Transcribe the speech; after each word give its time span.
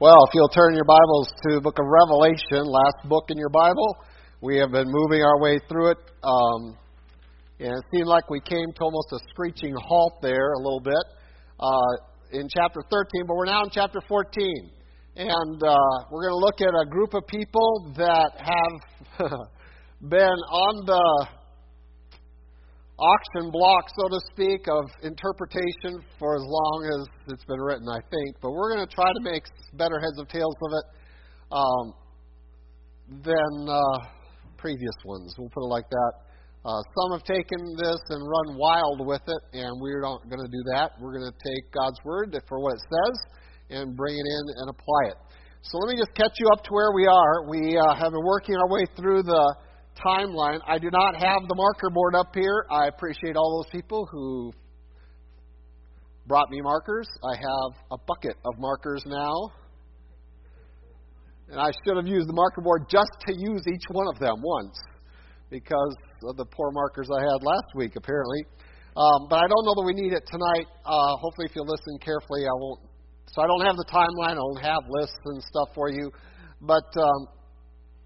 Well, 0.00 0.24
if 0.26 0.30
you'll 0.32 0.48
turn 0.48 0.74
your 0.74 0.86
Bibles 0.86 1.28
to 1.28 1.56
the 1.56 1.60
book 1.60 1.78
of 1.78 1.84
Revelation, 1.84 2.64
last 2.64 3.06
book 3.06 3.26
in 3.28 3.36
your 3.36 3.50
Bible, 3.50 3.98
we 4.40 4.56
have 4.56 4.72
been 4.72 4.88
moving 4.88 5.20
our 5.20 5.38
way 5.38 5.60
through 5.68 5.90
it. 5.90 5.98
Um, 6.24 6.78
and 7.58 7.68
it 7.68 7.84
seemed 7.92 8.06
like 8.06 8.30
we 8.30 8.40
came 8.40 8.72
to 8.76 8.80
almost 8.80 9.12
a 9.12 9.18
screeching 9.28 9.74
halt 9.76 10.14
there 10.22 10.54
a 10.54 10.56
little 10.56 10.80
bit 10.80 11.04
uh, 11.60 11.92
in 12.32 12.48
chapter 12.48 12.80
13, 12.90 13.26
but 13.28 13.36
we're 13.36 13.44
now 13.44 13.64
in 13.64 13.68
chapter 13.70 14.00
14. 14.08 14.70
And 15.16 15.62
uh, 15.62 15.76
we're 16.10 16.30
going 16.30 16.32
to 16.32 16.46
look 16.46 16.62
at 16.62 16.72
a 16.72 16.88
group 16.88 17.12
of 17.12 17.26
people 17.26 17.92
that 17.98 18.40
have 18.40 19.28
been 20.08 20.40
on 20.48 20.86
the 20.86 21.26
auction 23.00 23.50
block, 23.50 23.88
so 23.96 24.08
to 24.08 24.20
speak, 24.32 24.68
of 24.68 24.84
interpretation 25.02 26.04
for 26.20 26.36
as 26.36 26.44
long 26.44 26.78
as 26.84 27.32
it's 27.32 27.44
been 27.44 27.60
written, 27.60 27.88
I 27.88 28.00
think. 28.12 28.36
But 28.40 28.52
we're 28.52 28.76
going 28.76 28.86
to 28.86 28.94
try 28.94 29.08
to 29.08 29.22
make 29.24 29.42
better 29.74 29.98
heads 29.98 30.20
of 30.20 30.28
tails 30.28 30.54
of 30.68 30.70
it 30.76 30.86
um, 31.50 31.84
than 33.24 33.52
uh, 33.68 33.98
previous 34.58 34.96
ones. 35.04 35.34
We'll 35.38 35.48
put 35.48 35.64
it 35.64 35.72
like 35.72 35.88
that. 35.88 36.12
Uh, 36.60 36.84
some 36.92 37.16
have 37.16 37.24
taken 37.24 37.56
this 37.80 38.00
and 38.12 38.20
run 38.20 38.60
wild 38.60 39.00
with 39.08 39.24
it, 39.24 39.42
and 39.56 39.72
we're 39.80 40.04
not 40.04 40.20
going 40.28 40.44
to 40.44 40.52
do 40.52 40.62
that. 40.76 40.92
We're 41.00 41.16
going 41.16 41.32
to 41.32 41.38
take 41.40 41.72
God's 41.72 41.96
word 42.04 42.36
for 42.46 42.60
what 42.60 42.76
it 42.76 42.84
says 42.84 43.16
and 43.80 43.96
bring 43.96 44.12
it 44.12 44.28
in 44.28 44.44
and 44.60 44.68
apply 44.68 45.16
it. 45.16 45.18
So 45.62 45.78
let 45.78 45.92
me 45.92 45.96
just 45.96 46.12
catch 46.12 46.36
you 46.36 46.48
up 46.52 46.64
to 46.64 46.70
where 46.72 46.92
we 46.92 47.06
are. 47.06 47.48
We 47.48 47.76
uh, 47.76 47.94
have 47.96 48.12
been 48.12 48.24
working 48.24 48.56
our 48.56 48.68
way 48.68 48.84
through 48.96 49.22
the 49.22 49.44
timeline. 50.04 50.60
I 50.66 50.78
do 50.78 50.90
not 50.90 51.14
have 51.14 51.42
the 51.48 51.54
marker 51.54 51.90
board 51.90 52.14
up 52.14 52.34
here. 52.34 52.66
I 52.70 52.88
appreciate 52.88 53.36
all 53.36 53.62
those 53.62 53.70
people 53.70 54.06
who 54.10 54.52
brought 56.26 56.50
me 56.50 56.60
markers. 56.60 57.08
I 57.24 57.36
have 57.36 57.70
a 57.92 57.98
bucket 58.06 58.36
of 58.44 58.58
markers 58.58 59.02
now. 59.06 59.50
And 61.50 61.58
I 61.58 61.72
should 61.84 61.96
have 61.96 62.06
used 62.06 62.28
the 62.28 62.32
marker 62.32 62.62
board 62.62 62.86
just 62.88 63.10
to 63.26 63.34
use 63.34 63.62
each 63.66 63.84
one 63.90 64.06
of 64.06 64.18
them 64.20 64.36
once 64.40 64.78
because 65.50 65.96
of 66.24 66.36
the 66.36 66.44
poor 66.44 66.70
markers 66.70 67.08
I 67.10 67.20
had 67.20 67.42
last 67.42 67.74
week, 67.74 67.96
apparently. 67.96 68.44
Um, 68.96 69.26
but 69.28 69.36
I 69.42 69.46
don't 69.50 69.64
know 69.66 69.74
that 69.74 69.86
we 69.86 69.94
need 69.94 70.12
it 70.12 70.22
tonight. 70.30 70.66
Uh, 70.86 71.16
hopefully, 71.18 71.46
if 71.50 71.56
you 71.56 71.62
listen 71.62 71.98
carefully, 71.98 72.46
I 72.46 72.54
won't. 72.54 72.80
So 73.34 73.42
I 73.42 73.46
don't 73.46 73.66
have 73.66 73.76
the 73.76 73.86
timeline. 73.90 74.34
I 74.34 74.42
don't 74.42 74.62
have 74.62 74.82
lists 74.88 75.18
and 75.24 75.42
stuff 75.42 75.70
for 75.74 75.90
you. 75.90 76.10
But 76.60 76.86
um, 76.98 77.26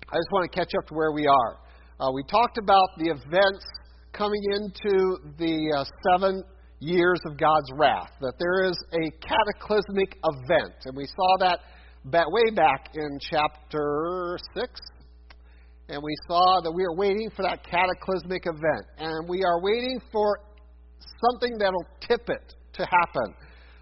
I 0.08 0.16
just 0.16 0.30
want 0.32 0.50
to 0.50 0.52
catch 0.56 0.72
up 0.76 0.86
to 0.88 0.94
where 0.94 1.12
we 1.12 1.26
are. 1.26 1.63
Uh, 2.04 2.12
we 2.12 2.22
talked 2.24 2.58
about 2.58 2.88
the 2.98 3.08
events 3.08 3.64
coming 4.12 4.42
into 4.52 5.16
the 5.38 5.72
uh, 5.74 5.84
seven 6.10 6.42
years 6.78 7.18
of 7.24 7.38
God's 7.38 7.70
wrath, 7.76 8.10
that 8.20 8.34
there 8.38 8.64
is 8.64 8.76
a 8.92 9.10
cataclysmic 9.24 10.18
event. 10.22 10.74
And 10.84 10.94
we 10.94 11.06
saw 11.06 11.36
that 11.40 11.60
back, 12.04 12.30
way 12.30 12.50
back 12.54 12.90
in 12.94 13.18
chapter 13.20 14.36
6. 14.54 14.68
And 15.88 16.02
we 16.02 16.14
saw 16.28 16.60
that 16.62 16.72
we 16.72 16.84
are 16.84 16.94
waiting 16.94 17.30
for 17.34 17.42
that 17.42 17.64
cataclysmic 17.64 18.44
event. 18.44 18.84
And 18.98 19.26
we 19.26 19.42
are 19.42 19.62
waiting 19.62 19.98
for 20.12 20.40
something 21.24 21.56
that'll 21.58 21.86
tip 22.00 22.28
it 22.28 22.54
to 22.74 22.84
happen. 22.84 23.34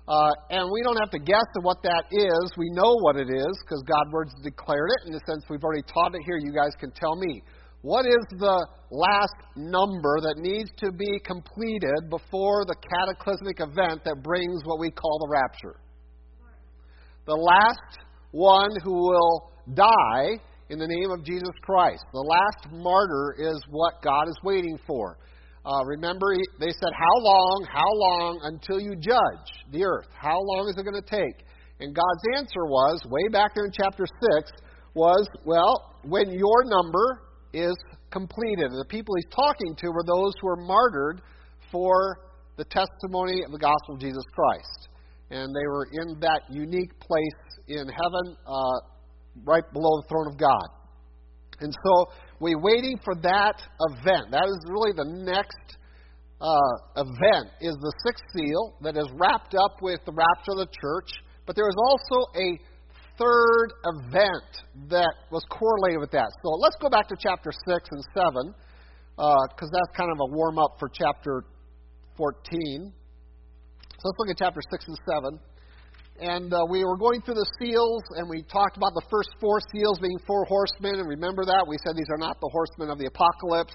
Uh, 0.06 0.30
and 0.50 0.70
we 0.70 0.82
don't 0.82 0.98
have 1.00 1.10
to 1.10 1.18
guess 1.18 1.48
at 1.56 1.62
what 1.64 1.78
that 1.82 2.04
is. 2.12 2.52
We 2.56 2.70
know 2.70 2.98
what 3.00 3.16
it 3.16 3.30
is 3.30 3.54
because 3.64 3.82
God's 3.82 4.12
words 4.12 4.32
declared 4.44 4.90
it. 5.00 5.08
In 5.08 5.12
the 5.12 5.20
sense, 5.26 5.42
we've 5.50 5.64
already 5.64 5.82
taught 5.92 6.14
it 6.14 6.22
here. 6.24 6.38
You 6.38 6.52
guys 6.52 6.70
can 6.78 6.92
tell 6.92 7.16
me. 7.16 7.42
What 7.82 8.06
is 8.06 8.38
the 8.38 8.66
last 8.90 9.34
number 9.56 10.20
that 10.22 10.36
needs 10.38 10.70
to 10.78 10.92
be 10.92 11.18
completed 11.26 12.08
before 12.10 12.64
the 12.64 12.76
cataclysmic 12.78 13.58
event 13.58 14.04
that 14.04 14.22
brings 14.22 14.62
what 14.64 14.78
we 14.78 14.90
call 14.90 15.18
the 15.18 15.30
rapture? 15.30 15.80
The 17.26 17.34
last 17.34 17.98
one 18.30 18.70
who 18.84 18.92
will 18.92 19.50
die 19.74 20.38
in 20.70 20.78
the 20.78 20.86
name 20.86 21.10
of 21.10 21.24
Jesus 21.24 21.50
Christ. 21.62 22.04
The 22.12 22.20
last 22.20 22.72
martyr 22.72 23.34
is 23.38 23.60
what 23.68 23.94
God 24.02 24.28
is 24.28 24.38
waiting 24.44 24.78
for. 24.86 25.18
Uh, 25.66 25.84
remember, 25.84 26.34
they 26.60 26.70
said, 26.70 26.92
How 26.94 27.18
long, 27.18 27.66
how 27.72 27.90
long 27.90 28.40
until 28.44 28.80
you 28.80 28.94
judge 28.94 29.50
the 29.70 29.84
earth? 29.84 30.06
How 30.14 30.38
long 30.38 30.68
is 30.68 30.76
it 30.78 30.84
going 30.84 31.00
to 31.00 31.10
take? 31.10 31.46
And 31.80 31.94
God's 31.94 32.38
answer 32.38 32.64
was, 32.66 33.02
way 33.06 33.28
back 33.32 33.54
there 33.54 33.66
in 33.66 33.72
chapter 33.72 34.04
6, 34.06 34.50
was, 34.94 35.26
Well, 35.44 35.98
when 36.04 36.30
your 36.30 36.64
number 36.64 37.22
is 37.52 37.74
completed. 38.10 38.70
The 38.70 38.86
people 38.88 39.14
he's 39.16 39.34
talking 39.34 39.74
to 39.76 39.88
were 39.90 40.04
those 40.06 40.32
who 40.40 40.46
were 40.48 40.64
martyred 40.64 41.22
for 41.70 42.20
the 42.56 42.64
testimony 42.64 43.42
of 43.44 43.52
the 43.52 43.58
gospel 43.58 43.94
of 43.94 44.00
Jesus 44.00 44.24
Christ. 44.34 44.88
And 45.30 45.54
they 45.54 45.66
were 45.66 45.88
in 45.92 46.20
that 46.20 46.42
unique 46.50 46.92
place 47.00 47.60
in 47.68 47.88
heaven, 47.88 48.36
uh, 48.46 48.78
right 49.44 49.64
below 49.72 50.02
the 50.02 50.06
throne 50.08 50.28
of 50.28 50.38
God. 50.38 50.66
And 51.60 51.72
so 51.84 52.12
we're 52.40 52.60
waiting 52.60 52.98
for 53.04 53.14
that 53.22 53.62
event. 53.90 54.30
That 54.30 54.44
is 54.44 54.58
really 54.68 54.92
the 54.92 55.24
next 55.24 55.78
uh, 56.40 56.74
event, 56.96 57.54
is 57.60 57.76
the 57.80 57.92
sixth 58.04 58.24
seal 58.34 58.74
that 58.82 58.96
is 58.96 59.08
wrapped 59.14 59.54
up 59.54 59.80
with 59.80 60.00
the 60.04 60.12
rapture 60.12 60.52
of 60.52 60.58
the 60.58 60.72
church. 60.80 61.10
But 61.46 61.56
there 61.56 61.68
is 61.68 61.76
also 61.78 62.30
a 62.36 62.58
third 63.18 63.68
event 63.96 64.50
that 64.90 65.14
was 65.30 65.44
correlated 65.50 66.00
with 66.00 66.10
that. 66.12 66.30
So 66.42 66.50
let's 66.60 66.76
go 66.80 66.88
back 66.88 67.08
to 67.08 67.16
chapter 67.18 67.50
6 67.52 67.88
and 67.90 68.04
7, 68.14 68.54
because 69.16 69.70
uh, 69.70 69.76
that's 69.76 69.92
kind 69.96 70.10
of 70.10 70.18
a 70.20 70.28
warm 70.34 70.58
up 70.58 70.76
for 70.78 70.88
chapter 70.88 71.44
14. 72.16 72.92
So 73.90 74.02
let's 74.04 74.18
look 74.18 74.30
at 74.30 74.38
chapter 74.38 74.60
6 74.60 74.84
and 74.88 74.98
7. 75.06 75.40
And 76.20 76.52
uh, 76.52 76.66
we 76.68 76.84
were 76.84 76.96
going 76.96 77.22
through 77.22 77.40
the 77.40 77.50
seals, 77.58 78.02
and 78.16 78.28
we 78.28 78.42
talked 78.44 78.76
about 78.76 78.92
the 78.94 79.02
first 79.10 79.30
four 79.40 79.58
seals 79.72 79.98
being 79.98 80.18
four 80.26 80.44
horsemen. 80.44 81.00
And 81.00 81.08
remember 81.08 81.44
that? 81.44 81.64
We 81.66 81.76
said 81.84 81.96
these 81.96 82.10
are 82.12 82.20
not 82.20 82.38
the 82.40 82.50
horsemen 82.52 82.90
of 82.90 82.98
the 82.98 83.08
apocalypse, 83.08 83.74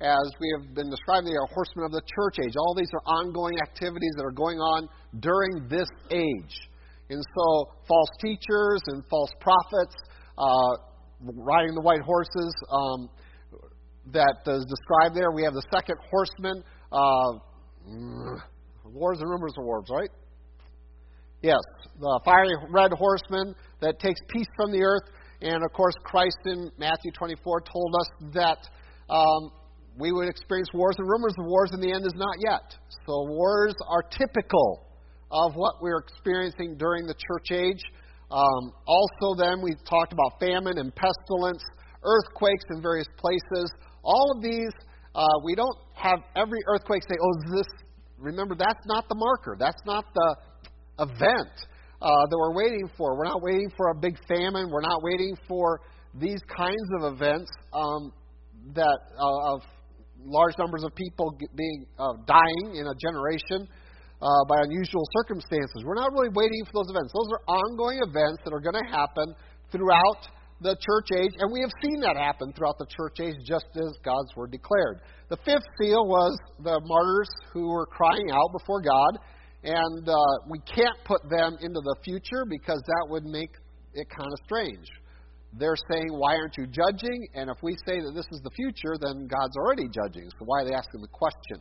as 0.00 0.32
we 0.40 0.48
have 0.56 0.74
been 0.74 0.88
describing, 0.88 1.28
they 1.28 1.36
are 1.36 1.46
horsemen 1.52 1.84
of 1.84 1.92
the 1.92 2.00
church 2.08 2.40
age. 2.40 2.56
All 2.56 2.74
these 2.74 2.88
are 2.94 3.04
ongoing 3.04 3.60
activities 3.60 4.12
that 4.16 4.24
are 4.24 4.32
going 4.32 4.56
on 4.56 4.88
during 5.20 5.68
this 5.68 5.88
age. 6.10 6.69
And 7.10 7.22
so, 7.34 7.68
false 7.88 8.08
teachers 8.22 8.80
and 8.86 9.02
false 9.10 9.30
prophets 9.40 9.94
uh, 10.38 10.72
riding 11.20 11.74
the 11.74 11.80
white 11.80 12.02
horses 12.02 12.54
um, 12.70 13.10
that 14.12 14.36
is 14.46 14.64
described 14.64 15.16
there. 15.16 15.32
We 15.32 15.42
have 15.42 15.54
the 15.54 15.66
second 15.74 15.96
horseman, 16.08 16.62
uh, 16.92 17.32
wars 18.84 19.18
and 19.20 19.28
rumors 19.28 19.54
of 19.58 19.64
wars, 19.64 19.86
right? 19.90 20.10
Yes, 21.42 21.60
the 21.98 22.20
fiery 22.24 22.54
red 22.70 22.92
horseman 22.92 23.54
that 23.80 23.98
takes 23.98 24.20
peace 24.28 24.48
from 24.56 24.70
the 24.70 24.82
earth. 24.82 25.10
And 25.42 25.64
of 25.64 25.72
course, 25.72 25.94
Christ 26.04 26.38
in 26.44 26.70
Matthew 26.78 27.10
24 27.18 27.62
told 27.62 27.94
us 27.98 28.32
that 28.34 28.58
um, 29.12 29.50
we 29.98 30.12
would 30.12 30.28
experience 30.28 30.68
wars 30.74 30.94
and 30.98 31.08
rumors 31.08 31.34
of 31.38 31.46
wars, 31.46 31.70
and 31.72 31.82
the 31.82 31.92
end 31.92 32.06
is 32.06 32.14
not 32.14 32.36
yet. 32.46 32.76
So, 33.06 33.24
wars 33.26 33.74
are 33.88 34.02
typical 34.02 34.86
of 35.30 35.54
what 35.54 35.74
we're 35.80 35.98
experiencing 35.98 36.76
during 36.78 37.06
the 37.06 37.14
church 37.14 37.52
age. 37.52 37.82
Um, 38.30 38.72
also, 38.86 39.34
then, 39.36 39.62
we 39.62 39.74
talked 39.88 40.12
about 40.12 40.38
famine 40.38 40.78
and 40.78 40.94
pestilence, 40.94 41.62
earthquakes 42.02 42.64
in 42.70 42.82
various 42.82 43.08
places. 43.16 43.70
All 44.02 44.32
of 44.36 44.42
these, 44.42 44.72
uh, 45.14 45.26
we 45.44 45.54
don't 45.54 45.76
have 45.94 46.20
every 46.36 46.60
earthquake 46.68 47.02
say, 47.02 47.16
oh, 47.20 47.56
this. 47.56 47.66
Remember, 48.18 48.54
that's 48.54 48.84
not 48.86 49.08
the 49.08 49.14
marker. 49.14 49.56
That's 49.58 49.80
not 49.86 50.04
the 50.14 50.36
event 51.00 51.50
uh, 52.02 52.26
that 52.28 52.36
we're 52.36 52.54
waiting 52.54 52.88
for. 52.96 53.16
We're 53.16 53.24
not 53.24 53.42
waiting 53.42 53.70
for 53.76 53.90
a 53.90 53.94
big 53.94 54.16
famine. 54.28 54.70
We're 54.70 54.82
not 54.82 55.02
waiting 55.02 55.36
for 55.48 55.80
these 56.14 56.40
kinds 56.54 56.88
of 57.00 57.14
events 57.14 57.50
um, 57.72 58.12
that 58.74 58.98
uh, 59.18 59.54
of 59.54 59.62
large 60.24 60.54
numbers 60.58 60.84
of 60.84 60.94
people 60.94 61.36
being 61.56 61.86
uh, 61.98 62.12
dying 62.26 62.74
in 62.74 62.86
a 62.86 62.94
generation 63.00 63.68
uh, 64.22 64.44
by 64.48 64.60
unusual 64.62 65.02
circumstances. 65.16 65.82
We're 65.84 65.98
not 65.98 66.12
really 66.12 66.28
waiting 66.32 66.62
for 66.68 66.84
those 66.84 66.90
events. 66.92 67.12
Those 67.12 67.32
are 67.32 67.42
ongoing 67.48 68.00
events 68.04 68.44
that 68.44 68.52
are 68.52 68.60
going 68.60 68.76
to 68.76 68.88
happen 68.92 69.34
throughout 69.72 70.28
the 70.60 70.76
church 70.76 71.08
age, 71.16 71.32
and 71.40 71.48
we 71.52 71.60
have 71.60 71.72
seen 71.80 72.00
that 72.00 72.16
happen 72.16 72.52
throughout 72.52 72.76
the 72.76 72.86
church 72.92 73.16
age, 73.20 73.36
just 73.48 73.64
as 73.76 73.96
God's 74.04 74.28
word 74.36 74.52
declared. 74.52 75.00
The 75.30 75.38
fifth 75.38 75.64
seal 75.80 76.04
was 76.04 76.36
the 76.62 76.78
martyrs 76.84 77.30
who 77.52 77.70
were 77.70 77.86
crying 77.86 78.28
out 78.30 78.52
before 78.52 78.82
God, 78.82 79.16
and 79.64 80.08
uh, 80.08 80.14
we 80.48 80.60
can't 80.68 80.96
put 81.04 81.22
them 81.30 81.56
into 81.60 81.80
the 81.80 81.96
future 82.04 82.44
because 82.44 82.82
that 82.84 83.06
would 83.08 83.24
make 83.24 83.50
it 83.94 84.06
kind 84.12 84.28
of 84.28 84.38
strange. 84.44 84.86
They're 85.52 85.80
saying, 85.90 86.08
Why 86.12 86.36
aren't 86.36 86.56
you 86.56 86.66
judging? 86.66 87.26
And 87.34 87.50
if 87.50 87.56
we 87.62 87.74
say 87.86 87.98
that 87.98 88.12
this 88.14 88.26
is 88.30 88.40
the 88.44 88.50
future, 88.50 88.94
then 89.00 89.26
God's 89.26 89.56
already 89.56 89.88
judging. 89.88 90.28
So 90.38 90.44
why 90.44 90.62
are 90.62 90.64
they 90.68 90.74
asking 90.74 91.00
the 91.00 91.08
question? 91.08 91.58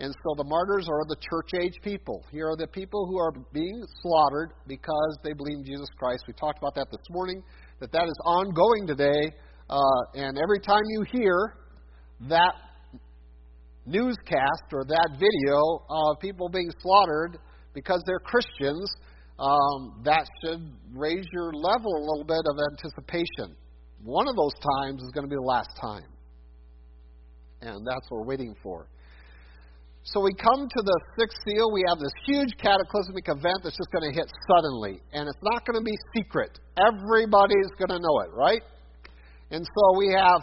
And 0.00 0.14
so 0.24 0.34
the 0.34 0.44
martyrs 0.44 0.88
are 0.88 1.04
the 1.08 1.16
church 1.20 1.50
age 1.62 1.78
people. 1.82 2.24
Here 2.32 2.48
are 2.48 2.56
the 2.56 2.66
people 2.66 3.06
who 3.06 3.18
are 3.18 3.32
being 3.52 3.82
slaughtered 4.00 4.54
because 4.66 5.18
they 5.22 5.34
believe 5.34 5.58
in 5.58 5.64
Jesus 5.64 5.88
Christ. 5.98 6.24
We 6.26 6.32
talked 6.32 6.56
about 6.56 6.74
that 6.76 6.86
this 6.90 7.04
morning, 7.10 7.42
that 7.80 7.92
that 7.92 8.04
is 8.04 8.18
ongoing 8.24 8.86
today. 8.86 9.30
Uh, 9.68 9.78
and 10.14 10.38
every 10.42 10.58
time 10.58 10.80
you 10.88 11.04
hear 11.12 11.54
that 12.30 12.54
newscast 13.84 14.72
or 14.72 14.84
that 14.86 15.10
video 15.20 15.84
of 15.90 16.18
people 16.18 16.48
being 16.48 16.70
slaughtered 16.80 17.36
because 17.74 18.02
they're 18.06 18.20
Christians, 18.20 18.90
um, 19.38 20.00
that 20.04 20.24
should 20.42 20.72
raise 20.94 21.26
your 21.30 21.52
level 21.52 21.92
a 21.92 22.04
little 22.08 22.24
bit 22.26 22.40
of 22.48 22.56
anticipation. 22.72 23.54
One 24.02 24.28
of 24.28 24.34
those 24.34 24.54
times 24.80 25.02
is 25.02 25.10
going 25.12 25.26
to 25.26 25.30
be 25.30 25.36
the 25.36 25.42
last 25.42 25.76
time. 25.78 26.08
And 27.60 27.86
that's 27.86 28.06
what 28.08 28.20
we're 28.20 28.28
waiting 28.28 28.54
for. 28.62 28.88
So 30.02 30.20
we 30.20 30.32
come 30.32 30.66
to 30.66 30.82
the 30.82 30.98
sixth 31.18 31.38
seal. 31.44 31.70
We 31.72 31.84
have 31.86 31.98
this 31.98 32.12
huge 32.24 32.56
cataclysmic 32.56 33.28
event 33.28 33.60
that's 33.62 33.76
just 33.76 33.92
going 33.92 34.08
to 34.08 34.14
hit 34.16 34.26
suddenly. 34.48 35.00
And 35.12 35.28
it's 35.28 35.42
not 35.42 35.66
going 35.66 35.78
to 35.78 35.84
be 35.84 35.96
secret. 36.16 36.58
Everybody's 36.80 37.68
going 37.76 37.92
to 37.92 38.00
know 38.00 38.16
it, 38.24 38.32
right? 38.32 38.62
And 39.50 39.60
so 39.62 39.98
we 39.98 40.08
have 40.16 40.40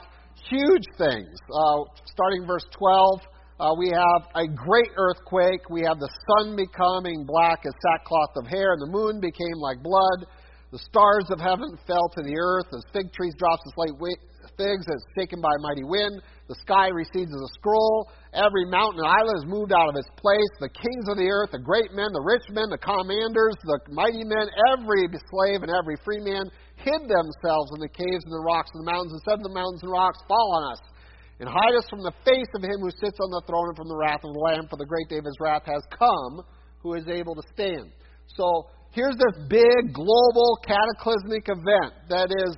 huge 0.50 0.86
things. 0.98 1.33
Uh, 1.50 1.89
starting 2.06 2.45
verse 2.45 2.65
12, 2.77 3.21
uh, 3.59 3.74
we 3.80 3.89
have 3.89 4.30
a 4.36 4.45
great 4.45 4.94
earthquake. 4.95 5.65
We 5.69 5.81
have 5.81 5.98
the 5.98 6.10
sun 6.30 6.56
becoming 6.56 7.25
black 7.25 7.65
as 7.65 7.74
sackcloth 7.81 8.38
of 8.38 8.45
hair, 8.45 8.74
and 8.77 8.81
the 8.81 8.92
moon 8.94 9.19
became 9.19 9.57
like 9.57 9.81
blood. 9.81 10.30
The 10.71 10.80
stars 10.80 11.25
of 11.31 11.39
heaven 11.39 11.80
fell 11.88 12.10
to 12.13 12.21
the 12.21 12.38
earth 12.38 12.68
as 12.75 12.83
fig 12.94 13.12
trees 13.12 13.33
drops 13.39 13.63
its 13.65 13.74
late 13.77 14.19
figs 14.57 14.86
as 14.89 15.01
shaken 15.18 15.42
by 15.42 15.50
a 15.57 15.62
mighty 15.62 15.83
wind. 15.83 16.21
The 16.47 16.55
sky 16.63 16.88
recedes 16.88 17.27
as 17.27 17.44
a 17.44 17.53
scroll. 17.59 18.07
Every 18.31 18.63
mountain 18.71 19.03
and 19.03 19.11
island 19.11 19.35
is 19.44 19.51
moved 19.51 19.75
out 19.75 19.91
of 19.91 19.99
its 19.99 20.07
place. 20.15 20.51
The 20.63 20.71
kings 20.71 21.05
of 21.11 21.19
the 21.19 21.27
earth, 21.27 21.51
the 21.51 21.59
great 21.59 21.91
men, 21.91 22.07
the 22.15 22.23
rich 22.23 22.47
men, 22.55 22.71
the 22.71 22.79
commanders, 22.79 23.59
the 23.67 23.83
mighty 23.91 24.23
men, 24.23 24.47
every 24.71 25.11
slave 25.11 25.67
and 25.67 25.71
every 25.71 25.99
free 26.07 26.23
man 26.23 26.47
hid 26.79 27.03
themselves 27.03 27.75
in 27.75 27.83
the 27.83 27.91
caves 27.91 28.23
and 28.23 28.31
the 28.31 28.47
rocks 28.47 28.71
and 28.71 28.88
the 28.88 28.89
mountains 28.91 29.11
and 29.11 29.23
said 29.27 29.44
to 29.44 29.45
the 29.47 29.57
mountains 29.57 29.83
and 29.83 29.91
rocks, 29.91 30.23
Fall 30.23 30.49
on 30.55 30.71
us 30.71 30.81
and 31.44 31.51
hide 31.51 31.75
us 31.75 31.85
from 31.91 32.01
the 32.01 32.15
face 32.23 32.51
of 32.55 32.63
him 32.63 32.79
who 32.79 32.95
sits 32.95 33.19
on 33.19 33.29
the 33.29 33.43
throne 33.43 33.67
and 33.67 33.77
from 33.77 33.91
the 33.91 34.00
wrath 34.00 34.23
of 34.23 34.31
the 34.31 34.43
Lamb, 34.47 34.71
for 34.71 34.79
the 34.79 34.88
great 34.88 35.11
day 35.11 35.19
of 35.19 35.27
his 35.27 35.38
wrath 35.43 35.67
has 35.67 35.83
come, 35.91 36.47
who 36.79 36.95
is 36.95 37.05
able 37.11 37.35
to 37.35 37.45
stand. 37.51 37.91
So 38.39 38.71
here's 38.95 39.19
this 39.19 39.35
big 39.51 39.91
global 39.91 40.57
cataclysmic 40.63 41.51
event 41.51 41.91
that 42.07 42.31
is 42.31 42.55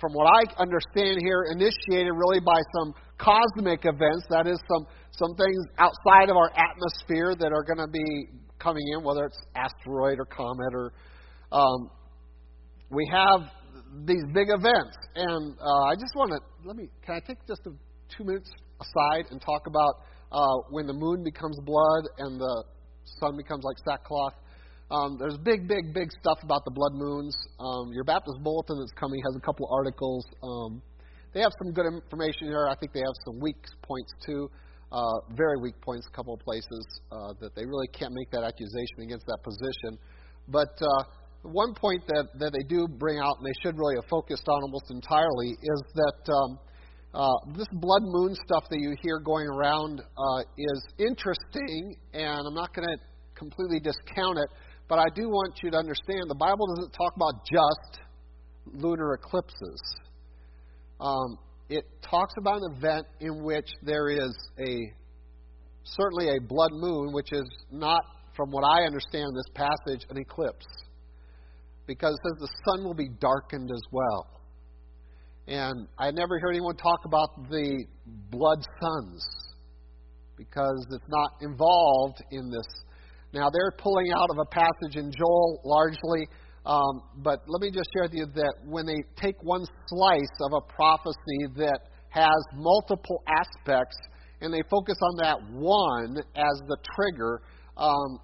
from 0.00 0.16
what 0.16 0.26
I 0.26 0.48
understand 0.56 1.20
here, 1.20 1.52
initiated 1.52 2.10
really 2.16 2.40
by 2.40 2.56
some 2.80 2.96
cosmic 3.22 3.84
events, 3.84 4.24
that 4.30 4.46
is, 4.46 4.58
some, 4.66 4.86
some 5.12 5.36
things 5.36 5.64
outside 5.78 6.30
of 6.30 6.36
our 6.36 6.50
atmosphere 6.56 7.34
that 7.38 7.52
are 7.52 7.62
going 7.62 7.78
to 7.78 7.92
be 7.92 8.26
coming 8.58 8.82
in, 8.96 9.04
whether 9.04 9.24
it's 9.26 9.38
asteroid 9.54 10.18
or 10.18 10.24
comet 10.26 10.72
or. 10.74 10.92
Um, 11.52 11.90
we 12.90 13.08
have 13.12 13.40
these 14.04 14.22
big 14.34 14.48
events, 14.50 14.96
and 15.14 15.54
uh, 15.58 15.84
I 15.90 15.94
just 15.94 16.14
want 16.14 16.32
to 16.32 16.38
let 16.66 16.76
me. 16.76 16.88
Can 17.04 17.16
I 17.16 17.20
take 17.20 17.38
just 17.46 17.60
a, 17.66 17.70
two 18.16 18.24
minutes 18.24 18.50
aside 18.80 19.26
and 19.30 19.40
talk 19.40 19.66
about 19.66 19.94
uh, 20.32 20.56
when 20.70 20.86
the 20.86 20.92
moon 20.92 21.22
becomes 21.22 21.58
blood 21.64 22.04
and 22.18 22.40
the 22.40 22.64
sun 23.20 23.36
becomes 23.36 23.64
like 23.64 23.76
sackcloth? 23.84 24.34
Um, 24.90 25.16
there's 25.20 25.38
big, 25.38 25.68
big, 25.68 25.94
big 25.94 26.10
stuff 26.20 26.38
about 26.42 26.64
the 26.64 26.72
blood 26.72 26.92
moons. 26.94 27.36
Um, 27.60 27.92
your 27.92 28.02
Baptist 28.02 28.42
Bulletin 28.42 28.76
that's 28.80 28.92
coming 28.98 29.20
has 29.24 29.36
a 29.36 29.40
couple 29.40 29.68
articles. 29.70 30.26
Um, 30.42 30.82
they 31.32 31.40
have 31.40 31.52
some 31.62 31.72
good 31.72 31.86
information 31.86 32.48
here. 32.48 32.66
I 32.68 32.74
think 32.76 32.92
they 32.92 33.00
have 33.00 33.18
some 33.24 33.40
weak 33.40 33.62
points 33.82 34.12
too. 34.26 34.50
Uh, 34.90 35.22
very 35.36 35.56
weak 35.62 35.80
points, 35.80 36.06
a 36.10 36.16
couple 36.16 36.34
of 36.34 36.40
places 36.40 36.84
uh, 37.12 37.32
that 37.40 37.54
they 37.54 37.64
really 37.64 37.86
can't 37.94 38.12
make 38.12 38.30
that 38.32 38.42
accusation 38.42 39.06
against 39.06 39.24
that 39.26 39.38
position. 39.44 39.96
But 40.48 40.74
uh, 40.82 41.04
one 41.42 41.74
point 41.74 42.02
that, 42.08 42.26
that 42.40 42.52
they 42.52 42.66
do 42.68 42.88
bring 42.88 43.18
out, 43.18 43.38
and 43.38 43.46
they 43.46 43.54
should 43.62 43.78
really 43.78 43.94
have 43.94 44.08
focused 44.10 44.48
on 44.48 44.62
almost 44.62 44.90
entirely, 44.90 45.50
is 45.50 45.82
that 45.94 46.32
um, 46.34 46.58
uh, 47.14 47.56
this 47.56 47.68
blood 47.72 48.02
moon 48.02 48.34
stuff 48.34 48.64
that 48.70 48.80
you 48.80 48.96
hear 49.00 49.20
going 49.20 49.46
around 49.46 50.00
uh, 50.00 50.42
is 50.58 50.82
interesting, 50.98 51.94
and 52.12 52.42
I'm 52.46 52.54
not 52.54 52.74
going 52.74 52.88
to 52.88 52.96
completely 53.36 53.78
discount 53.78 54.38
it. 54.38 54.48
But 54.88 54.98
I 54.98 55.06
do 55.14 55.28
want 55.28 55.54
you 55.62 55.70
to 55.70 55.76
understand 55.78 56.26
the 56.26 56.34
Bible 56.34 56.66
doesn't 56.74 56.90
talk 56.90 57.14
about 57.14 57.46
just 57.46 58.02
lunar 58.74 59.14
eclipses. 59.14 59.80
Um, 61.00 61.38
it 61.68 61.84
talks 62.02 62.34
about 62.38 62.60
an 62.62 62.76
event 62.76 63.06
in 63.20 63.42
which 63.42 63.68
there 63.82 64.10
is 64.10 64.36
a 64.58 64.92
certainly 65.84 66.36
a 66.36 66.40
blood 66.40 66.72
moon, 66.72 67.12
which 67.12 67.32
is 67.32 67.48
not, 67.70 68.02
from 68.36 68.50
what 68.50 68.62
I 68.64 68.84
understand 68.84 69.34
this 69.34 69.50
passage, 69.54 70.06
an 70.10 70.18
eclipse. 70.18 70.66
Because 71.86 72.14
it 72.14 72.20
says 72.22 72.48
the 72.48 72.54
sun 72.66 72.84
will 72.84 72.94
be 72.94 73.08
darkened 73.20 73.70
as 73.72 73.82
well. 73.90 74.26
And 75.46 75.88
I 75.98 76.10
never 76.10 76.38
hear 76.38 76.50
anyone 76.50 76.76
talk 76.76 77.00
about 77.06 77.50
the 77.50 77.84
blood 78.30 78.64
suns 78.80 79.24
because 80.36 80.86
it's 80.90 81.08
not 81.08 81.32
involved 81.40 82.22
in 82.30 82.50
this 82.50 82.66
now, 83.32 83.48
they're 83.50 83.70
pulling 83.78 84.10
out 84.12 84.28
of 84.30 84.38
a 84.38 84.44
passage 84.46 84.96
in 84.96 85.12
Joel 85.16 85.60
largely, 85.64 86.26
um, 86.66 87.02
but 87.18 87.40
let 87.46 87.60
me 87.60 87.70
just 87.70 87.88
share 87.94 88.04
with 88.04 88.14
you 88.14 88.26
that 88.34 88.54
when 88.66 88.86
they 88.86 89.02
take 89.16 89.36
one 89.42 89.64
slice 89.86 90.36
of 90.40 90.52
a 90.52 90.72
prophecy 90.72 91.48
that 91.56 91.80
has 92.10 92.42
multiple 92.54 93.22
aspects 93.26 93.96
and 94.40 94.52
they 94.52 94.62
focus 94.70 94.96
on 95.02 95.16
that 95.22 95.38
one 95.52 96.16
as 96.36 96.60
the 96.68 96.76
trigger, 96.96 97.42
um, 97.76 98.18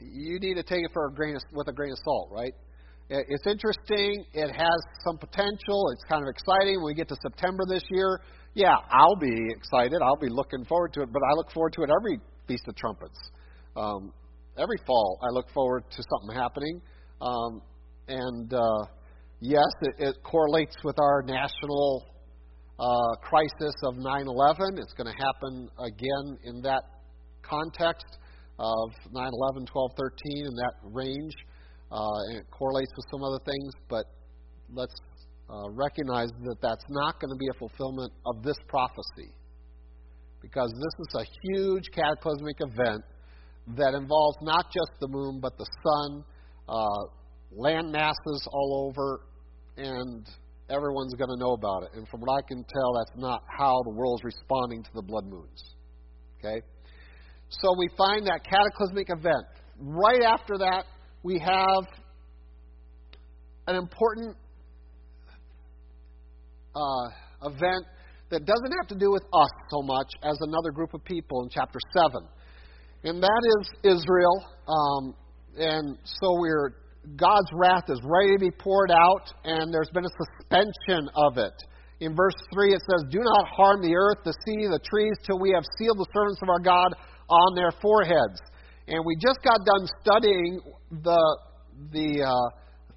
you 0.00 0.38
need 0.38 0.54
to 0.54 0.62
take 0.62 0.84
it 0.84 0.90
for 0.92 1.06
a 1.06 1.12
grain 1.12 1.34
of, 1.34 1.42
with 1.52 1.68
a 1.68 1.72
grain 1.72 1.90
of 1.90 1.98
salt, 2.04 2.28
right? 2.30 2.52
It's 3.10 3.46
interesting. 3.46 4.24
It 4.34 4.50
has 4.52 4.80
some 5.02 5.16
potential. 5.16 5.90
It's 5.92 6.04
kind 6.08 6.22
of 6.22 6.28
exciting. 6.28 6.76
When 6.76 6.92
we 6.92 6.94
get 6.94 7.08
to 7.08 7.16
September 7.22 7.64
this 7.66 7.82
year, 7.90 8.20
yeah, 8.52 8.76
I'll 8.90 9.16
be 9.16 9.34
excited. 9.56 10.02
I'll 10.02 10.20
be 10.20 10.28
looking 10.28 10.64
forward 10.66 10.92
to 10.92 11.02
it. 11.02 11.08
But 11.10 11.22
I 11.22 11.32
look 11.34 11.50
forward 11.50 11.72
to 11.74 11.82
it 11.82 11.90
every 11.90 12.20
Feast 12.46 12.64
of 12.68 12.76
Trumpets. 12.76 13.18
Um, 13.76 14.12
every 14.58 14.78
fall, 14.86 15.18
I 15.22 15.28
look 15.32 15.48
forward 15.50 15.84
to 15.90 16.02
something 16.10 16.36
happening. 16.36 16.80
Um, 17.20 17.62
and 18.08 18.52
uh, 18.52 18.84
yes, 19.40 19.70
it, 19.82 19.94
it, 19.98 20.16
correlates 20.22 20.76
with 20.84 20.96
our 20.98 21.22
national 21.22 22.06
uh, 22.78 23.16
crisis 23.22 23.74
of 23.84 23.96
9 23.96 24.26
11. 24.26 24.78
It's 24.78 24.92
going 24.94 25.12
to 25.12 25.18
happen 25.24 25.68
again 25.78 26.38
in 26.44 26.62
that 26.62 26.82
context 27.42 28.18
of 28.58 28.90
9 29.12 29.30
11, 29.32 29.66
12, 29.66 29.90
13, 29.96 30.46
in 30.46 30.54
that 30.54 30.74
range. 30.82 31.34
Uh, 31.90 32.28
and 32.28 32.38
it 32.38 32.46
correlates 32.50 32.92
with 32.96 33.06
some 33.10 33.22
other 33.24 33.40
things, 33.44 33.72
but 33.88 34.04
let's 34.74 34.94
uh, 35.48 35.70
recognize 35.70 36.28
that 36.44 36.56
that's 36.60 36.84
not 36.90 37.18
going 37.20 37.30
to 37.30 37.38
be 37.38 37.48
a 37.48 37.58
fulfillment 37.58 38.12
of 38.26 38.42
this 38.42 38.56
prophecy. 38.68 39.32
Because 40.42 40.70
this 40.70 41.06
is 41.06 41.14
a 41.16 41.24
huge 41.42 41.84
cataclysmic 41.94 42.56
event 42.60 43.02
that 43.76 43.94
involves 43.94 44.38
not 44.40 44.66
just 44.72 44.92
the 45.00 45.08
moon, 45.08 45.40
but 45.40 45.56
the 45.58 45.66
sun, 45.82 46.24
uh, 46.68 47.12
land 47.52 47.92
masses 47.92 48.48
all 48.50 48.88
over, 48.88 49.20
and 49.76 50.26
everyone's 50.70 51.14
going 51.14 51.28
to 51.28 51.38
know 51.38 51.52
about 51.52 51.82
it. 51.84 51.90
And 51.94 52.08
from 52.08 52.20
what 52.20 52.32
I 52.32 52.42
can 52.46 52.64
tell, 52.64 52.94
that's 52.94 53.18
not 53.18 53.42
how 53.58 53.82
the 53.84 53.90
world's 53.90 54.24
responding 54.24 54.82
to 54.82 54.90
the 54.94 55.02
blood 55.02 55.26
moons. 55.26 55.74
Okay? 56.38 56.62
So 57.50 57.74
we 57.78 57.88
find 57.96 58.26
that 58.26 58.40
cataclysmic 58.44 59.08
event. 59.10 59.44
Right 59.78 60.22
after 60.22 60.58
that, 60.58 60.84
we 61.22 61.38
have 61.38 61.84
an 63.66 63.76
important 63.76 64.36
uh, 66.74 67.46
event 67.46 67.84
that 68.30 68.44
doesn't 68.44 68.72
have 68.80 68.88
to 68.88 68.94
do 68.94 69.10
with 69.10 69.24
us 69.32 69.50
so 69.70 69.82
much 69.82 70.08
as 70.22 70.36
another 70.40 70.70
group 70.70 70.92
of 70.94 71.04
people 71.04 71.42
in 71.42 71.48
chapter 71.50 71.78
7 71.96 72.28
and 73.04 73.22
that 73.22 73.42
is 73.60 73.96
Israel. 73.96 74.44
Um, 74.66 75.14
and 75.56 75.98
so 76.04 76.38
we're 76.38 76.74
God's 77.16 77.48
wrath 77.54 77.84
is 77.88 78.00
ready 78.04 78.34
to 78.34 78.38
be 78.38 78.50
poured 78.50 78.90
out, 78.90 79.32
and 79.44 79.72
there's 79.72 79.90
been 79.94 80.04
a 80.04 80.16
suspension 80.18 81.08
of 81.14 81.38
it. 81.38 81.54
In 82.00 82.14
verse 82.14 82.34
3, 82.52 82.74
it 82.74 82.82
says, 82.90 83.04
Do 83.10 83.20
not 83.20 83.48
harm 83.48 83.82
the 83.82 83.94
earth, 83.96 84.18
the 84.24 84.34
sea, 84.44 84.68
the 84.68 84.80
trees, 84.84 85.14
till 85.24 85.38
we 85.38 85.52
have 85.54 85.64
sealed 85.78 85.98
the 85.98 86.06
servants 86.12 86.40
of 86.42 86.48
our 86.48 86.60
God 86.60 86.92
on 87.28 87.54
their 87.54 87.72
foreheads. 87.80 88.38
And 88.86 89.04
we 89.04 89.16
just 89.16 89.40
got 89.42 89.58
done 89.64 89.88
studying 90.00 90.60
the, 91.02 91.38
the 91.92 92.24
uh, 92.24 92.56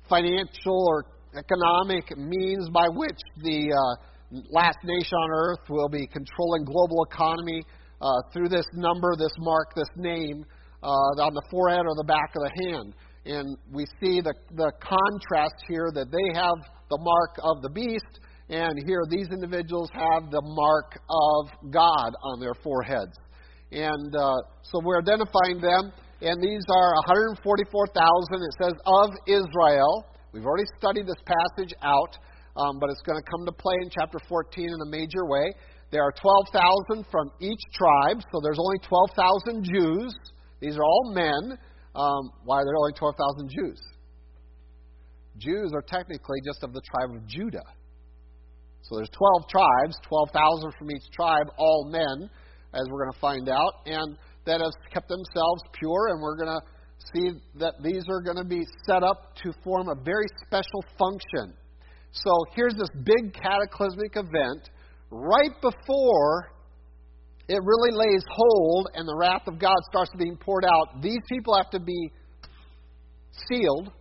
financial 0.09 0.85
or 0.87 1.05
economic 1.37 2.15
means 2.17 2.69
by 2.69 2.87
which 2.89 3.17
the 3.43 3.71
uh, 3.71 4.37
last 4.51 4.77
nation 4.83 5.17
on 5.17 5.29
earth 5.31 5.69
will 5.69 5.89
be 5.89 6.07
controlling 6.07 6.65
global 6.65 7.03
economy 7.09 7.63
uh, 8.01 8.21
through 8.33 8.49
this 8.49 8.65
number, 8.73 9.13
this 9.17 9.33
mark, 9.39 9.73
this 9.75 9.89
name 9.95 10.43
uh, 10.83 11.21
on 11.21 11.33
the 11.33 11.43
forehead 11.49 11.85
or 11.85 11.95
the 11.95 12.03
back 12.03 12.33
of 12.35 12.41
the 12.41 12.65
hand. 12.65 12.95
And 13.25 13.57
we 13.71 13.85
see 14.01 14.19
the, 14.19 14.33
the 14.55 14.71
contrast 14.81 15.55
here 15.69 15.91
that 15.93 16.09
they 16.09 16.27
have 16.33 16.57
the 16.89 16.97
mark 16.97 17.37
of 17.43 17.61
the 17.61 17.69
beast, 17.69 18.19
and 18.49 18.81
here 18.85 19.01
these 19.09 19.27
individuals 19.31 19.89
have 19.93 20.31
the 20.31 20.41
mark 20.41 20.97
of 21.07 21.71
God 21.71 22.11
on 22.23 22.39
their 22.39 22.55
foreheads. 22.63 23.13
And 23.71 24.15
uh, 24.15 24.35
so 24.63 24.81
we're 24.83 24.99
identifying 24.99 25.61
them, 25.61 25.93
and 26.21 26.41
these 26.41 26.65
are 26.67 26.91
144,000, 27.07 27.39
it 27.39 28.55
says, 28.61 28.73
of 28.85 29.09
Israel. 29.27 30.05
We've 30.33 30.45
already 30.45 30.67
studied 30.77 31.05
this 31.05 31.21
passage 31.23 31.73
out, 31.83 32.17
um, 32.57 32.79
but 32.79 32.89
it's 32.89 33.01
going 33.05 33.21
to 33.21 33.27
come 33.29 33.45
to 33.45 33.53
play 33.53 33.75
in 33.81 33.89
chapter 33.89 34.17
14 34.27 34.65
in 34.65 34.79
a 34.81 34.89
major 34.89 35.29
way. 35.29 35.53
There 35.91 36.01
are 36.01 36.13
12,000 36.15 37.05
from 37.11 37.31
each 37.41 37.59
tribe, 37.73 38.23
so 38.31 38.39
there's 38.41 38.59
only 38.59 38.79
12,000 38.87 39.63
Jews. 39.63 40.15
These 40.61 40.77
are 40.77 40.83
all 40.83 41.11
men. 41.13 41.57
um, 41.95 42.31
why 42.45 42.57
are 42.57 42.65
there 42.65 42.77
only 42.77 42.93
12,000 42.93 43.49
Jews? 43.49 43.81
Jews 45.37 45.71
are 45.73 45.81
technically 45.81 46.39
just 46.45 46.63
of 46.63 46.71
the 46.71 46.81
tribe 46.81 47.15
of 47.15 47.27
Judah. 47.27 47.67
So 48.83 48.95
there's 48.95 49.11
12 49.11 49.49
tribes, 49.49 49.95
12,000 50.07 50.73
from 50.79 50.91
each 50.91 51.11
tribe, 51.11 51.47
all 51.57 51.89
men, 51.91 52.29
as 52.73 52.87
we're 52.89 53.03
going 53.03 53.13
to 53.13 53.19
find 53.19 53.49
out, 53.49 53.83
and 53.85 54.17
that 54.45 54.61
have 54.61 54.71
kept 54.93 55.09
themselves 55.09 55.61
pure, 55.73 56.07
and 56.09 56.21
we're 56.21 56.37
going 56.37 56.55
to 56.55 56.63
see 57.13 57.39
that 57.59 57.75
these 57.83 58.03
are 58.09 58.21
going 58.21 58.37
to 58.37 58.47
be 58.47 58.63
set 58.87 59.03
up 59.03 59.35
to 59.43 59.51
form 59.63 59.89
a 59.89 59.95
very 59.95 60.25
special 60.45 60.83
function. 60.97 61.53
So 62.11 62.31
here's 62.55 62.75
this 62.75 62.89
big 63.03 63.33
cataclysmic 63.33 64.15
event 64.15 64.69
right 65.11 65.51
before 65.61 66.51
it 67.47 67.59
really 67.63 67.91
lays 67.91 68.23
hold 68.29 68.87
and 68.93 69.07
the 69.07 69.15
wrath 69.15 69.43
of 69.47 69.59
God 69.59 69.75
starts 69.89 70.11
being 70.17 70.37
poured 70.37 70.63
out. 70.63 71.01
These 71.01 71.19
people 71.29 71.55
have 71.55 71.69
to 71.71 71.79
be 71.79 72.11
sealed 73.49 73.91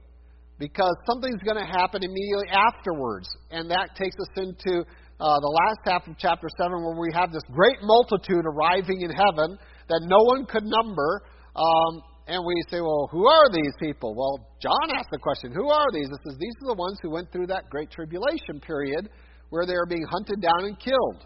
because 0.59 0.95
something's 1.11 1.43
going 1.43 1.59
to 1.59 1.67
happen 1.67 2.05
immediately 2.05 2.47
afterwards. 2.53 3.29
And 3.51 3.71
that 3.71 3.97
takes 3.97 4.15
us 4.21 4.29
into 4.37 4.87
uh, 5.19 5.37
the 5.41 5.53
last 5.67 5.81
half 5.85 6.07
of 6.07 6.15
chapter 6.19 6.47
7 6.61 6.71
where 6.71 7.01
we 7.01 7.11
have 7.13 7.33
this 7.33 7.43
great 7.51 7.83
multitude 7.83 8.45
arriving 8.47 9.01
in 9.03 9.11
heaven 9.11 9.59
that 9.89 10.01
no 10.07 10.23
one 10.31 10.47
could 10.47 10.65
number. 10.65 11.23
Um, 11.57 12.03
and 12.29 12.45
we 12.47 12.55
say, 12.71 12.81
well, 12.81 13.09
who 13.11 13.27
are 13.27 13.51
these 13.51 13.75
people? 13.81 14.15
Well, 14.15 14.47
John 14.63 14.95
asked 14.95 15.11
the 15.11 15.19
question, 15.19 15.51
who 15.51 15.69
are 15.69 15.91
these? 15.93 16.07
It 16.07 16.21
says, 16.23 16.37
these 16.39 16.55
are 16.63 16.77
the 16.77 16.79
ones 16.79 16.99
who 17.03 17.11
went 17.11 17.33
through 17.33 17.49
that 17.49 17.69
great 17.69 17.91
tribulation 17.91 18.61
period 18.63 19.11
where 19.51 19.67
they 19.67 19.75
are 19.75 19.87
being 19.87 20.07
hunted 20.11 20.41
down 20.41 20.65
and 20.65 20.79
killed. 20.79 21.23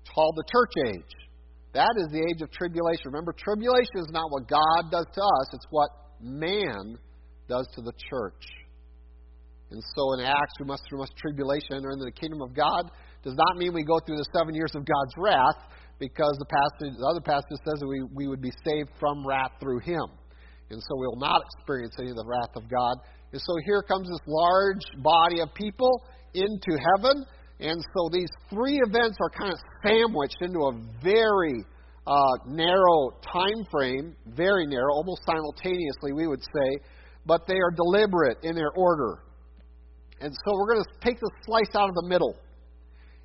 It's 0.00 0.12
called 0.14 0.36
the 0.36 0.44
church 0.48 0.94
age. 0.94 1.14
That 1.74 1.92
is 1.98 2.06
the 2.12 2.22
age 2.22 2.40
of 2.40 2.52
tribulation. 2.52 3.10
Remember, 3.10 3.34
tribulation 3.34 3.98
is 3.98 4.08
not 4.10 4.30
what 4.30 4.46
God 4.48 4.92
does 4.92 5.06
to 5.12 5.20
us, 5.20 5.46
it's 5.52 5.66
what 5.70 5.90
man 6.20 6.96
does 7.48 7.66
to 7.74 7.82
the 7.82 7.92
church. 8.08 8.44
And 9.70 9.82
so 9.96 10.14
in 10.14 10.20
Acts, 10.20 10.54
we 10.60 10.66
must 10.66 10.84
through 10.88 11.00
much 11.00 11.10
tribulation 11.18 11.74
enter 11.74 11.90
into 11.90 12.04
the 12.04 12.14
kingdom 12.14 12.40
of 12.42 12.54
God. 12.54 12.92
Does 13.24 13.34
not 13.34 13.58
mean 13.58 13.74
we 13.74 13.82
go 13.82 13.98
through 14.06 14.18
the 14.18 14.28
seven 14.36 14.54
years 14.54 14.70
of 14.76 14.86
God's 14.86 15.14
wrath, 15.18 15.66
because 15.98 16.36
the 16.38 16.46
passage, 16.46 16.94
the 16.98 17.06
other 17.06 17.20
passage 17.20 17.58
says 17.64 17.78
that 17.80 17.88
we, 17.88 18.02
we 18.14 18.28
would 18.28 18.42
be 18.42 18.52
saved 18.64 18.90
from 19.00 19.26
wrath 19.26 19.52
through 19.60 19.80
Him. 19.80 20.04
And 20.70 20.80
so 20.80 20.96
we 20.98 21.06
will 21.06 21.22
not 21.22 21.42
experience 21.54 21.94
any 21.98 22.10
of 22.10 22.16
the 22.16 22.26
wrath 22.26 22.54
of 22.56 22.68
God. 22.68 22.94
And 23.32 23.40
so 23.40 23.52
here 23.66 23.82
comes 23.82 24.08
this 24.08 24.26
large 24.26 24.84
body 25.02 25.40
of 25.40 25.52
people 25.54 26.02
into 26.34 26.78
heaven. 26.96 27.24
And 27.60 27.80
so 27.96 28.08
these 28.12 28.30
three 28.50 28.80
events 28.84 29.16
are 29.20 29.30
kind 29.30 29.52
of 29.52 29.58
sandwiched 29.84 30.38
into 30.40 30.58
a 30.58 30.72
very 31.02 31.64
uh, 32.06 32.36
narrow 32.46 33.10
time 33.32 33.64
frame, 33.70 34.14
very 34.26 34.66
narrow, 34.66 34.92
almost 34.92 35.22
simultaneously, 35.24 36.12
we 36.12 36.26
would 36.26 36.42
say 36.42 36.80
but 37.26 37.46
they 37.46 37.56
are 37.56 37.70
deliberate 37.70 38.38
in 38.42 38.54
their 38.54 38.70
order. 38.76 39.18
And 40.20 40.32
so 40.32 40.52
we're 40.54 40.74
going 40.74 40.84
to 40.84 40.90
take 41.00 41.18
the 41.20 41.30
slice 41.44 41.74
out 41.74 41.88
of 41.88 41.94
the 41.94 42.06
middle 42.08 42.36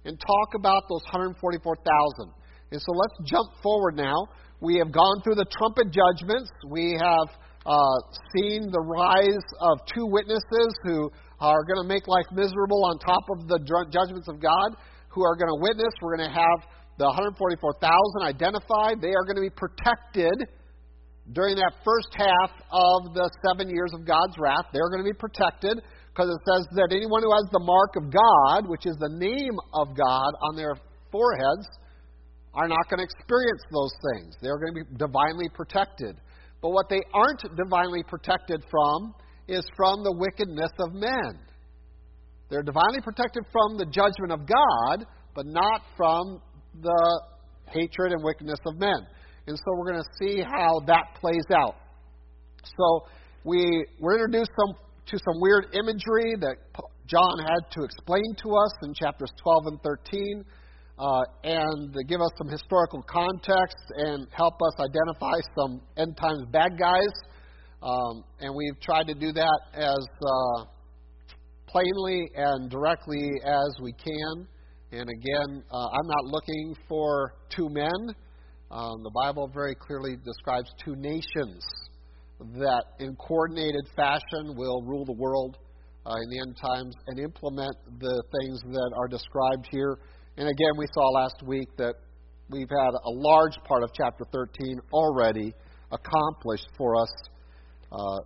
and 0.06 0.20
talk 0.20 0.50
about 0.56 0.84
those 0.89 1.04
144,000. 1.12 2.34
And 2.72 2.82
so 2.82 2.92
let's 2.92 3.30
jump 3.30 3.50
forward 3.62 3.96
now. 3.96 4.28
We 4.62 4.78
have 4.78 4.92
gone 4.92 5.22
through 5.24 5.36
the 5.36 5.46
trumpet 5.58 5.88
judgments. 5.92 6.51
We 6.68 6.98
have 7.00 7.30
uh, 7.66 7.98
seen 8.36 8.70
the 8.72 8.82
rise 8.82 9.46
of 9.62 9.80
two 9.94 10.06
witnesses 10.06 10.74
who 10.84 11.12
are 11.39 11.63
going 11.63 11.79
to 11.81 11.88
make 11.88 12.08
life 12.08 12.27
miserable 12.31 12.84
on 12.86 13.00
top 13.00 13.24
of 13.31 13.48
the 13.48 13.60
judgments 13.63 14.27
of 14.27 14.39
God, 14.39 14.75
who 15.10 15.24
are 15.24 15.36
going 15.36 15.50
to 15.50 15.60
witness. 15.60 15.91
We're 16.01 16.17
going 16.17 16.29
to 16.29 16.36
have 16.36 16.60
the 17.00 17.08
144,000 17.08 17.79
identified. 18.24 19.01
They 19.01 19.15
are 19.15 19.24
going 19.24 19.39
to 19.39 19.48
be 19.48 19.55
protected 19.55 20.51
during 21.31 21.55
that 21.55 21.74
first 21.86 22.10
half 22.17 22.51
of 22.72 23.13
the 23.13 23.29
seven 23.46 23.69
years 23.69 23.93
of 23.93 24.05
God's 24.05 24.36
wrath. 24.38 24.67
They're 24.74 24.89
going 24.89 25.05
to 25.05 25.10
be 25.10 25.17
protected 25.17 25.81
because 26.12 26.27
it 26.27 26.41
says 26.43 26.67
that 26.75 26.91
anyone 26.91 27.24
who 27.24 27.31
has 27.31 27.48
the 27.53 27.63
mark 27.63 27.96
of 27.96 28.12
God, 28.12 28.67
which 28.67 28.86
is 28.86 28.98
the 29.00 29.13
name 29.13 29.55
of 29.74 29.96
God 29.96 30.31
on 30.50 30.58
their 30.58 30.75
foreheads, 31.12 31.69
are 32.53 32.67
not 32.67 32.89
going 32.89 33.00
to 33.00 33.08
experience 33.08 33.62
those 33.72 33.93
things. 34.12 34.36
They're 34.41 34.58
going 34.58 34.74
to 34.74 34.79
be 34.84 34.88
divinely 34.98 35.48
protected. 35.53 36.17
But 36.62 36.72
what 36.72 36.89
they 36.89 37.01
aren't 37.13 37.46
divinely 37.55 38.03
protected 38.03 38.65
from 38.69 39.13
is 39.50 39.65
from 39.75 40.03
the 40.03 40.13
wickedness 40.13 40.72
of 40.79 40.94
men. 40.94 41.39
They're 42.50 42.63
divinely 42.63 43.01
protected 43.01 43.44
from 43.51 43.77
the 43.77 43.86
judgment 43.86 44.32
of 44.32 44.48
God, 44.48 45.06
but 45.36 45.46
not 45.46 45.82
from 45.96 46.41
the 46.82 47.22
hatred 47.68 48.12
and 48.12 48.24
wickedness 48.24 48.60
of 48.65 48.79
men. 48.79 49.06
And 49.48 49.58
so 49.58 49.65
we're 49.77 49.91
going 49.91 50.03
to 50.03 50.10
see 50.20 50.41
how 50.41 50.82
that 50.88 51.18
plays 51.20 51.46
out. 51.53 51.75
So 52.63 53.08
we 53.44 53.86
were 54.00 54.13
introduced 54.13 54.51
some, 54.60 54.75
to 55.08 55.18
some 55.18 55.41
weird 55.41 55.68
imagery 55.74 56.36
that 56.41 56.56
John 57.08 57.39
had 57.39 57.72
to 57.72 57.84
explain 57.84 58.36
to 58.44 58.56
us 58.56 58.72
in 58.84 58.94
chapters 58.94 59.32
12 59.41 59.63
and 59.68 59.79
13, 59.82 60.46
uh, 61.00 61.22
and 61.44 61.94
to 61.94 62.03
give 62.08 62.22
us 62.22 62.29
some 62.38 62.50
historical 62.50 63.01
context 63.03 63.77
and 63.96 64.27
help 64.32 64.56
us 64.62 64.74
identify 64.79 65.39
some 65.58 65.82
end 65.98 66.18
times 66.18 66.44
bad 66.51 66.77
guys. 66.77 67.13
Um, 67.81 68.24
and 68.39 68.53
we've 68.53 68.79
tried 68.81 69.07
to 69.07 69.13
do 69.13 69.31
that 69.31 69.59
as 69.74 69.98
uh, 69.98 70.65
plainly 71.67 72.29
and 72.36 72.69
directly 72.69 73.31
as 73.45 73.81
we 73.81 73.93
can. 73.93 74.48
And 74.91 75.07
again, 75.09 75.63
uh, 75.71 75.88
I'm 75.88 76.07
not 76.07 76.25
looking 76.25 76.75
for 76.88 77.36
two 77.55 77.69
men. 77.69 78.15
Um, 78.71 79.03
the 79.03 79.12
Bible 79.13 79.50
very 79.53 79.75
clearly 79.75 80.15
describes 80.25 80.69
two 80.83 80.95
nations 80.95 81.63
that, 82.39 82.83
in 83.00 83.15
coordinated 83.15 83.88
fashion, 83.95 84.55
will 84.55 84.81
rule 84.83 85.05
the 85.05 85.15
world 85.17 85.57
uh, 86.05 86.15
in 86.24 86.29
the 86.29 86.39
end 86.39 86.57
times 86.62 86.95
and 87.07 87.19
implement 87.19 87.75
the 88.00 88.24
things 88.39 88.62
that 88.74 88.91
are 88.98 89.07
described 89.07 89.67
here. 89.71 90.00
And 90.38 90.48
again, 90.48 90.71
we 90.77 90.88
saw 90.93 91.09
last 91.09 91.43
week 91.45 91.67
that 91.77 91.95
we've 92.50 92.69
had 92.69 92.91
a 93.05 93.12
large 93.12 93.55
part 93.67 93.83
of 93.83 93.91
chapter 93.93 94.25
13 94.31 94.79
already 94.93 95.53
accomplished 95.91 96.67
for 96.77 96.95
us, 96.95 97.12
uh, 97.91 98.19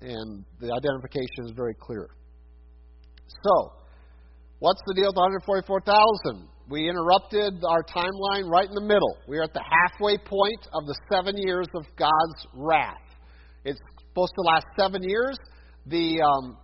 and 0.00 0.44
the 0.60 0.72
identification 0.72 1.46
is 1.46 1.52
very 1.56 1.74
clear. 1.74 2.08
So, 3.26 3.72
what's 4.58 4.80
the 4.86 4.94
deal 4.94 5.08
with 5.08 5.16
144,000? 5.16 6.48
we 6.68 6.88
interrupted 6.88 7.62
our 7.64 7.82
timeline 7.84 8.50
right 8.50 8.68
in 8.68 8.74
the 8.74 8.82
middle. 8.82 9.16
We 9.28 9.38
are 9.38 9.44
at 9.44 9.54
the 9.54 9.62
halfway 9.62 10.18
point 10.18 10.66
of 10.72 10.84
the 10.86 10.96
seven 11.12 11.36
years 11.36 11.66
of 11.74 11.84
God's 11.96 12.46
wrath. 12.54 12.96
It's 13.64 13.78
supposed 14.08 14.32
to 14.34 14.42
last 14.42 14.66
seven 14.78 15.02
years. 15.02 15.36
The, 15.86 16.20
um, 16.20 16.58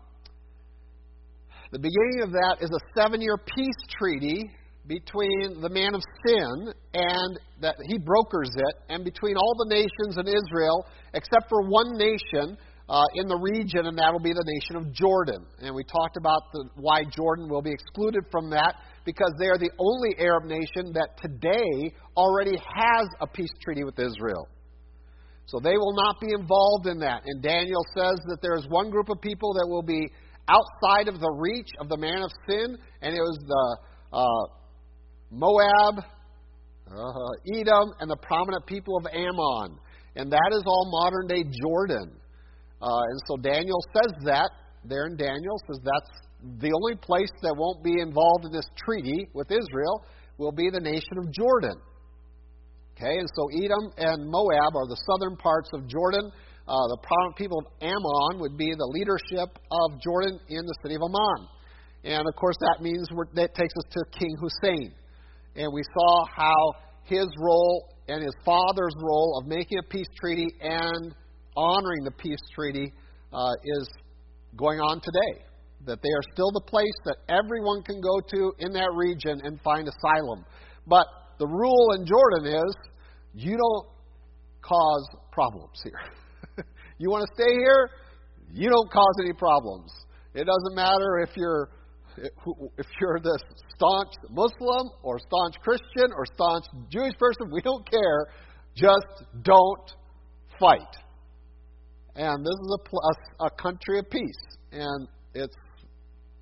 the 1.71 1.79
beginning 1.79 2.23
of 2.23 2.33
that 2.33 2.57
is 2.61 2.71
a 2.71 3.01
seven 3.01 3.21
year 3.21 3.39
peace 3.39 3.77
treaty 3.97 4.51
between 4.87 5.61
the 5.61 5.69
man 5.71 5.95
of 5.95 6.03
sin 6.27 6.73
and 6.95 7.39
that 7.61 7.77
he 7.87 7.99
brokers 7.99 8.51
it, 8.55 8.75
and 8.89 9.05
between 9.05 9.37
all 9.37 9.55
the 9.59 9.75
nations 9.75 10.17
and 10.17 10.27
Israel, 10.29 10.87
except 11.15 11.49
for 11.49 11.63
one 11.63 11.97
nation 11.97 12.59
uh, 12.89 13.05
in 13.15 13.29
the 13.29 13.37
region, 13.37 13.87
and 13.87 13.97
that 13.99 14.13
will 14.13 14.21
be 14.21 14.33
the 14.33 14.45
nation 14.45 14.77
of 14.77 14.93
Jordan. 14.93 15.47
And 15.61 15.75
we 15.75 15.85
talked 15.85 16.17
about 16.17 16.43
the, 16.53 16.69
why 16.75 17.05
Jordan 17.05 17.49
will 17.49 17.63
be 17.63 17.71
excluded 17.71 18.25
from 18.31 18.51
that 18.51 18.75
because 19.05 19.33
they 19.39 19.47
are 19.47 19.59
the 19.59 19.71
only 19.79 20.15
Arab 20.19 20.45
nation 20.45 20.93
that 20.95 21.17
today 21.23 21.95
already 22.17 22.57
has 22.57 23.07
a 23.21 23.27
peace 23.27 23.53
treaty 23.63 23.85
with 23.85 23.99
Israel. 23.99 24.49
So 25.47 25.59
they 25.59 25.77
will 25.77 25.95
not 25.95 26.21
be 26.21 26.33
involved 26.33 26.87
in 26.87 26.99
that. 27.01 27.23
And 27.25 27.43
Daniel 27.43 27.83
says 27.97 28.19
that 28.29 28.39
there 28.43 28.55
is 28.57 28.67
one 28.69 28.91
group 28.91 29.09
of 29.09 29.21
people 29.21 29.55
that 29.55 29.67
will 29.69 29.83
be 29.83 30.11
outside 30.49 31.09
of 31.09 31.21
the 31.21 31.31
reach 31.31 31.69
of 31.81 31.89
the 31.89 31.97
man 31.97 32.23
of 32.23 32.31
sin, 32.49 32.77
and 33.01 33.15
it 33.15 33.21
was 33.21 33.39
the 33.47 34.17
uh, 34.17 34.62
Moab, 35.33 36.05
uh, 36.93 37.57
Edom, 37.57 37.89
and 38.01 38.11
the 38.11 38.21
prominent 38.21 38.67
people 38.67 38.99
of 38.99 39.07
Ammon. 39.07 39.79
And 40.15 40.31
that 40.31 40.51
is 40.53 40.63
all 40.67 40.91
modern 40.93 41.27
day 41.27 41.43
Jordan. 41.63 42.13
Uh, 42.83 43.03
and 43.09 43.21
so 43.27 43.37
Daniel 43.39 43.81
says 43.97 44.13
that 44.27 44.51
there 44.85 45.07
in 45.07 45.17
Daniel, 45.17 45.57
says 45.67 45.81
that's 45.83 46.13
the 46.61 46.73
only 46.75 46.97
place 47.01 47.31
that 47.43 47.55
won't 47.57 47.83
be 47.83 48.01
involved 48.01 48.45
in 48.45 48.53
this 48.53 48.67
treaty 48.85 49.29
with 49.33 49.51
Israel 49.51 50.05
will 50.39 50.53
be 50.53 50.69
the 50.71 50.81
nation 50.81 51.17
of 51.19 51.33
Jordan. 51.33 51.81
Okay, 52.97 53.17
and 53.17 53.29
so 53.35 53.49
Edom 53.57 53.89
and 53.97 54.29
Moab 54.29 54.77
are 54.77 54.87
the 54.87 55.01
southern 55.09 55.37
parts 55.37 55.71
of 55.73 55.89
Jordan. 55.89 56.31
Uh, 56.69 56.87
the 56.93 56.99
prominent 57.03 57.37
people 57.37 57.59
of 57.59 57.67
Ammon 57.81 58.41
would 58.41 58.59
be 58.59 58.75
the 58.77 58.91
leadership 58.93 59.49
of 59.71 60.01
Jordan 60.03 60.39
in 60.49 60.67
the 60.67 60.77
city 60.83 60.95
of 60.97 61.03
Amman. 61.03 61.49
And 62.05 62.27
of 62.27 62.35
course, 62.37 62.57
that 62.61 62.83
means 62.83 63.09
that 63.35 63.55
takes 63.55 63.75
us 63.75 63.87
to 63.91 64.19
King 64.19 64.35
Hussein. 64.39 64.93
And 65.57 65.73
we 65.73 65.83
saw 65.83 66.25
how 66.35 66.73
his 67.05 67.27
role 67.39 67.89
and 68.09 68.23
his 68.23 68.35
father's 68.45 68.95
role 69.01 69.39
of 69.41 69.49
making 69.49 69.79
a 69.79 69.83
peace 69.89 70.07
treaty 70.21 70.49
and 70.61 71.15
honoring 71.57 72.05
the 72.05 72.11
peace 72.11 72.41
treaty 72.55 72.93
uh, 73.33 73.53
is 73.79 73.89
going 74.57 74.81
on 74.81 75.01
today 75.01 75.45
that 75.85 76.01
they 76.03 76.09
are 76.09 76.33
still 76.33 76.51
the 76.53 76.63
place 76.67 76.95
that 77.05 77.17
everyone 77.29 77.83
can 77.83 78.01
go 78.01 78.21
to 78.31 78.53
in 78.61 78.73
that 78.73 78.91
region 78.95 79.41
and 79.45 79.61
find 79.63 79.89
asylum. 79.89 80.45
But 80.87 81.07
the 81.39 81.47
rule 81.47 81.93
in 81.99 82.07
Jordan 82.07 82.55
is 82.55 82.77
you 83.35 83.57
don't 83.57 83.87
cause 84.63 85.09
problems 85.31 85.81
here. 85.83 86.01
You 86.99 87.11
want 87.11 87.27
to 87.27 87.35
stay 87.35 87.51
here? 87.51 87.91
You 88.53 88.71
don't 88.71 88.89
cause 88.93 89.15
any 89.25 89.33
problems. 89.33 89.91
It 90.35 90.45
doesn't 90.45 90.77
matter 90.77 91.19
if 91.27 91.31
you're 91.37 91.71
if 92.17 92.87
you're 93.01 93.21
this 93.21 93.43
staunch 93.75 94.13
Muslim 94.31 94.91
or 95.03 95.19
staunch 95.19 95.55
Christian 95.63 96.13
or 96.17 96.27
staunch 96.27 96.65
Jewish 96.91 97.15
person, 97.19 97.51
we 97.53 97.61
don't 97.63 97.89
care. 97.91 98.27
Just 98.75 99.25
don't 99.43 99.93
fight. 100.59 100.97
And 102.15 102.45
this 102.45 102.53
is 102.53 102.77
a, 102.79 103.45
a, 103.45 103.47
a 103.47 103.51
country 103.51 103.99
of 103.99 104.11
peace. 104.11 104.59
And 104.73 105.09
it's 105.35 105.57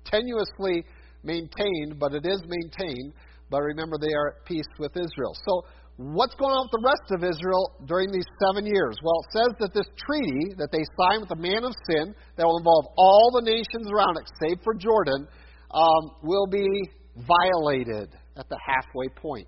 tenuously 0.05 0.83
maintained, 1.23 1.99
but 1.99 2.13
it 2.13 2.25
is 2.25 2.41
maintained. 2.45 3.13
But 3.49 3.61
remember, 3.61 3.97
they 3.99 4.13
are 4.13 4.35
at 4.35 4.45
peace 4.45 4.67
with 4.79 4.91
Israel. 4.95 5.35
So, 5.45 5.63
what's 5.97 6.33
going 6.35 6.55
on 6.55 6.67
with 6.71 6.75
the 6.81 6.87
rest 6.87 7.07
of 7.11 7.19
Israel 7.23 7.75
during 7.85 8.11
these 8.11 8.27
seven 8.47 8.65
years? 8.65 8.95
Well, 9.03 9.19
it 9.21 9.31
says 9.35 9.51
that 9.59 9.73
this 9.73 9.87
treaty 9.99 10.55
that 10.57 10.71
they 10.71 10.83
signed 10.97 11.21
with 11.21 11.29
the 11.29 11.41
man 11.41 11.63
of 11.63 11.75
sin, 11.87 12.15
that 12.37 12.45
will 12.47 12.57
involve 12.57 12.85
all 12.97 13.31
the 13.35 13.43
nations 13.43 13.91
around 13.91 14.17
it, 14.17 14.25
save 14.39 14.63
for 14.63 14.73
Jordan, 14.73 15.27
um, 15.73 16.11
will 16.23 16.47
be 16.47 16.67
violated 17.15 18.09
at 18.37 18.47
the 18.49 18.57
halfway 18.65 19.07
point. 19.09 19.47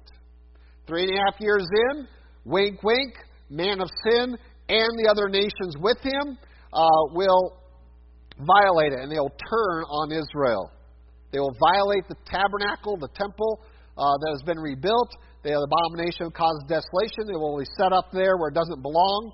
Three 0.87 1.03
and 1.03 1.11
a 1.11 1.21
half 1.25 1.39
years 1.39 1.65
in, 1.91 2.07
wink, 2.45 2.83
wink, 2.83 3.13
man 3.49 3.79
of 3.81 3.89
sin 4.09 4.35
and 4.69 4.89
the 4.97 5.07
other 5.09 5.29
nations 5.29 5.75
with 5.79 5.97
him 6.01 6.37
uh, 6.73 6.87
will 7.13 7.59
violate 8.39 8.93
it, 8.93 8.99
and 8.99 9.11
they'll 9.11 9.29
turn 9.29 9.83
on 9.83 10.11
Israel. 10.11 10.71
They 11.31 11.39
will 11.39 11.55
violate 11.59 12.07
the 12.07 12.15
tabernacle, 12.25 12.97
the 12.97 13.09
temple 13.15 13.61
uh, 13.97 14.03
that 14.03 14.29
has 14.31 14.43
been 14.43 14.59
rebuilt. 14.59 15.09
They 15.43 15.51
The 15.51 15.59
abomination 15.59 16.31
causes 16.31 16.63
desolation. 16.67 17.29
It 17.29 17.37
will 17.37 17.59
be 17.59 17.65
set 17.77 17.91
up 17.91 18.11
there 18.13 18.37
where 18.37 18.49
it 18.49 18.55
doesn't 18.55 18.81
belong. 18.81 19.31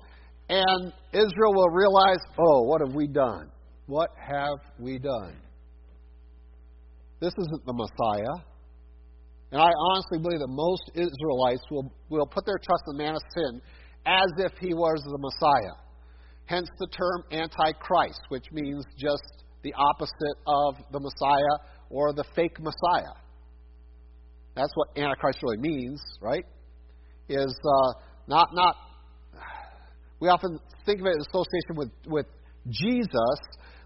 And 0.48 0.92
Israel 1.12 1.54
will 1.54 1.70
realize, 1.70 2.18
oh, 2.38 2.62
what 2.62 2.80
have 2.84 2.94
we 2.94 3.06
done? 3.06 3.50
What 3.86 4.10
have 4.18 4.58
we 4.78 4.98
done? 4.98 5.36
This 7.20 7.32
isn't 7.38 7.66
the 7.66 7.72
Messiah. 7.72 8.44
And 9.52 9.60
I 9.60 9.70
honestly 9.90 10.18
believe 10.18 10.40
that 10.40 10.48
most 10.48 10.82
Israelites 10.94 11.62
will, 11.70 11.92
will 12.08 12.26
put 12.26 12.46
their 12.46 12.58
trust 12.58 12.84
in 12.88 12.96
the 12.96 13.02
man 13.02 13.14
of 13.16 13.22
sin 13.34 13.60
as 14.06 14.30
if 14.38 14.52
he 14.58 14.74
was 14.74 15.02
the 15.04 15.18
Messiah. 15.18 15.76
Hence 16.46 16.68
the 16.78 16.86
term 16.86 17.24
Antichrist, 17.30 18.20
which 18.28 18.46
means 18.52 18.84
just 18.98 19.44
the 19.62 19.72
opposite 19.74 20.38
of 20.46 20.76
the 20.92 21.00
Messiah 21.00 21.68
or 21.90 22.12
the 22.12 22.24
fake 22.34 22.58
Messiah. 22.58 23.14
That's 24.54 24.72
what 24.74 24.88
Antichrist 24.96 25.40
really 25.42 25.58
means, 25.58 26.00
right? 26.20 26.44
Is 27.28 27.54
uh, 27.64 27.92
not 28.26 28.48
not. 28.52 28.76
We 30.20 30.28
often 30.28 30.58
think 30.84 31.00
of 31.00 31.06
it 31.06 31.14
in 31.14 31.20
association 31.20 31.76
with 31.76 31.90
with 32.06 32.26
Jesus, 32.68 33.38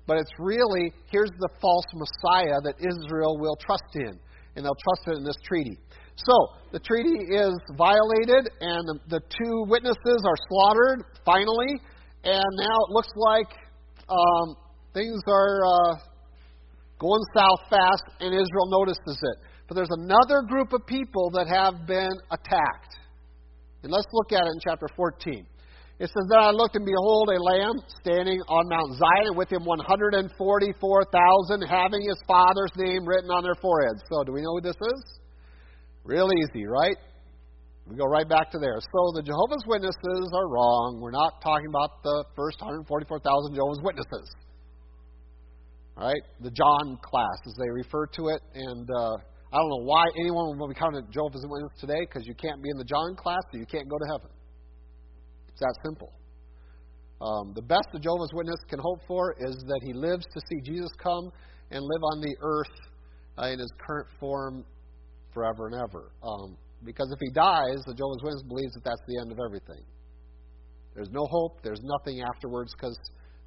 but 0.06 0.18
it's 0.18 0.32
really 0.38 0.92
here's 1.10 1.30
the 1.38 1.48
false 1.60 1.86
Messiah 1.94 2.60
that 2.64 2.74
Israel 2.78 3.38
will 3.38 3.56
trust 3.56 3.94
in, 3.94 4.18
and 4.56 4.64
they'll 4.64 4.82
trust 4.84 5.08
it 5.08 5.16
in 5.18 5.24
this 5.24 5.36
treaty. 5.44 5.78
So 6.16 6.34
the 6.72 6.78
treaty 6.78 7.18
is 7.34 7.54
violated, 7.76 8.50
and 8.60 8.82
the, 8.86 8.98
the 9.08 9.20
two 9.20 9.64
witnesses 9.66 10.20
are 10.24 10.38
slaughtered 10.48 11.04
finally, 11.24 11.80
and 12.22 12.50
now 12.56 12.76
it 12.86 12.90
looks 12.90 13.10
like 13.16 13.50
um, 14.08 14.56
things 14.92 15.20
are 15.26 15.60
uh, 15.66 15.94
going 17.00 17.22
south 17.36 17.60
fast, 17.68 18.04
and 18.20 18.32
Israel 18.32 18.68
notices 18.68 19.18
it. 19.22 19.36
But 19.66 19.74
there's 19.74 19.90
another 19.90 20.42
group 20.46 20.72
of 20.72 20.86
people 20.86 21.30
that 21.34 21.48
have 21.48 21.86
been 21.86 22.12
attacked. 22.30 22.96
And 23.82 23.90
let's 23.90 24.06
look 24.12 24.32
at 24.32 24.42
it 24.42 24.52
in 24.54 24.60
chapter 24.62 24.86
14. 24.96 25.46
It 26.02 26.10
says, 26.10 26.26
Then 26.26 26.42
I 26.42 26.50
looked, 26.50 26.74
and 26.74 26.84
behold, 26.84 27.30
a 27.30 27.38
lamb 27.38 27.78
standing 28.02 28.42
on 28.50 28.66
Mount 28.66 28.98
Zion, 28.98 29.38
with 29.38 29.46
him 29.46 29.62
144,000, 29.62 30.34
having 31.70 32.02
his 32.02 32.18
father's 32.26 32.74
name 32.74 33.06
written 33.06 33.30
on 33.30 33.46
their 33.46 33.54
foreheads. 33.54 34.02
So, 34.10 34.24
do 34.26 34.32
we 34.34 34.42
know 34.42 34.58
who 34.58 34.60
this 34.60 34.74
is? 34.74 35.00
Real 36.02 36.28
easy, 36.34 36.66
right? 36.66 36.98
We 37.86 37.94
go 37.94 38.10
right 38.10 38.28
back 38.28 38.50
to 38.50 38.58
there. 38.58 38.74
So, 38.82 39.14
the 39.14 39.22
Jehovah's 39.22 39.62
Witnesses 39.70 40.34
are 40.34 40.50
wrong. 40.50 40.98
We're 40.98 41.14
not 41.14 41.38
talking 41.38 41.70
about 41.70 42.02
the 42.02 42.24
first 42.34 42.58
144,000 42.58 43.54
Jehovah's 43.54 43.82
Witnesses. 43.86 44.26
Right? 45.94 46.22
The 46.42 46.50
John 46.50 46.98
class, 47.06 47.38
as 47.46 47.54
they 47.54 47.70
refer 47.70 48.10
to 48.18 48.34
it. 48.34 48.42
And 48.58 48.90
uh, 48.90 49.14
I 49.54 49.62
don't 49.62 49.70
know 49.70 49.86
why 49.86 50.10
anyone 50.18 50.58
will 50.58 50.66
be 50.66 50.74
counted 50.74 51.06
Jehovah's 51.14 51.46
Witness 51.46 51.70
today, 51.78 52.02
because 52.02 52.26
you 52.26 52.34
can't 52.34 52.58
be 52.58 52.70
in 52.74 52.78
the 52.82 52.84
John 52.84 53.14
class, 53.14 53.46
you 53.52 53.62
can't 53.70 53.86
go 53.86 53.94
to 53.94 54.06
heaven. 54.10 54.33
It's 55.54 55.60
that 55.60 55.76
simple. 55.86 56.10
Um, 57.22 57.52
the 57.54 57.62
best 57.62 57.86
a 57.94 58.00
Jehovah's 58.00 58.34
Witness 58.34 58.58
can 58.68 58.80
hope 58.82 58.98
for 59.06 59.36
is 59.38 59.54
that 59.68 59.80
he 59.86 59.92
lives 59.92 60.26
to 60.34 60.40
see 60.50 60.60
Jesus 60.66 60.90
come 60.98 61.30
and 61.70 61.80
live 61.80 62.02
on 62.10 62.20
the 62.20 62.34
earth 62.42 62.76
uh, 63.38 63.46
in 63.46 63.60
his 63.60 63.70
current 63.78 64.08
form 64.18 64.64
forever 65.32 65.68
and 65.68 65.76
ever. 65.78 66.10
Um, 66.26 66.58
because 66.82 67.06
if 67.14 67.20
he 67.22 67.30
dies, 67.30 67.78
the 67.86 67.94
Jehovah's 67.94 68.20
Witness 68.22 68.42
believes 68.42 68.74
that 68.74 68.82
that's 68.82 69.02
the 69.06 69.22
end 69.22 69.30
of 69.30 69.38
everything. 69.38 69.86
There's 70.94 71.10
no 71.10 71.24
hope, 71.30 71.62
there's 71.62 71.82
nothing 71.82 72.22
afterwards 72.22 72.74
because 72.74 72.98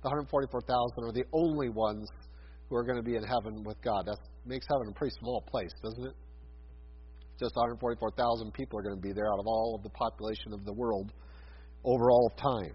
the 0.02 0.08
144,000 0.08 0.64
are 1.04 1.12
the 1.12 1.28
only 1.36 1.70
ones 1.70 2.08
who 2.70 2.76
are 2.76 2.84
going 2.84 2.98
to 2.98 3.04
be 3.04 3.16
in 3.16 3.24
heaven 3.24 3.64
with 3.64 3.80
God. 3.84 4.08
That 4.08 4.18
makes 4.46 4.66
heaven 4.72 4.88
a 4.90 4.96
pretty 4.96 5.16
small 5.20 5.44
place, 5.44 5.72
doesn't 5.84 6.08
it? 6.08 6.16
Just 7.40 7.56
144,000 7.56 8.16
people 8.54 8.80
are 8.80 8.84
going 8.84 8.96
to 8.96 9.02
be 9.02 9.14
there 9.14 9.28
out 9.28 9.40
of 9.40 9.46
all 9.46 9.76
of 9.76 9.84
the 9.84 9.92
population 9.92 10.56
of 10.56 10.64
the 10.66 10.74
world 10.74 11.12
over 11.84 12.12
all 12.12 12.32
time. 12.38 12.74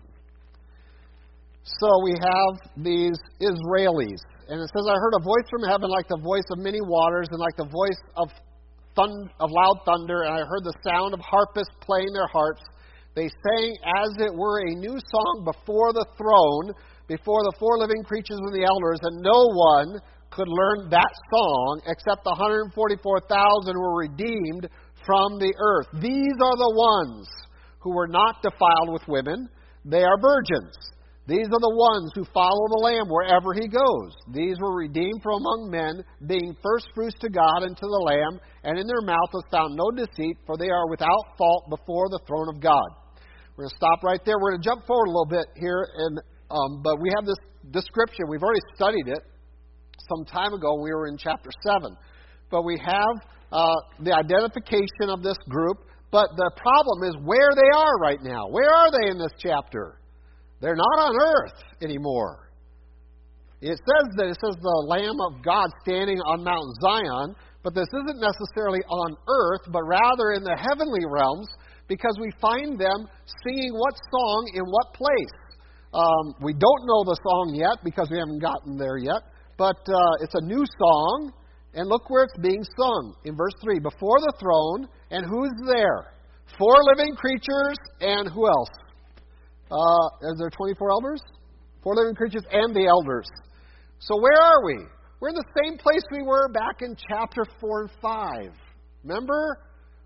So 1.64 1.88
we 2.02 2.14
have 2.18 2.52
these 2.76 3.18
Israelis. 3.40 4.20
And 4.48 4.60
it 4.60 4.68
says, 4.74 4.84
I 4.90 4.98
heard 4.98 5.14
a 5.16 5.22
voice 5.22 5.46
from 5.48 5.62
heaven 5.70 5.88
like 5.88 6.08
the 6.08 6.18
voice 6.18 6.46
of 6.50 6.58
many 6.58 6.80
waters 6.82 7.28
and 7.30 7.38
like 7.38 7.56
the 7.56 7.70
voice 7.70 8.00
of, 8.16 8.28
thund- 8.98 9.30
of 9.38 9.50
loud 9.50 9.80
thunder. 9.86 10.22
And 10.22 10.34
I 10.34 10.42
heard 10.42 10.64
the 10.64 10.74
sound 10.82 11.14
of 11.14 11.20
harpists 11.20 11.72
playing 11.80 12.12
their 12.12 12.26
harps. 12.26 12.62
They 13.14 13.28
sang 13.28 13.76
as 14.02 14.10
it 14.18 14.34
were 14.34 14.60
a 14.60 14.74
new 14.74 14.98
song 14.98 15.44
before 15.44 15.92
the 15.92 16.06
throne, 16.18 16.74
before 17.06 17.42
the 17.44 17.54
four 17.60 17.78
living 17.78 18.02
creatures 18.02 18.40
and 18.40 18.54
the 18.54 18.66
elders. 18.66 18.98
And 19.02 19.22
no 19.22 19.46
one 19.54 20.00
could 20.30 20.48
learn 20.48 20.90
that 20.90 21.12
song 21.30 21.80
except 21.86 22.24
the 22.24 22.34
144,000 22.34 23.78
were 23.78 23.96
redeemed 23.96 24.66
from 25.06 25.38
the 25.38 25.54
earth. 25.60 25.86
These 26.00 26.36
are 26.42 26.58
the 26.58 26.74
ones 26.74 27.28
who 27.82 27.94
were 27.94 28.08
not 28.08 28.42
defiled 28.42 28.92
with 28.92 29.02
women. 29.08 29.48
They 29.84 30.02
are 30.02 30.20
virgins. 30.20 30.74
These 31.26 31.46
are 31.46 31.62
the 31.62 31.78
ones 31.78 32.10
who 32.14 32.24
follow 32.34 32.66
the 32.66 32.82
Lamb 32.82 33.06
wherever 33.06 33.54
he 33.54 33.70
goes. 33.70 34.10
These 34.34 34.58
were 34.58 34.74
redeemed 34.74 35.22
from 35.22 35.38
among 35.38 35.70
men, 35.70 36.02
being 36.26 36.56
first 36.62 36.86
fruits 36.94 37.14
to 37.20 37.30
God 37.30 37.62
and 37.62 37.76
to 37.76 37.86
the 37.86 38.04
Lamb, 38.10 38.40
and 38.64 38.78
in 38.78 38.86
their 38.86 39.06
mouth 39.06 39.30
was 39.32 39.46
found 39.50 39.78
no 39.78 39.86
deceit, 39.94 40.38
for 40.46 40.56
they 40.58 40.70
are 40.70 40.90
without 40.90 41.38
fault 41.38 41.70
before 41.70 42.10
the 42.10 42.18
throne 42.26 42.50
of 42.50 42.60
God. 42.60 42.88
We're 43.54 43.70
going 43.70 43.70
to 43.70 43.76
stop 43.76 44.02
right 44.02 44.18
there. 44.26 44.34
We're 44.40 44.58
going 44.58 44.62
to 44.62 44.68
jump 44.68 44.86
forward 44.86 45.06
a 45.06 45.14
little 45.14 45.30
bit 45.30 45.46
here, 45.54 45.86
and 45.94 46.18
um, 46.50 46.82
but 46.82 46.98
we 47.00 47.10
have 47.14 47.24
this 47.24 47.38
description. 47.70 48.26
We've 48.28 48.42
already 48.42 48.66
studied 48.74 49.06
it 49.06 49.22
some 50.10 50.24
time 50.26 50.52
ago. 50.52 50.74
We 50.82 50.90
were 50.90 51.06
in 51.06 51.16
chapter 51.16 51.50
seven, 51.62 51.94
but 52.50 52.64
we 52.64 52.82
have 52.82 53.14
uh, 53.52 53.78
the 54.02 54.12
identification 54.12 55.06
of 55.08 55.22
this 55.22 55.38
group. 55.48 55.86
But 56.12 56.36
the 56.36 56.52
problem 56.60 57.08
is 57.08 57.16
where 57.24 57.56
they 57.56 57.70
are 57.74 57.96
right 57.98 58.20
now. 58.22 58.46
Where 58.50 58.70
are 58.70 58.92
they 58.92 59.10
in 59.10 59.18
this 59.18 59.32
chapter? 59.38 59.98
They're 60.60 60.76
not 60.76 60.98
on 61.08 61.16
earth 61.16 61.58
anymore. 61.82 62.52
It 63.62 63.78
says 63.80 64.06
that 64.18 64.26
it 64.28 64.36
says 64.38 64.54
the 64.60 64.84
Lamb 64.86 65.16
of 65.26 65.42
God 65.42 65.70
standing 65.82 66.20
on 66.20 66.44
Mount 66.44 66.68
Zion, 66.82 67.34
but 67.64 67.74
this 67.74 67.88
isn't 67.94 68.20
necessarily 68.20 68.80
on 68.90 69.16
earth, 69.26 69.64
but 69.72 69.82
rather 69.86 70.36
in 70.36 70.44
the 70.44 70.54
heavenly 70.54 71.06
realms, 71.08 71.48
because 71.88 72.18
we 72.20 72.30
find 72.40 72.78
them 72.78 73.08
singing 73.46 73.72
what 73.72 73.94
song 74.10 74.50
in 74.54 74.64
what 74.66 74.92
place. 74.92 75.38
Um, 75.94 76.34
we 76.42 76.52
don't 76.52 76.84
know 76.84 77.04
the 77.04 77.16
song 77.22 77.54
yet 77.54 77.78
because 77.84 78.08
we 78.10 78.18
haven't 78.18 78.42
gotten 78.42 78.76
there 78.76 78.98
yet, 78.98 79.22
but 79.56 79.80
uh, 79.88 80.22
it's 80.22 80.34
a 80.34 80.44
new 80.44 80.64
song, 80.78 81.32
and 81.74 81.88
look 81.88 82.10
where 82.10 82.24
it's 82.24 82.38
being 82.42 82.64
sung 82.76 83.14
in 83.24 83.36
verse 83.36 83.54
3 83.62 83.78
before 83.78 84.18
the 84.20 84.34
throne, 84.40 84.88
and 85.12 85.26
who's 85.26 85.52
there? 85.66 86.14
Four 86.58 86.74
living 86.96 87.14
creatures, 87.14 87.76
and 88.00 88.28
who 88.32 88.48
else? 88.48 88.68
Uh, 89.70 90.32
is 90.32 90.38
there 90.38 90.50
24 90.50 90.90
elders? 90.90 91.22
Four 91.82 91.94
living 91.96 92.14
creatures 92.14 92.44
and 92.50 92.74
the 92.74 92.86
elders. 92.86 93.28
So 94.00 94.16
where 94.20 94.40
are 94.40 94.64
we? 94.64 94.84
We're 95.20 95.28
in 95.28 95.36
the 95.36 95.52
same 95.62 95.78
place 95.78 96.02
we 96.10 96.22
were 96.22 96.48
back 96.48 96.80
in 96.80 96.96
chapter 97.08 97.44
4 97.60 97.80
and 97.82 97.90
5. 98.00 98.52
Remember? 99.04 99.58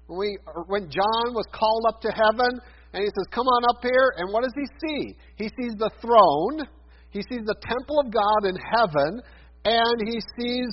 When, 0.07 0.19
we, 0.19 0.39
when 0.67 0.91
John 0.91 1.35
was 1.35 1.47
called 1.53 1.85
up 1.89 2.01
to 2.03 2.11
heaven, 2.11 2.61
and 2.93 3.03
he 3.03 3.07
says, 3.07 3.27
Come 3.31 3.47
on 3.47 3.63
up 3.71 3.83
here, 3.83 4.13
and 4.19 4.33
what 4.33 4.43
does 4.43 4.55
he 4.55 4.67
see? 4.87 5.17
He 5.37 5.49
sees 5.61 5.75
the 5.79 5.91
throne, 6.01 6.67
he 7.11 7.23
sees 7.23 7.47
the 7.47 7.57
temple 7.63 8.01
of 8.01 8.13
God 8.13 8.49
in 8.49 8.57
heaven, 8.57 9.23
and 9.65 9.97
he 10.07 10.21
sees 10.39 10.71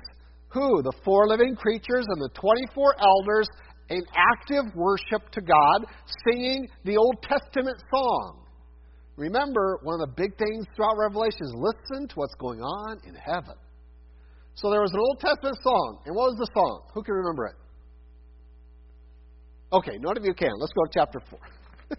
who? 0.54 0.84
The 0.84 0.94
four 1.04 1.28
living 1.28 1.56
creatures 1.56 2.06
and 2.08 2.22
the 2.22 2.30
24 2.40 2.96
elders 3.02 3.48
in 3.90 4.02
active 4.16 4.74
worship 4.76 5.30
to 5.32 5.42
God, 5.42 5.86
singing 6.26 6.68
the 6.86 6.98
Old 6.98 7.22
Testament 7.22 7.78
song. 7.94 8.46
Remember, 9.16 9.80
one 9.84 10.02
of 10.02 10.08
the 10.08 10.14
big 10.16 10.38
things 10.38 10.66
throughout 10.76 10.98
Revelation 10.98 11.42
is 11.42 11.54
listen 11.56 12.08
to 12.08 12.16
what's 12.16 12.34
going 12.36 12.62
on 12.62 13.00
in 13.06 13.14
heaven. 13.14 13.56
So 14.56 14.70
there 14.70 14.82
was 14.82 14.92
an 14.94 15.00
Old 15.00 15.20
Testament 15.20 15.58
song. 15.62 16.00
And 16.06 16.16
what 16.16 16.32
was 16.32 16.38
the 16.38 16.50
song? 16.54 16.82
Who 16.94 17.04
can 17.04 17.14
remember 17.16 17.46
it? 17.48 17.56
Okay, 19.74 19.98
none 20.00 20.18
of 20.18 20.24
you 20.24 20.34
can. 20.34 20.52
Let's 20.60 20.74
go 20.74 20.86
to 20.86 20.92
chapter 20.94 21.20
4. 21.30 21.40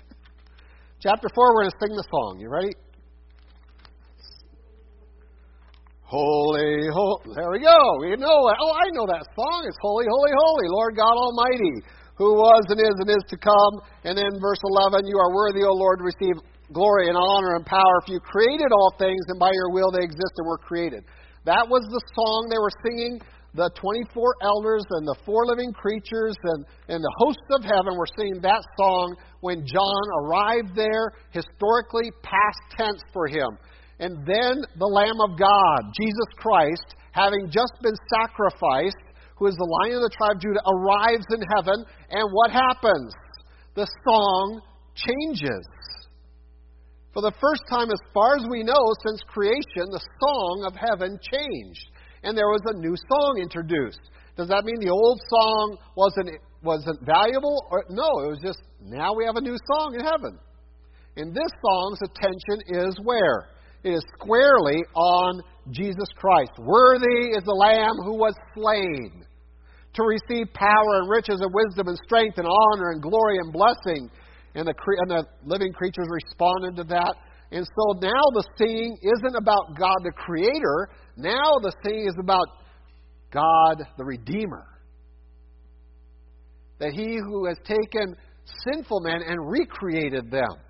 chapter 1.03 1.29
4, 1.35 1.55
we're 1.55 1.63
going 1.63 1.71
to 1.71 1.77
sing 1.81 1.97
the 1.97 2.07
song. 2.11 2.39
You 2.41 2.49
ready? 2.49 2.73
Holy, 6.05 6.85
holy. 6.93 7.33
There 7.33 7.51
we 7.51 7.65
go. 7.65 7.81
We 8.01 8.13
know 8.21 8.41
it. 8.53 8.57
Oh, 8.61 8.75
I 8.77 8.93
know 8.93 9.09
that 9.09 9.25
song. 9.33 9.65
It's 9.65 9.77
Holy, 9.81 10.05
Holy, 10.05 10.33
Holy, 10.37 10.69
Lord 10.69 10.97
God 10.97 11.17
Almighty, 11.17 11.81
who 12.21 12.37
was 12.37 12.61
and 12.69 12.79
is 12.79 12.93
and 13.01 13.09
is 13.09 13.25
to 13.33 13.39
come. 13.41 13.81
And 14.05 14.13
then 14.13 14.37
verse 14.37 14.61
11, 14.61 15.09
You 15.09 15.17
are 15.17 15.33
worthy, 15.33 15.65
O 15.65 15.73
Lord, 15.73 16.05
to 16.05 16.05
receive 16.05 16.37
glory 16.77 17.09
and 17.09 17.17
honor 17.17 17.57
and 17.57 17.65
power. 17.65 17.97
For 18.05 18.13
you 18.13 18.21
created 18.21 18.69
all 18.69 18.93
things, 19.01 19.25
and 19.33 19.41
by 19.41 19.49
your 19.49 19.73
will 19.73 19.89
they 19.97 20.05
exist 20.05 20.37
and 20.37 20.47
were 20.47 20.61
created. 20.61 21.09
That 21.49 21.65
was 21.73 21.89
the 21.89 22.03
song 22.13 22.53
they 22.53 22.61
were 22.61 22.77
singing. 22.85 23.21
The 23.57 23.71
24 23.81 24.13
elders 24.43 24.85
and 25.01 25.09
the 25.09 25.17
four 25.25 25.47
living 25.47 25.73
creatures 25.73 26.35
and, 26.43 26.67
and 26.89 27.01
the 27.01 27.15
hosts 27.17 27.49
of 27.57 27.65
heaven 27.65 27.97
were 27.97 28.11
singing 28.19 28.43
that 28.43 28.61
song 28.77 29.17
when 29.41 29.65
John 29.65 30.05
arrived 30.21 30.77
there, 30.77 31.17
historically 31.31 32.11
past 32.21 32.61
tense 32.77 33.01
for 33.13 33.27
him. 33.27 33.57
And 34.01 34.27
then 34.27 34.65
the 34.77 34.87
Lamb 34.87 35.21
of 35.23 35.39
God, 35.39 35.93
Jesus 35.99 36.31
Christ, 36.37 36.95
having 37.13 37.47
just 37.51 37.75
been 37.83 37.95
sacrificed, 38.11 38.97
who 39.37 39.47
is 39.47 39.57
the 39.57 39.71
Lion 39.83 39.97
of 39.97 40.03
the 40.03 40.15
tribe 40.17 40.37
of 40.37 40.43
Judah, 40.43 40.63
arrives 40.67 41.27
in 41.31 41.43
heaven. 41.57 41.85
And 42.11 42.31
what 42.33 42.51
happens? 42.51 43.15
The 43.75 43.87
song 44.07 44.61
changes. 44.95 45.67
For 47.13 47.23
the 47.23 47.35
first 47.41 47.63
time, 47.71 47.91
as 47.91 48.01
far 48.13 48.37
as 48.37 48.45
we 48.51 48.63
know, 48.65 48.83
since 49.07 49.23
creation, 49.29 49.87
the 49.91 50.03
song 50.19 50.65
of 50.67 50.75
heaven 50.75 51.19
changed. 51.23 51.87
And 52.25 52.37
there 52.37 52.49
was 52.49 52.63
a 52.67 52.79
new 52.79 52.95
song 52.97 53.39
introduced. 53.41 54.01
Does 54.37 54.49
that 54.49 54.65
mean 54.65 54.81
the 54.81 54.91
old 54.91 55.21
song 55.31 55.79
wasn't, 55.97 56.31
wasn't 56.63 56.99
valuable? 57.07 57.63
Or, 57.71 57.85
no, 57.91 58.27
it 58.27 58.31
was 58.35 58.41
just 58.43 58.59
now 58.83 59.15
we 59.15 59.25
have 59.27 59.37
a 59.37 59.41
new 59.41 59.57
song 59.71 59.95
in 59.95 60.05
heaven. 60.05 60.39
And 61.17 61.33
this 61.33 61.51
song's 61.63 62.01
attention 62.03 62.89
is 62.89 62.99
where? 63.05 63.54
It 63.85 63.91
is 63.91 64.05
squarely 64.19 64.83
on 64.95 65.43
Jesus 65.71 66.09
Christ. 66.17 66.53
Worthy 66.59 67.37
is 67.37 67.45
the 67.45 67.53
Lamb 67.53 67.97
who 68.03 68.17
was 68.17 68.35
slain 68.55 69.25
to 69.95 70.03
receive 70.03 70.53
power 70.55 71.01
and 71.01 71.11
riches 71.11 71.41
and 71.41 71.53
wisdom 71.53 71.89
and 71.89 71.99
strength 72.05 72.39
and 72.39 72.47
honor 72.49 72.91
and 72.91 73.03
glory 73.03 73.37
and 73.39 73.53
blessing 73.53 74.11
and 74.55 74.67
the, 74.67 74.75
and 74.99 75.11
the 75.11 75.25
living 75.45 75.73
creatures 75.73 76.07
responded 76.09 76.77
to 76.77 76.85
that. 76.85 77.15
And 77.53 77.65
so 77.65 77.99
now 78.01 78.23
the 78.33 78.45
singing 78.57 78.97
isn't 79.03 79.37
about 79.37 79.77
God 79.79 79.97
the 80.03 80.13
Creator. 80.13 80.89
Now 81.17 81.53
the 81.63 81.73
singing 81.85 82.07
is 82.07 82.17
about 82.19 82.47
God 83.31 83.85
the 83.99 84.05
Redeemer. 84.05 84.65
That 86.79 86.93
He 86.93 87.17
who 87.17 87.47
has 87.47 87.59
taken 87.65 88.17
sinful 88.65 89.01
men 89.01 89.21
and 89.27 89.51
recreated 89.51 90.31
them. 90.31 90.64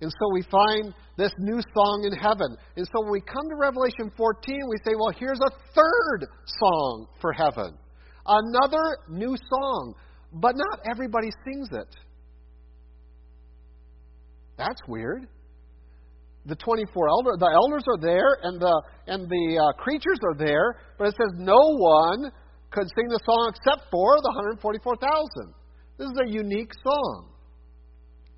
And 0.00 0.10
so 0.10 0.32
we 0.32 0.42
find 0.42 0.94
this 1.16 1.32
new 1.38 1.60
song 1.74 2.08
in 2.10 2.16
heaven. 2.16 2.56
And 2.76 2.86
so 2.86 3.02
when 3.02 3.12
we 3.12 3.20
come 3.20 3.48
to 3.48 3.56
Revelation 3.56 4.12
14, 4.16 4.58
we 4.70 4.76
say, 4.84 4.94
well, 4.94 5.12
here's 5.18 5.40
a 5.40 5.50
third 5.74 6.28
song 6.46 7.08
for 7.20 7.32
heaven. 7.32 7.76
Another 8.24 8.98
new 9.08 9.36
song. 9.36 9.94
But 10.32 10.54
not 10.56 10.80
everybody 10.88 11.28
sings 11.44 11.68
it. 11.72 11.96
That's 14.56 14.80
weird. 14.86 15.26
The 16.46 16.56
24 16.56 17.08
elders, 17.08 17.36
the 17.38 17.50
elders 17.52 17.84
are 17.88 18.00
there, 18.00 18.38
and 18.42 18.60
the 18.60 18.82
and 19.06 19.28
the 19.28 19.58
uh, 19.60 19.82
creatures 19.82 20.18
are 20.24 20.36
there, 20.36 20.80
but 20.98 21.08
it 21.08 21.14
says 21.14 21.32
no 21.36 21.76
one 21.76 22.30
could 22.70 22.88
sing 22.96 23.08
the 23.08 23.20
song 23.24 23.52
except 23.54 23.90
for 23.90 24.16
the 24.16 24.32
144,000. 24.60 25.54
This 25.98 26.06
is 26.06 26.18
a 26.24 26.30
unique 26.30 26.72
song. 26.84 27.32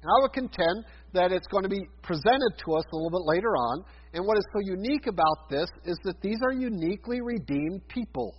And 0.03 0.09
I 0.11 0.23
would 0.23 0.33
contend 0.33 0.85
that 1.13 1.33
it's 1.33 1.47
going 1.49 1.65
to 1.65 1.69
be 1.69 1.87
presented 2.03 2.53
to 2.65 2.75
us 2.75 2.85
a 2.93 2.97
little 2.97 3.11
bit 3.11 3.27
later 3.27 3.57
on. 3.57 3.85
And 4.13 4.25
what 4.27 4.39
is 4.39 4.45
so 4.53 4.61
unique 4.61 5.07
about 5.07 5.49
this 5.49 5.69
is 5.85 5.99
that 6.05 6.21
these 6.21 6.39
are 6.43 6.53
uniquely 6.53 7.21
redeemed 7.21 7.87
people. 7.89 8.35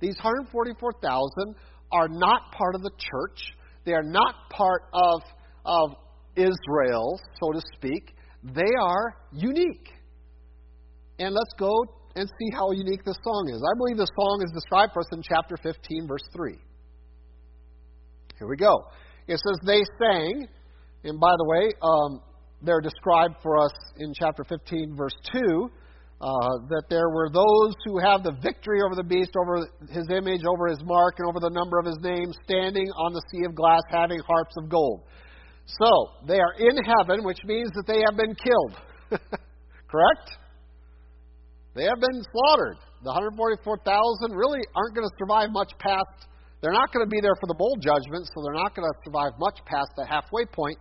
These 0.00 0.16
144,000 0.16 1.54
are 1.92 2.08
not 2.08 2.52
part 2.52 2.74
of 2.74 2.82
the 2.82 2.90
church. 2.98 3.40
They 3.84 3.92
are 3.92 4.02
not 4.02 4.34
part 4.50 4.82
of, 4.92 5.22
of 5.64 5.90
Israel, 6.36 7.20
so 7.40 7.52
to 7.52 7.60
speak, 7.76 8.14
they 8.42 8.72
are 8.80 9.16
unique. 9.32 9.88
And 11.18 11.34
let's 11.34 11.52
go 11.58 11.70
and 12.16 12.28
see 12.28 12.56
how 12.56 12.72
unique 12.72 13.04
this 13.04 13.16
song 13.22 13.48
is. 13.52 13.62
I 13.62 13.76
believe 13.78 13.96
the 13.96 14.10
song 14.18 14.42
is 14.44 14.52
described 14.52 14.92
for 14.92 15.00
us 15.00 15.06
in 15.12 15.22
chapter 15.22 15.56
15, 15.62 16.08
verse 16.08 16.24
3. 16.34 16.56
Here 18.38 18.48
we 18.48 18.56
go. 18.56 18.86
It 19.28 19.38
says, 19.38 19.58
They 19.64 19.82
sang, 20.00 20.48
and 21.04 21.18
by 21.18 21.34
the 21.36 21.44
way, 21.44 21.72
um, 21.82 22.20
they're 22.62 22.80
described 22.80 23.36
for 23.42 23.58
us 23.58 23.72
in 23.98 24.12
chapter 24.18 24.44
15, 24.44 24.94
verse 24.96 25.14
2. 25.32 25.70
Uh, 26.22 26.54
that 26.70 26.84
there 26.88 27.10
were 27.10 27.26
those 27.34 27.74
who 27.84 27.98
have 27.98 28.22
the 28.22 28.30
victory 28.46 28.78
over 28.86 28.94
the 28.94 29.02
beast, 29.02 29.34
over 29.34 29.66
his 29.90 30.06
image, 30.06 30.42
over 30.46 30.68
his 30.68 30.78
mark, 30.84 31.18
and 31.18 31.26
over 31.26 31.40
the 31.42 31.50
number 31.50 31.80
of 31.80 31.84
his 31.84 31.98
name, 31.98 32.30
standing 32.46 32.86
on 32.94 33.12
the 33.12 33.20
sea 33.32 33.42
of 33.44 33.56
glass, 33.56 33.82
having 33.90 34.20
harps 34.20 34.54
of 34.56 34.70
gold. 34.70 35.02
So, 35.66 35.90
they 36.28 36.38
are 36.38 36.54
in 36.58 36.78
heaven, 36.78 37.24
which 37.24 37.42
means 37.44 37.70
that 37.74 37.90
they 37.90 38.06
have 38.06 38.14
been 38.14 38.36
killed. 38.38 39.18
Correct? 39.90 40.38
They 41.74 41.90
have 41.90 41.98
been 41.98 42.22
slaughtered. 42.30 42.78
The 43.02 43.10
144,000 43.10 43.82
really 44.30 44.62
aren't 44.78 44.94
going 44.94 45.08
to 45.08 45.14
survive 45.18 45.50
much 45.50 45.72
past, 45.82 46.30
they're 46.62 46.72
not 46.72 46.92
going 46.92 47.04
to 47.04 47.10
be 47.10 47.20
there 47.20 47.34
for 47.40 47.48
the 47.48 47.58
bowl 47.58 47.76
judgment, 47.82 48.24
so 48.30 48.42
they're 48.42 48.62
not 48.62 48.74
going 48.74 48.86
to 48.86 48.94
survive 49.04 49.32
much 49.38 49.58
past 49.66 49.90
the 49.96 50.06
halfway 50.06 50.46
point. 50.46 50.78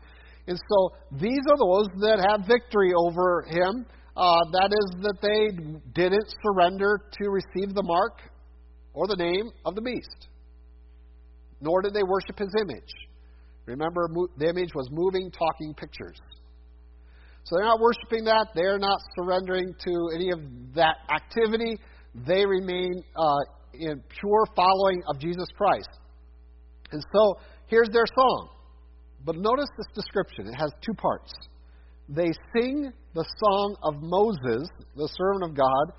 And 0.47 0.57
so 0.57 0.77
these 1.17 1.41
are 1.49 1.57
those 1.57 1.87
that 2.05 2.21
have 2.29 2.47
victory 2.47 2.93
over 2.93 3.43
him. 3.49 3.85
Uh, 4.15 4.45
that 4.53 4.69
is, 4.69 5.01
that 5.01 5.17
they 5.21 5.57
didn't 5.93 6.27
surrender 6.43 7.01
to 7.13 7.29
receive 7.29 7.73
the 7.73 7.81
mark 7.81 8.19
or 8.93 9.07
the 9.07 9.15
name 9.15 9.49
of 9.65 9.73
the 9.73 9.81
beast, 9.81 10.27
nor 11.61 11.81
did 11.81 11.93
they 11.93 12.03
worship 12.03 12.37
his 12.37 12.53
image. 12.61 12.91
Remember, 13.65 14.07
the 14.37 14.49
image 14.49 14.69
was 14.75 14.87
moving, 14.91 15.31
talking 15.31 15.73
pictures. 15.73 16.19
So 17.43 17.55
they're 17.55 17.65
not 17.65 17.79
worshiping 17.79 18.25
that. 18.25 18.47
They're 18.53 18.77
not 18.77 18.99
surrendering 19.15 19.73
to 19.85 20.09
any 20.13 20.29
of 20.31 20.39
that 20.75 20.97
activity. 21.09 21.79
They 22.13 22.45
remain 22.45 22.91
uh, 23.15 23.37
in 23.73 24.01
pure 24.19 24.45
following 24.55 25.01
of 25.07 25.19
Jesus 25.19 25.47
Christ. 25.55 25.89
And 26.91 27.03
so 27.13 27.37
here's 27.67 27.89
their 27.89 28.05
song. 28.05 28.49
But 29.25 29.35
notice 29.37 29.69
this 29.77 29.87
description. 29.93 30.47
It 30.47 30.55
has 30.55 30.71
two 30.85 30.93
parts. 30.93 31.31
They 32.09 32.31
sing 32.55 32.91
the 33.13 33.25
song 33.37 33.75
of 33.83 33.95
Moses, 34.01 34.67
the 34.95 35.07
servant 35.17 35.51
of 35.51 35.55
God, 35.55 35.93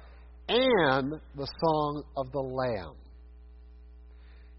and 0.49 1.13
the 1.37 1.47
song 1.61 2.03
of 2.17 2.31
the 2.33 2.41
Lamb. 2.41 2.95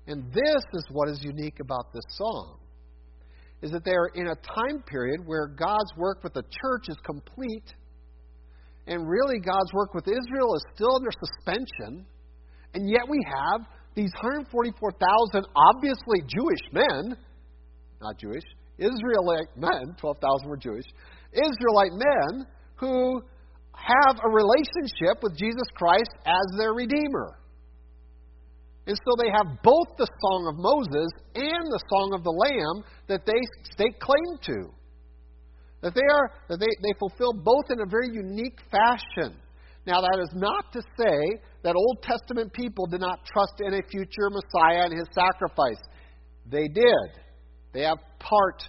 And 0.08 0.32
this 0.34 0.64
is 0.74 0.86
what 0.92 1.10
is 1.10 1.20
unique 1.24 1.60
about 1.60 1.94
this 1.94 2.04
song 2.10 2.58
is 3.64 3.72
that 3.72 3.86
they're 3.86 4.12
in 4.14 4.28
a 4.28 4.36
time 4.36 4.84
period 4.86 5.22
where 5.26 5.48
God's 5.48 5.92
work 5.96 6.22
with 6.22 6.34
the 6.34 6.44
church 6.44 6.90
is 6.90 6.98
complete, 7.06 7.74
and 8.88 9.08
really 9.08 9.40
God's 9.40 9.72
work 9.72 9.94
with 9.94 10.06
Israel 10.06 10.54
is 10.56 10.66
still 10.76 10.94
under 10.98 11.12
suspension, 11.12 12.06
and 12.74 12.90
yet 12.90 13.08
we 13.08 13.20
have 13.26 13.68
these 13.96 14.12
144,000 14.22 15.46
obviously 15.56 16.22
Jewish 16.28 16.64
men, 16.72 17.18
not 18.02 18.18
Jewish, 18.18 18.44
Israelite 18.78 19.56
men, 19.56 19.96
12,000 20.00 20.50
were 20.50 20.58
Jewish, 20.58 20.86
Israelite 21.32 21.94
men 21.94 22.46
who 22.76 23.22
have 23.74 24.18
a 24.24 24.30
relationship 24.30 25.22
with 25.22 25.38
Jesus 25.38 25.68
Christ 25.76 26.10
as 26.26 26.58
their 26.58 26.74
Redeemer. 26.74 27.38
And 28.86 28.98
so 29.06 29.16
they 29.18 29.32
have 29.32 29.62
both 29.64 29.96
the 29.98 30.08
song 30.20 30.48
of 30.52 30.56
Moses 30.58 31.10
and 31.36 31.66
the 31.72 31.80
song 31.90 32.12
of 32.14 32.24
the 32.24 32.32
Lamb 32.32 32.84
that 33.08 33.26
they 33.26 33.40
stake 33.72 34.00
claim 34.00 34.38
to. 34.44 34.74
That 35.82 35.94
they 35.96 36.02
are 36.02 36.32
that 36.50 36.60
they, 36.60 36.68
they 36.82 36.94
fulfill 37.00 37.34
both 37.34 37.66
in 37.70 37.80
a 37.80 37.86
very 37.86 38.10
unique 38.12 38.60
fashion. 38.72 39.38
Now 39.86 40.02
that 40.02 40.20
is 40.22 40.30
not 40.34 40.72
to 40.74 40.82
say 40.82 41.40
that 41.64 41.76
Old 41.76 42.02
Testament 42.02 42.54
people 42.54 42.86
did 42.88 43.02
not 43.02 43.26
trust 43.26 43.54
in 43.60 43.74
a 43.74 43.82
future 43.90 44.30
Messiah 44.30 44.86
and 44.86 44.94
his 44.94 45.08
sacrifice. 45.14 45.82
They 46.50 46.68
did. 46.68 47.10
They 47.74 47.82
have 47.82 47.98
part 48.20 48.64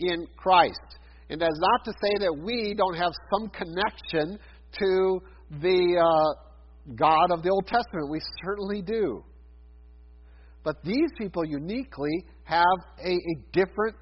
in 0.00 0.26
Christ. 0.36 0.98
And 1.28 1.40
that 1.40 1.50
is 1.50 1.60
not 1.60 1.84
to 1.84 1.92
say 1.92 2.18
that 2.20 2.42
we 2.44 2.74
don't 2.74 2.96
have 2.96 3.12
some 3.32 3.48
connection 3.50 4.38
to 4.78 5.20
the 5.60 6.00
uh, 6.00 6.94
God 6.94 7.30
of 7.30 7.42
the 7.42 7.50
Old 7.50 7.66
Testament. 7.66 8.10
We 8.10 8.20
certainly 8.44 8.82
do. 8.82 9.24
But 10.62 10.82
these 10.82 11.10
people 11.18 11.44
uniquely 11.44 12.24
have 12.44 12.64
a, 13.04 13.12
a 13.12 13.34
different 13.52 13.96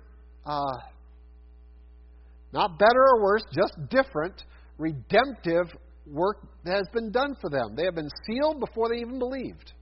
uh, 0.45 0.79
Not 2.53 2.79
better 2.79 3.03
or 3.15 3.23
worse, 3.23 3.43
just 3.53 3.75
different, 3.89 4.45
redemptive 4.79 5.67
work 6.07 6.37
that 6.65 6.75
has 6.75 6.89
been 6.93 7.11
done 7.11 7.35
for 7.41 7.51
them. 7.51 7.75
They 7.77 7.85
have 7.85 7.95
been 7.95 8.11
sealed 8.27 8.61
before 8.61 8.89
they 8.89 9.01
even 9.01 9.19
believed 9.19 9.73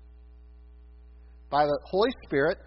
by 1.50 1.64
the 1.64 1.78
Holy 1.84 2.10
Spirit 2.26 2.58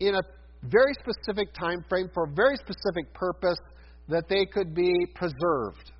in 0.00 0.14
a 0.14 0.20
very 0.64 0.92
specific 0.94 1.52
time 1.54 1.84
frame 1.88 2.08
for 2.12 2.24
a 2.24 2.34
very 2.34 2.56
specific 2.56 3.12
purpose 3.14 3.58
that 4.08 4.28
they 4.28 4.46
could 4.46 4.74
be 4.74 4.92
preserved. 5.14 5.92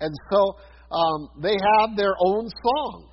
And 0.00 0.12
so 0.30 0.56
um, 0.90 1.28
they 1.40 1.56
have 1.78 1.96
their 1.96 2.14
own 2.26 2.48
song. 2.48 3.10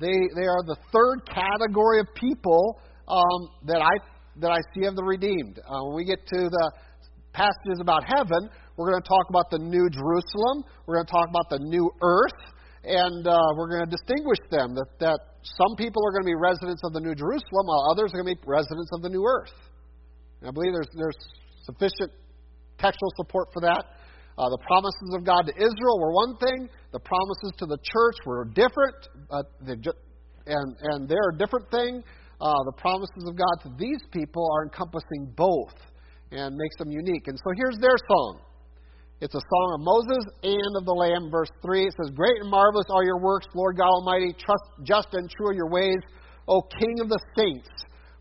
They, 0.00 0.18
they 0.34 0.46
are 0.46 0.62
the 0.66 0.76
third 0.92 1.20
category 1.26 2.00
of 2.00 2.06
people 2.14 2.80
um, 3.06 3.48
that, 3.66 3.80
I, 3.80 4.40
that 4.40 4.50
I 4.50 4.58
see 4.74 4.86
of 4.86 4.96
the 4.96 5.04
redeemed. 5.04 5.58
Uh, 5.58 5.84
when 5.84 5.96
we 5.96 6.04
get 6.04 6.26
to 6.26 6.36
the 6.36 6.72
passages 7.32 7.78
about 7.80 8.02
heaven, 8.04 8.50
we're 8.76 8.90
going 8.90 9.02
to 9.02 9.08
talk 9.08 9.28
about 9.28 9.50
the 9.50 9.58
new 9.58 9.88
Jerusalem. 9.90 10.64
We're 10.86 10.96
going 10.96 11.06
to 11.06 11.12
talk 11.12 11.28
about 11.28 11.48
the 11.50 11.60
new 11.60 11.90
earth. 12.00 12.40
And 12.84 13.26
uh, 13.26 13.38
we're 13.54 13.70
going 13.70 13.86
to 13.86 13.92
distinguish 13.94 14.42
them 14.50 14.74
that, 14.74 14.90
that 14.98 15.18
some 15.42 15.76
people 15.76 16.02
are 16.02 16.10
going 16.10 16.26
to 16.26 16.32
be 16.34 16.38
residents 16.38 16.82
of 16.82 16.92
the 16.92 17.00
new 17.00 17.14
Jerusalem, 17.14 17.64
while 17.70 17.94
others 17.94 18.10
are 18.10 18.22
going 18.22 18.34
to 18.34 18.40
be 18.40 18.42
residents 18.42 18.90
of 18.94 19.02
the 19.02 19.10
new 19.10 19.22
earth. 19.22 19.54
And 20.40 20.50
I 20.50 20.52
believe 20.52 20.74
there's, 20.74 20.90
there's 20.98 21.20
sufficient 21.62 22.10
textual 22.78 23.12
support 23.16 23.54
for 23.54 23.60
that. 23.62 23.86
Uh, 24.34 24.48
the 24.50 24.58
promises 24.66 25.14
of 25.14 25.22
God 25.22 25.46
to 25.46 25.54
Israel 25.54 26.00
were 26.00 26.10
one 26.10 26.34
thing, 26.42 26.68
the 26.90 26.98
promises 26.98 27.52
to 27.58 27.66
the 27.66 27.78
church 27.84 28.16
were 28.26 28.44
different, 28.50 28.96
uh, 29.30 29.42
and, 30.46 30.76
and 30.90 31.08
they're 31.08 31.30
a 31.30 31.38
different 31.38 31.70
thing. 31.70 32.02
Uh, 32.40 32.50
the 32.66 32.72
promises 32.72 33.24
of 33.28 33.36
God 33.36 33.54
to 33.62 33.70
these 33.78 34.02
people 34.10 34.42
are 34.58 34.64
encompassing 34.64 35.30
both 35.36 35.76
and 36.32 36.56
makes 36.56 36.76
them 36.78 36.90
unique. 36.90 37.28
And 37.28 37.38
so 37.38 37.52
here's 37.54 37.78
their 37.78 37.94
song. 38.08 38.40
It's 39.22 39.36
a 39.36 39.48
song 39.54 39.78
of 39.78 39.86
Moses 39.86 40.26
and 40.42 40.76
of 40.76 40.84
the 40.84 40.92
Lamb, 40.92 41.30
verse 41.30 41.48
3. 41.62 41.86
It 41.86 41.94
says, 41.94 42.10
Great 42.10 42.40
and 42.40 42.50
marvelous 42.50 42.90
are 42.90 43.04
your 43.04 43.20
works, 43.20 43.46
Lord 43.54 43.76
God 43.76 43.86
Almighty. 43.86 44.34
Trust, 44.34 44.64
just 44.82 45.06
and 45.12 45.30
true 45.30 45.46
are 45.46 45.54
your 45.54 45.70
ways, 45.70 46.02
O 46.48 46.60
King 46.60 46.98
of 46.98 47.08
the 47.08 47.20
saints, 47.38 47.68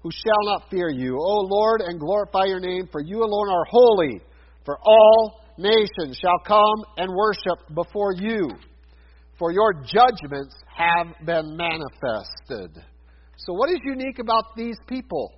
who 0.03 0.11
shall 0.11 0.53
not 0.53 0.69
fear 0.69 0.89
you. 0.89 1.17
O 1.17 1.41
Lord, 1.49 1.81
and 1.81 1.99
glorify 1.99 2.45
your 2.45 2.59
name, 2.59 2.87
for 2.91 3.01
you 3.01 3.17
alone 3.17 3.49
are 3.49 3.65
holy. 3.67 4.21
For 4.63 4.77
all 4.85 5.41
nations 5.57 6.19
shall 6.21 6.37
come 6.45 6.85
and 6.97 7.09
worship 7.09 7.65
before 7.73 8.13
you, 8.13 8.51
for 9.39 9.51
your 9.51 9.73
judgments 9.73 10.53
have 10.69 11.07
been 11.25 11.57
manifested. 11.57 12.77
So, 13.37 13.53
what 13.53 13.71
is 13.71 13.79
unique 13.83 14.19
about 14.19 14.55
these 14.55 14.77
people? 14.85 15.33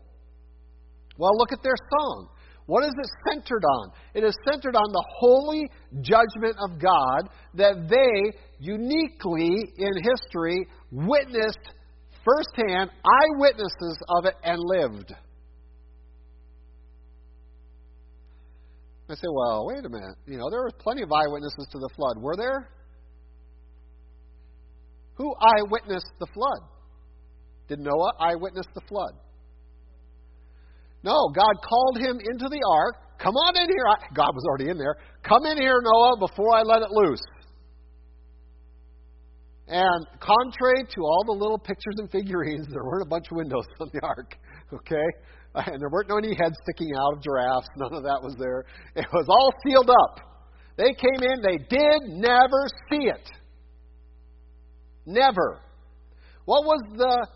Well, 1.18 1.38
look 1.38 1.54
at 1.54 1.64
their 1.64 1.78
song. 1.90 2.28
What 2.66 2.84
is 2.84 2.94
it 2.98 3.10
centered 3.30 3.64
on? 3.64 3.92
It 4.14 4.24
is 4.24 4.34
centered 4.50 4.76
on 4.76 4.92
the 4.92 5.06
holy 5.20 5.70
judgment 6.02 6.56
of 6.60 6.80
God 6.80 7.30
that 7.56 7.90
they 7.90 8.40
uniquely 8.60 9.50
in 9.78 9.92
history 10.04 10.68
witnessed 10.92 11.60
firsthand, 12.24 12.90
eyewitnesses 13.04 13.98
of 14.18 14.26
it, 14.26 14.36
and 14.44 14.58
lived. 14.60 15.14
I 19.10 19.16
say, 19.16 19.28
well, 19.30 19.68
wait 19.68 19.86
a 19.86 19.90
minute. 19.90 20.16
You 20.26 20.38
know, 20.38 20.50
there 20.50 20.62
were 20.62 20.72
plenty 20.80 21.04
of 21.04 21.12
eyewitnesses 21.12 21.68
to 21.72 21.78
the 21.78 21.90
flood. 21.96 22.18
Were 22.22 22.38
there? 22.38 22.70
Who 25.16 25.36
eyewitnessed 25.40 26.12
the 26.20 26.28
flood? 26.34 26.70
Did 27.68 27.80
Noah 27.80 28.14
eyewitness 28.20 28.66
the 28.74 28.82
flood? 28.88 29.14
No, 31.04 31.30
God 31.36 31.54
called 31.68 31.98
him 31.98 32.20
into 32.20 32.48
the 32.50 32.62
ark. 32.72 32.96
Come 33.20 33.36
on 33.36 33.56
in 33.58 33.68
here. 33.68 33.86
God 34.16 34.32
was 34.34 34.44
already 34.48 34.70
in 34.70 34.78
there. 34.78 34.96
Come 35.24 35.46
in 35.46 35.58
here, 35.58 35.80
Noah, 35.84 36.18
before 36.20 36.56
I 36.56 36.62
let 36.64 36.82
it 36.82 36.92
loose. 36.92 37.22
And 39.68 40.06
contrary 40.20 40.84
to 40.84 41.02
all 41.02 41.24
the 41.26 41.32
little 41.32 41.58
pictures 41.58 41.96
and 41.98 42.12
figurines, 42.12 42.68
there 42.72 42.84
weren't 42.84 43.04
a 43.04 43.10
bunch 43.10 43.26
of 43.32 43.38
windows 43.38 43.66
on 43.80 43.90
the 43.94 44.02
ark. 44.04 44.36
Okay? 44.74 45.06
And 45.54 45.80
there 45.80 45.90
weren't 45.92 46.10
any 46.10 46.36
heads 46.36 46.56
sticking 46.64 46.96
out 46.98 47.18
of 47.18 47.22
giraffes. 47.22 47.68
None 47.78 47.94
of 47.94 48.02
that 48.02 48.20
was 48.24 48.36
there. 48.40 48.66
It 48.96 49.06
was 49.14 49.28
all 49.30 49.54
sealed 49.64 49.88
up. 49.88 50.20
They 50.78 50.96
came 50.96 51.22
in, 51.22 51.44
they 51.44 51.58
did 51.70 52.10
never 52.10 52.66
see 52.90 53.06
it. 53.06 53.30
Never. 55.06 55.62
What 56.46 56.66
was 56.66 56.82
the 56.98 57.28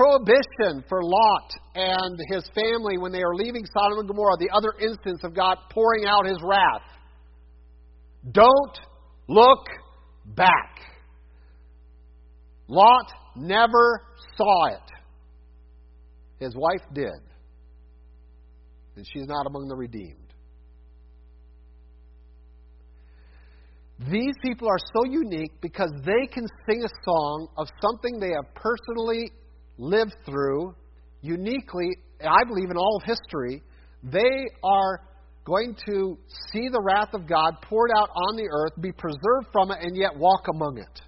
prohibition 0.00 0.82
for 0.88 1.02
Lot 1.02 1.50
and 1.74 2.18
his 2.30 2.48
family 2.54 2.96
when 2.96 3.12
they 3.12 3.22
are 3.22 3.34
leaving 3.34 3.64
Sodom 3.66 3.98
and 3.98 4.08
Gomorrah, 4.08 4.36
the 4.38 4.48
other 4.54 4.72
instance 4.80 5.20
of 5.24 5.34
God 5.34 5.58
pouring 5.70 6.06
out 6.06 6.26
his 6.26 6.38
wrath. 6.42 6.82
Don't 8.32 8.78
look 9.28 9.66
back. 10.24 10.80
Lot 12.66 13.12
never 13.36 14.02
saw 14.36 14.66
it. 14.68 14.90
His 16.38 16.54
wife 16.56 16.86
did. 16.94 17.20
And 18.96 19.06
she's 19.12 19.26
not 19.26 19.46
among 19.46 19.68
the 19.68 19.76
redeemed. 19.76 20.16
These 24.10 24.34
people 24.42 24.66
are 24.66 24.78
so 24.94 25.04
unique 25.04 25.52
because 25.60 25.90
they 26.06 26.26
can 26.32 26.46
sing 26.66 26.82
a 26.84 26.88
song 27.04 27.48
of 27.58 27.66
something 27.82 28.18
they 28.18 28.30
have 28.34 28.54
personally 28.54 29.30
lived 29.80 30.14
through 30.26 30.74
uniquely, 31.22 31.88
I 32.20 32.44
believe, 32.46 32.70
in 32.70 32.76
all 32.76 32.96
of 32.96 33.02
history, 33.04 33.62
they 34.02 34.46
are 34.62 35.00
going 35.44 35.74
to 35.88 36.18
see 36.52 36.68
the 36.70 36.80
wrath 36.80 37.14
of 37.14 37.26
God 37.26 37.54
poured 37.62 37.90
out 37.96 38.08
on 38.14 38.36
the 38.36 38.48
earth, 38.52 38.72
be 38.80 38.92
preserved 38.92 39.48
from 39.52 39.70
it, 39.70 39.78
and 39.80 39.96
yet 39.96 40.16
walk 40.16 40.44
among 40.54 40.78
it. 40.78 41.00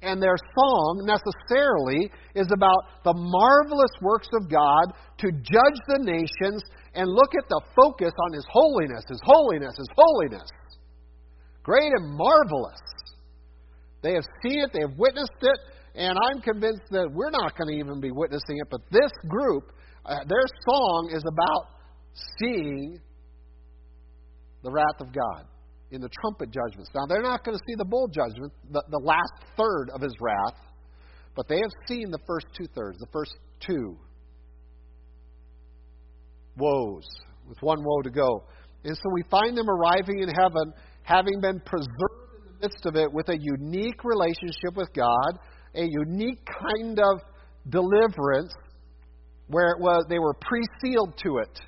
And 0.00 0.22
their 0.22 0.36
song 0.54 1.02
necessarily 1.02 2.10
is 2.34 2.46
about 2.54 3.02
the 3.02 3.14
marvelous 3.16 3.90
works 4.00 4.28
of 4.40 4.48
God 4.48 4.94
to 5.18 5.32
judge 5.32 5.78
the 5.88 5.98
nations 5.98 6.62
and 6.94 7.08
look 7.08 7.32
at 7.36 7.48
the 7.48 7.60
focus 7.74 8.12
on 8.26 8.32
His 8.32 8.46
holiness, 8.48 9.02
His 9.08 9.20
holiness, 9.24 9.74
His 9.76 9.88
holiness. 9.96 10.48
Great 11.64 11.90
and 11.92 12.16
marvelous. 12.16 12.80
They 14.02 14.14
have 14.14 14.24
seen 14.42 14.60
it, 14.60 14.70
they 14.72 14.82
have 14.86 14.96
witnessed 14.96 15.42
it, 15.42 15.58
and 15.98 16.16
I'm 16.16 16.40
convinced 16.40 16.84
that 16.92 17.10
we're 17.12 17.30
not 17.30 17.58
going 17.58 17.74
to 17.74 17.74
even 17.74 18.00
be 18.00 18.12
witnessing 18.12 18.58
it, 18.58 18.68
but 18.70 18.80
this 18.92 19.10
group, 19.26 19.72
uh, 20.06 20.20
their 20.28 20.46
song 20.70 21.10
is 21.12 21.24
about 21.26 21.66
seeing 22.38 23.00
the 24.62 24.70
wrath 24.70 25.00
of 25.00 25.08
God 25.12 25.46
in 25.90 26.00
the 26.00 26.08
trumpet 26.20 26.52
judgments. 26.52 26.88
Now, 26.94 27.06
they're 27.08 27.22
not 27.22 27.44
going 27.44 27.58
to 27.58 27.64
see 27.66 27.74
the 27.76 27.84
bowl 27.84 28.06
judgment, 28.06 28.52
the, 28.70 28.82
the 28.90 29.00
last 29.02 29.32
third 29.56 29.90
of 29.92 30.00
his 30.00 30.14
wrath, 30.20 30.60
but 31.34 31.48
they 31.48 31.56
have 31.56 31.72
seen 31.88 32.12
the 32.12 32.20
first 32.28 32.46
two 32.56 32.66
thirds, 32.76 32.98
the 32.98 33.08
first 33.12 33.34
two 33.58 33.96
woes, 36.56 37.08
with 37.48 37.58
one 37.60 37.82
woe 37.82 38.02
to 38.02 38.10
go. 38.10 38.44
And 38.84 38.94
so 38.94 39.02
we 39.12 39.24
find 39.28 39.56
them 39.56 39.68
arriving 39.68 40.20
in 40.20 40.28
heaven, 40.28 40.72
having 41.02 41.40
been 41.40 41.60
preserved 41.66 41.90
in 42.38 42.44
the 42.44 42.68
midst 42.68 42.86
of 42.86 42.94
it 42.94 43.12
with 43.12 43.28
a 43.30 43.36
unique 43.36 44.04
relationship 44.04 44.76
with 44.76 44.92
God, 44.94 45.40
a 45.74 45.84
unique 45.84 46.46
kind 46.46 46.98
of 46.98 47.20
deliverance 47.68 48.52
where 49.48 49.68
it 49.68 49.80
was 49.80 50.04
they 50.08 50.18
were 50.18 50.34
pre-sealed 50.34 51.14
to 51.24 51.38
it. 51.38 51.60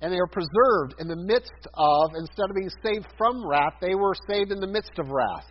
And 0.00 0.12
they 0.12 0.18
were 0.18 0.28
preserved 0.28 0.94
in 0.98 1.08
the 1.08 1.16
midst 1.16 1.66
of, 1.74 2.10
instead 2.16 2.50
of 2.50 2.56
being 2.56 2.70
saved 2.84 3.06
from 3.16 3.46
wrath, 3.46 3.74
they 3.80 3.94
were 3.94 4.14
saved 4.28 4.52
in 4.52 4.60
the 4.60 4.66
midst 4.66 4.98
of 4.98 5.08
wrath. 5.08 5.46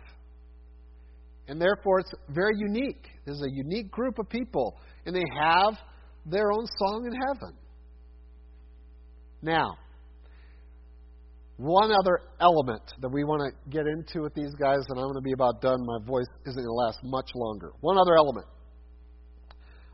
And 1.48 1.60
therefore, 1.60 2.00
it's 2.00 2.12
very 2.28 2.54
unique. 2.56 3.08
There's 3.24 3.42
a 3.42 3.50
unique 3.50 3.90
group 3.90 4.18
of 4.18 4.28
people, 4.28 4.76
and 5.04 5.14
they 5.14 5.24
have 5.40 5.74
their 6.24 6.52
own 6.52 6.66
song 6.78 7.06
in 7.06 7.12
heaven. 7.12 7.56
Now, 9.42 9.76
one 11.56 11.92
other 11.92 12.20
element 12.40 12.82
that 13.00 13.08
we 13.08 13.22
want 13.22 13.42
to 13.46 13.70
get 13.70 13.86
into 13.86 14.22
with 14.22 14.34
these 14.34 14.52
guys, 14.58 14.82
and 14.88 14.98
I'm 14.98 15.06
going 15.06 15.22
to 15.22 15.26
be 15.26 15.32
about 15.32 15.62
done. 15.62 15.78
My 15.86 15.98
voice 16.04 16.26
isn't 16.46 16.58
going 16.58 16.66
to 16.66 16.72
last 16.72 16.98
much 17.04 17.30
longer. 17.34 17.70
One 17.80 17.96
other 17.96 18.16
element. 18.16 18.46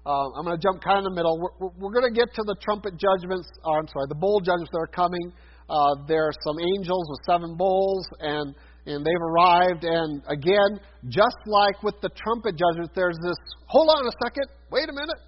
Uh, 0.06 0.32
I'm 0.32 0.44
going 0.48 0.56
to 0.56 0.62
jump 0.62 0.80
kind 0.80 0.96
of 0.96 1.04
in 1.04 1.12
the 1.12 1.16
middle. 1.20 1.36
We're, 1.36 1.68
we're 1.76 1.92
going 1.92 2.08
to 2.08 2.16
get 2.16 2.32
to 2.32 2.42
the 2.48 2.56
trumpet 2.64 2.96
judgments, 2.96 3.48
or 3.64 3.78
I'm 3.78 3.88
sorry, 3.88 4.08
the 4.08 4.16
bowl 4.16 4.40
judgments 4.40 4.72
that 4.72 4.80
are 4.80 4.94
coming. 4.96 5.32
Uh, 5.68 6.00
there 6.08 6.24
are 6.24 6.36
some 6.40 6.56
angels 6.58 7.04
with 7.12 7.20
seven 7.28 7.56
bowls, 7.56 8.08
and 8.20 8.56
and 8.86 9.04
they've 9.04 9.24
arrived. 9.28 9.84
And 9.84 10.24
again, 10.26 10.80
just 11.12 11.36
like 11.44 11.82
with 11.82 12.00
the 12.00 12.08
trumpet 12.16 12.56
judgments, 12.56 12.96
there's 12.96 13.20
this. 13.22 13.36
Hold 13.68 13.92
on 13.92 14.08
a 14.08 14.14
second. 14.24 14.48
Wait 14.72 14.88
a 14.88 14.92
minute. 14.92 15.20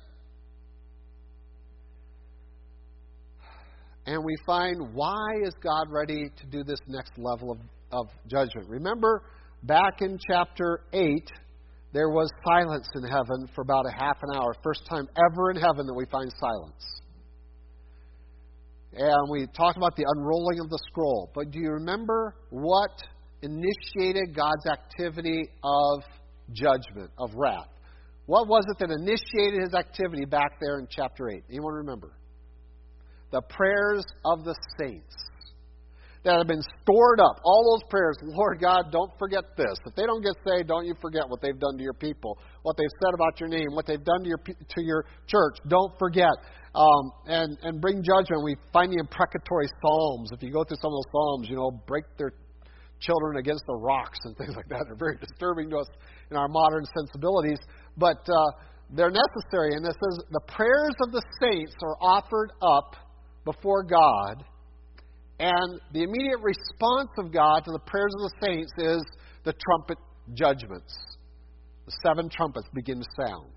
And 4.07 4.25
we 4.25 4.35
find 4.45 4.95
why 4.95 5.27
is 5.45 5.55
God 5.63 5.87
ready 5.91 6.29
to 6.37 6.47
do 6.47 6.65
this 6.65 6.79
next 6.89 7.13
level 7.17 7.53
of, 7.53 7.59
of 7.93 8.07
judgment. 8.29 8.69
Remember, 8.69 9.23
back 9.63 10.01
in 10.01 10.19
chapter 10.29 10.81
8, 10.93 11.31
there 11.93 12.09
was 12.09 12.29
silence 12.45 12.89
in 12.95 13.03
heaven 13.05 13.47
for 13.55 13.63
about 13.63 13.87
a 13.87 13.93
half 13.93 14.17
an 14.23 14.37
hour. 14.37 14.55
First 14.65 14.83
time 14.89 15.07
ever 15.17 15.51
in 15.51 15.57
heaven 15.57 15.87
that 15.87 15.95
we 15.95 16.05
find 16.11 16.33
silence. 16.41 17.01
and 18.95 19.31
we 19.31 19.47
talked 19.57 19.77
about 19.77 19.95
the 19.97 20.05
unrolling 20.17 20.59
of 20.61 20.69
the 20.69 20.79
scroll. 20.89 21.31
But 21.35 21.51
do 21.51 21.61
you 21.61 21.71
remember 21.71 22.35
what 22.51 22.91
initiated 23.43 24.35
God's 24.35 24.67
activity 24.71 25.43
of 25.63 26.03
judgment, 26.53 27.11
of 27.19 27.31
wrath? 27.35 27.69
What 28.27 28.49
was 28.49 28.65
it 28.69 28.79
that 28.79 28.91
initiated 28.91 29.61
his 29.63 29.75
activity 29.75 30.25
back 30.25 30.59
there 30.61 30.79
in 30.79 30.87
chapter 30.91 31.29
8? 31.29 31.45
Anyone 31.51 31.75
remember? 31.75 32.13
The 33.33 33.43
prayers 33.43 34.05
of 34.25 34.45
the 34.45 34.55
saints 34.79 35.15
that 36.25 36.39
have 36.39 36.47
been 36.47 36.63
stored 36.83 37.19
up. 37.19 37.41
All 37.45 37.75
those 37.75 37.89
prayers, 37.91 38.17
Lord 38.23 38.61
God, 38.61 38.93
don't 38.93 39.11
forget 39.19 39.43
this. 39.57 39.75
If 39.87 39.95
they 39.97 40.07
don't 40.07 40.23
get 40.23 40.35
saved, 40.47 40.69
don't 40.69 40.87
you 40.87 40.95
forget 41.01 41.29
what 41.29 41.41
they've 41.43 41.59
done 41.59 41.77
to 41.77 41.83
your 41.83 41.95
people, 41.95 42.39
what 42.63 42.77
they've 42.77 42.95
said 43.03 43.15
about 43.15 43.41
your 43.41 43.49
name, 43.49 43.75
what 43.75 43.87
they've 43.87 44.05
done 44.05 44.23
to 44.23 44.29
your 44.29 44.39
to 44.39 44.81
your 44.83 45.05
church. 45.27 45.59
Don't 45.69 45.93
forget. 45.99 46.31
Um, 46.75 47.13
and 47.27 47.59
and 47.63 47.81
bring 47.81 48.03
judgment. 48.03 48.45
We 48.45 48.57
find 48.73 48.93
the 48.93 49.01
imprecatory 49.01 49.69
psalms. 49.83 50.31
If 50.33 50.43
you 50.43 50.53
go 50.53 50.65
through 50.65 50.79
some 50.81 50.93
of 50.93 51.03
those 51.03 51.11
psalms, 51.13 51.51
you 51.51 51.57
know, 51.57 51.71
break 51.87 52.05
their 52.17 52.33
children 53.01 53.39
against 53.39 53.67
the 53.67 53.75
rocks 53.75 54.19
and 54.25 54.37
things 54.39 54.55
like 54.55 54.69
that. 54.69 54.85
They're 54.87 54.97
very 54.97 55.19
disturbing 55.19 55.71
to 55.71 55.79
us 55.79 55.89
in 56.31 56.37
our 56.37 56.49
modern 56.49 56.85
sensibilities, 56.97 57.59
but 57.97 58.23
uh, 58.31 58.51
they're 58.95 59.11
necessary. 59.11 59.75
And 59.75 59.85
this 59.85 59.99
is 59.99 60.23
the 60.31 60.41
prayers 60.47 60.95
of 61.03 61.11
the 61.11 61.23
saints 61.41 61.75
are 61.83 61.97
offered 62.01 62.53
up 62.63 62.95
before 63.45 63.83
God 63.83 64.45
and 65.39 65.81
the 65.93 66.03
immediate 66.03 66.41
response 66.41 67.11
of 67.19 67.33
God 67.33 67.65
to 67.65 67.73
the 67.73 67.81
prayers 67.81 68.13
of 68.21 68.31
the 68.31 68.47
saints 68.47 68.73
is 68.79 69.03
the 69.45 69.53
trumpet 69.53 69.99
judgments. 70.35 70.95
The 71.87 71.93
seven 72.05 72.29
trumpets 72.29 72.69
begin 72.73 72.99
to 72.99 73.07
sound. 73.27 73.51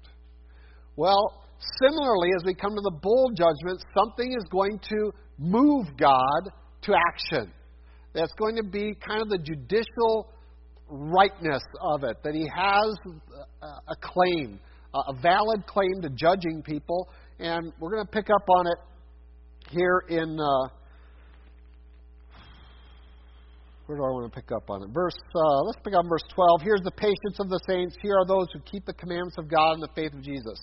Well, 0.96 1.44
similarly, 1.80 2.30
as 2.40 2.44
we 2.46 2.56
come 2.56 2.74
to 2.74 2.82
the 2.82 2.98
bowl 3.02 3.32
judgment, 3.38 3.84
something 3.96 4.34
is 4.34 4.46
going 4.52 4.80
to 4.90 5.12
move 5.38 5.86
God 5.98 6.50
to 6.84 6.96
action. 6.96 7.52
That's 8.14 8.34
going 8.34 8.56
to 8.56 8.64
be 8.64 8.96
kind 9.08 9.22
of 9.22 9.30
the 9.30 9.38
judicial 9.38 10.32
rightness 10.88 11.62
of 11.82 12.04
it, 12.04 12.18
that 12.24 12.34
he 12.34 12.48
has 12.56 12.98
a 13.62 13.96
claim, 14.02 14.60
a 14.94 15.14
valid 15.22 15.68
claim 15.68 16.02
to 16.02 16.10
judging 16.10 16.64
people. 16.64 17.10
And 17.40 17.74
we're 17.80 17.92
going 17.92 18.06
to 18.06 18.12
pick 18.12 18.30
up 18.30 18.50
on 18.58 18.68
it 18.68 18.78
here 19.70 20.04
in. 20.10 20.38
Uh, 20.40 20.70
where 23.86 23.98
do 23.98 24.04
I 24.04 24.10
want 24.10 24.26
to 24.26 24.34
pick 24.34 24.50
up 24.50 24.66
on 24.70 24.82
it? 24.82 24.90
Verse, 24.90 25.14
uh, 25.14 25.62
let's 25.70 25.78
pick 25.86 25.94
up 25.94 26.10
verse 26.10 26.26
12. 26.34 26.62
Here's 26.66 26.82
the 26.82 26.98
patience 26.98 27.38
of 27.38 27.54
the 27.54 27.62
saints. 27.70 27.94
Here 28.02 28.18
are 28.18 28.26
those 28.26 28.50
who 28.50 28.60
keep 28.66 28.82
the 28.86 28.98
commandments 28.98 29.38
of 29.38 29.46
God 29.46 29.78
and 29.78 29.84
the 29.84 29.94
faith 29.94 30.10
of 30.10 30.26
Jesus. 30.26 30.58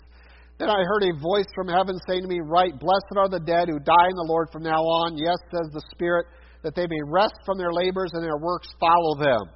Then 0.58 0.66
I 0.68 0.82
heard 0.82 1.06
a 1.06 1.14
voice 1.22 1.46
from 1.54 1.70
heaven 1.70 1.94
saying 2.10 2.22
to 2.22 2.28
me, 2.28 2.42
Write, 2.42 2.78
blessed 2.82 3.14
are 3.14 3.30
the 3.30 3.38
dead 3.46 3.70
who 3.70 3.78
die 3.78 4.08
in 4.10 4.18
the 4.18 4.26
Lord 4.26 4.50
from 4.50 4.66
now 4.66 4.82
on. 4.82 5.16
Yes, 5.16 5.38
says 5.54 5.70
the 5.70 5.86
Spirit, 5.94 6.26
that 6.66 6.74
they 6.74 6.86
may 6.86 7.02
rest 7.06 7.34
from 7.46 7.58
their 7.58 7.72
labors 7.72 8.10
and 8.14 8.22
their 8.22 8.38
works 8.38 8.68
follow 8.78 9.14
them. 9.18 9.54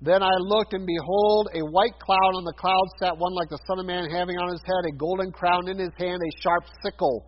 Then 0.00 0.22
I 0.22 0.32
looked, 0.38 0.74
and 0.74 0.86
behold, 0.86 1.48
a 1.54 1.64
white 1.64 1.98
cloud. 1.98 2.32
On 2.38 2.44
the 2.44 2.54
cloud 2.54 2.86
sat 3.00 3.16
one 3.16 3.34
like 3.34 3.48
the 3.48 3.58
Son 3.66 3.80
of 3.80 3.86
Man, 3.86 4.08
having 4.08 4.36
on 4.38 4.52
his 4.52 4.62
head 4.62 4.84
a 4.86 4.94
golden 4.94 5.32
crown, 5.32 5.66
in 5.68 5.78
his 5.78 5.96
hand 5.98 6.20
a 6.20 6.32
sharp 6.40 6.64
sickle. 6.84 7.26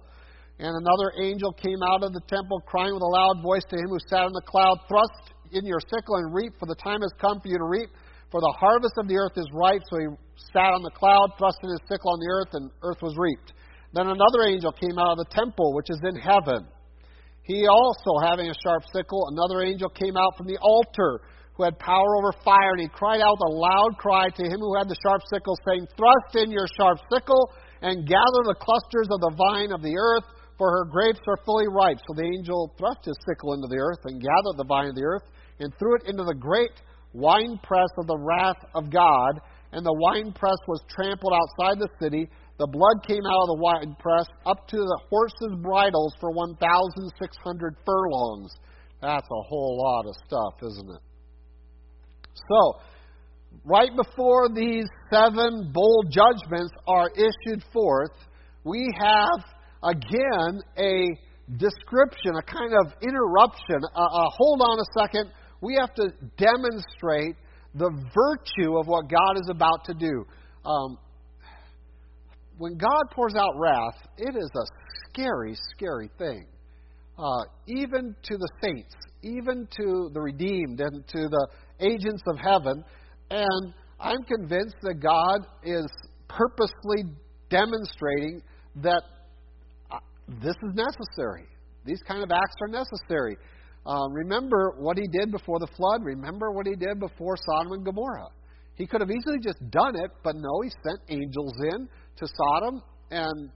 And 0.61 0.77
another 0.77 1.09
angel 1.25 1.57
came 1.57 1.81
out 1.81 2.05
of 2.05 2.13
the 2.13 2.21
temple, 2.29 2.61
crying 2.69 2.93
with 2.93 3.01
a 3.01 3.09
loud 3.09 3.41
voice 3.41 3.65
to 3.73 3.81
him 3.81 3.89
who 3.89 3.99
sat 4.13 4.29
on 4.29 4.37
the 4.37 4.45
cloud, 4.45 4.77
Thrust 4.93 5.33
in 5.57 5.65
your 5.65 5.81
sickle 5.89 6.21
and 6.21 6.37
reap, 6.37 6.53
for 6.61 6.69
the 6.69 6.77
time 6.77 7.01
has 7.01 7.17
come 7.17 7.41
for 7.41 7.49
you 7.49 7.57
to 7.57 7.65
reap. 7.65 7.89
For 8.29 8.45
the 8.45 8.55
harvest 8.61 8.93
of 9.01 9.09
the 9.09 9.17
earth 9.17 9.41
is 9.41 9.49
ripe. 9.57 9.81
So 9.89 9.97
he 9.97 10.07
sat 10.53 10.77
on 10.77 10.85
the 10.85 10.93
cloud, 10.93 11.33
thrust 11.41 11.57
in 11.65 11.73
his 11.73 11.81
sickle 11.89 12.13
on 12.13 12.21
the 12.21 12.29
earth, 12.29 12.53
and 12.53 12.71
earth 12.85 13.01
was 13.01 13.17
reaped. 13.17 13.57
Then 13.97 14.13
another 14.13 14.53
angel 14.53 14.71
came 14.71 15.01
out 15.01 15.17
of 15.17 15.25
the 15.25 15.33
temple, 15.33 15.73
which 15.73 15.89
is 15.89 15.99
in 16.05 16.21
heaven. 16.21 16.69
He 17.43 17.65
also, 17.65 18.21
having 18.21 18.53
a 18.53 18.61
sharp 18.61 18.85
sickle, 18.93 19.33
another 19.33 19.65
angel 19.65 19.89
came 19.89 20.15
out 20.15 20.37
from 20.37 20.47
the 20.47 20.61
altar, 20.61 21.25
who 21.57 21.65
had 21.65 21.81
power 21.81 22.21
over 22.21 22.37
fire, 22.45 22.77
and 22.77 22.85
he 22.85 22.89
cried 22.93 23.25
out 23.25 23.33
with 23.41 23.49
a 23.49 23.57
loud 23.57 23.97
cry 23.97 24.29
to 24.29 24.45
him 24.45 24.61
who 24.61 24.77
had 24.77 24.93
the 24.93 25.01
sharp 25.03 25.25
sickle, 25.33 25.57
saying, 25.65 25.89
Thrust 25.97 26.37
in 26.37 26.53
your 26.53 26.69
sharp 26.77 27.01
sickle, 27.09 27.49
and 27.81 28.07
gather 28.07 28.43
the 28.45 28.61
clusters 28.61 29.09
of 29.09 29.25
the 29.25 29.35
vine 29.35 29.73
of 29.73 29.81
the 29.81 29.97
earth, 29.97 30.29
for 30.61 30.69
her 30.71 30.85
grapes 30.85 31.25
are 31.27 31.41
fully 31.47 31.65
ripe. 31.73 31.97
So 32.07 32.13
the 32.13 32.29
angel 32.37 32.75
thrust 32.77 33.09
his 33.09 33.17
sickle 33.25 33.55
into 33.55 33.67
the 33.67 33.81
earth, 33.81 34.05
and 34.05 34.21
gathered 34.21 34.61
the 34.61 34.69
vine 34.69 34.93
of 34.93 34.95
the 34.95 35.09
earth, 35.09 35.25
and 35.59 35.73
threw 35.79 35.97
it 35.97 36.05
into 36.05 36.23
the 36.23 36.37
great 36.37 36.77
winepress 37.15 37.89
of 37.97 38.07
the 38.07 38.19
wrath 38.21 38.61
of 38.75 38.93
God. 38.93 39.41
And 39.73 39.87
the 39.87 39.97
winepress 39.97 40.61
was 40.69 40.85
trampled 40.91 41.33
outside 41.33 41.81
the 41.81 41.89
city. 41.97 42.29
The 42.59 42.67
blood 42.69 43.09
came 43.09 43.25
out 43.25 43.49
of 43.49 43.57
the 43.57 43.63
winepress 43.65 44.29
up 44.45 44.69
to 44.69 44.77
the 44.77 45.01
horses' 45.09 45.57
bridles 45.63 46.13
for 46.21 46.31
1,600 46.31 47.77
furlongs. 47.87 48.53
That's 49.01 49.29
a 49.33 49.43
whole 49.49 49.81
lot 49.81 50.05
of 50.05 50.15
stuff, 50.29 50.61
isn't 50.61 50.91
it? 50.93 51.03
So, 52.37 52.81
right 53.65 53.97
before 53.97 54.51
these 54.53 54.85
seven 55.11 55.73
bowl 55.73 56.05
judgments 56.11 56.73
are 56.87 57.09
issued 57.17 57.65
forth, 57.73 58.13
we 58.63 58.93
have 59.01 59.41
again 59.83 60.61
a 60.79 61.07
description, 61.57 62.33
a 62.37 62.43
kind 62.43 62.73
of 62.85 62.93
interruption, 63.03 63.81
a, 63.95 64.01
a 64.01 64.31
hold 64.37 64.61
on 64.63 64.79
a 64.79 65.01
second, 65.01 65.31
we 65.61 65.77
have 65.79 65.95
to 65.95 66.13
demonstrate 66.39 67.37
the 67.75 67.91
virtue 68.15 68.79
of 68.79 68.87
what 68.87 69.09
God 69.09 69.37
is 69.37 69.49
about 69.51 69.85
to 69.87 69.95
do. 69.95 70.25
Um, 70.65 70.99
when 72.59 72.77
God 72.77 73.05
pours 73.13 73.35
out 73.35 73.59
wrath, 73.59 73.97
it 74.19 74.37
is 74.37 74.51
a 74.55 74.67
scary, 75.09 75.57
scary 75.75 76.11
thing. 76.19 76.47
Uh, 77.19 77.45
even 77.67 78.15
to 78.23 78.37
the 78.37 78.49
saints, 78.63 78.95
even 79.23 79.69
to 79.77 80.11
the 80.13 80.21
redeemed, 80.21 80.81
and 80.81 81.07
to 81.09 81.29
the 81.29 81.49
agents 81.81 82.23
of 82.27 82.39
heaven. 82.39 82.83
And 83.31 83.75
I'm 83.99 84.23
convinced 84.23 84.77
that 84.83 85.01
God 85.01 85.47
is 85.63 85.87
purposely 86.29 87.05
demonstrating 87.51 88.43
that 88.77 89.03
uh, 89.03 89.20
this 90.43 90.55
is 90.63 90.75
necessary. 90.75 91.47
These 91.85 92.03
kind 92.07 92.23
of 92.23 92.31
acts 92.31 92.55
are 92.63 92.69
necessary. 92.69 93.37
Um, 93.87 94.13
remember 94.13 94.75
what 94.79 94.99
he 94.99 95.07
did 95.09 95.33
before 95.33 95.59
the 95.59 95.67
flood. 95.77 96.05
Remember 96.05 96.53
what 96.53 96.67
he 96.67 96.77
did 96.77 97.01
before 97.01 97.37
Sodom 97.37 97.73
and 97.73 97.85
Gomorrah. 97.85 98.29
He 98.75 98.87
could 98.87 99.01
have 99.01 99.11
easily 99.11 99.39
just 99.43 99.59
done 99.71 99.95
it, 99.97 100.11
but 100.23 100.37
no, 100.37 100.61
he 100.63 100.71
sent 100.71 101.01
angels 101.09 101.55
in 101.73 101.89
to 102.19 102.27
Sodom 102.27 102.83
and 103.11 103.51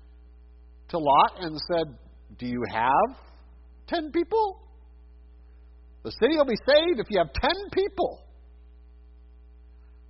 to 0.88 0.98
Lot 0.98 1.32
and 1.40 1.58
said, 1.72 1.98
Do 2.38 2.46
you 2.46 2.62
have 2.72 3.16
10 3.88 4.10
people? 4.12 4.60
The 6.02 6.10
city 6.12 6.36
will 6.36 6.44
be 6.44 6.58
saved 6.66 7.00
if 7.00 7.06
you 7.08 7.18
have 7.18 7.32
10 7.32 7.50
people. 7.72 8.20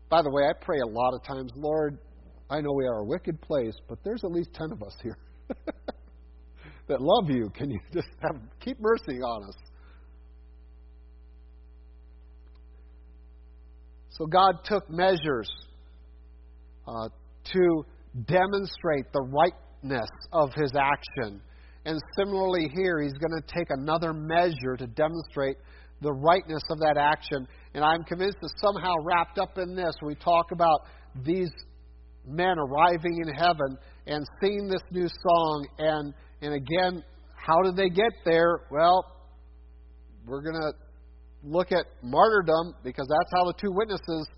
By 0.09 0.23
the 0.23 0.31
way, 0.31 0.45
I 0.45 0.53
pray 0.61 0.79
a 0.79 0.89
lot 0.89 1.15
of 1.15 1.23
times, 1.25 1.53
Lord, 1.57 1.99
I 2.51 2.61
know 2.61 2.73
we 2.73 2.85
are 2.87 3.01
a 3.01 3.05
wicked 3.05 3.41
place, 3.41 3.75
but 3.89 3.99
there's 4.05 4.23
at 4.25 4.31
least 4.31 4.51
10 4.55 4.73
of 4.73 4.83
us 4.83 4.97
here 5.03 5.19
that 6.89 7.01
love 7.01 7.31
you. 7.31 7.51
Can 7.55 7.71
you 7.71 7.81
just 7.93 8.09
have, 8.23 8.41
keep 8.61 8.79
mercy 8.81 9.21
on 9.21 9.45
us? 9.45 9.55
So 14.11 14.27
God 14.27 14.55
took 14.65 14.89
measures 14.89 15.51
uh, 16.87 17.09
to 17.53 17.85
demonstrate 18.27 19.07
the 19.13 19.23
rightness 19.23 20.09
of 20.33 20.51
his 20.55 20.73
action. 20.77 21.41
And 21.85 22.01
similarly, 22.17 22.71
here, 22.75 23.03
he's 23.03 23.13
going 23.15 23.43
to 23.43 23.55
take 23.55 23.67
another 23.71 24.13
measure 24.13 24.77
to 24.79 24.87
demonstrate 24.87 25.57
the 26.01 26.13
rightness 26.13 26.63
of 26.71 26.79
that 26.79 26.97
action. 26.97 27.47
And 27.75 27.85
I'm 27.85 28.05
convinced 28.05 28.39
that 28.41 28.51
somehow 28.63 28.95
wrapped 29.03 29.39
up 29.39 29.59
in 29.59 29.75
this, 29.75 29.95
we 30.03 30.15
talk 30.15 30.47
about 30.53 30.83
these 31.25 31.51
men 32.27 32.57
arriving 32.59 33.21
in 33.27 33.35
heaven 33.35 33.77
and 34.07 34.25
singing 34.41 34.69
this 34.69 34.83
new 34.93 35.09
song. 35.09 35.69
And, 35.79 36.15
and 36.43 36.55
again, 36.55 37.05
how 37.35 37.63
did 37.63 37.77
they 37.77 37.89
get 37.89 38.13
there? 38.25 38.63
Well, 38.71 39.05
we're 40.27 40.43
going 40.43 40.61
to 40.61 40.73
look 41.43 41.73
at 41.73 41.87
martyrdom 42.03 42.75
because 42.83 43.07
that's 43.09 43.31
how 43.37 43.45
the 43.45 43.55
two 43.61 43.71
witnesses 43.73 44.29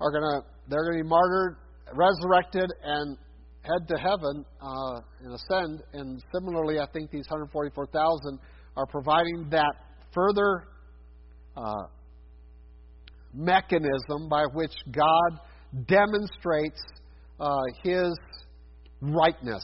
are 0.00 0.10
going 0.10 0.22
to 0.22 0.52
they're 0.68 0.84
going 0.84 0.98
to 0.98 1.04
be 1.04 1.08
martyred, 1.08 1.56
resurrected, 1.92 2.70
and 2.84 3.16
head 3.62 3.88
to 3.88 3.96
heaven 3.98 4.44
uh, 4.60 5.00
and 5.22 5.34
ascend. 5.34 5.82
And 5.92 6.22
similarly, 6.32 6.78
I 6.78 6.86
think 6.92 7.10
these 7.10 7.26
144,000 7.28 8.38
are 8.76 8.86
providing 8.86 9.48
that 9.50 9.74
further 10.14 10.68
uh, 11.56 11.88
mechanism 13.34 14.28
by 14.30 14.44
which 14.52 14.72
God 14.90 15.40
demonstrates 15.86 16.80
uh, 17.40 17.60
His 17.82 18.12
rightness 19.00 19.62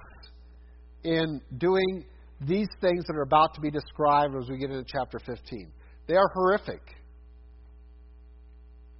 in 1.04 1.40
doing 1.58 2.04
these 2.40 2.68
things 2.80 3.04
that 3.06 3.16
are 3.16 3.22
about 3.22 3.54
to 3.54 3.60
be 3.60 3.70
described 3.70 4.34
as 4.36 4.48
we 4.48 4.58
get 4.58 4.70
into 4.70 4.84
chapter 4.86 5.18
15. 5.18 5.72
They 6.06 6.14
are 6.14 6.28
horrific. 6.34 6.80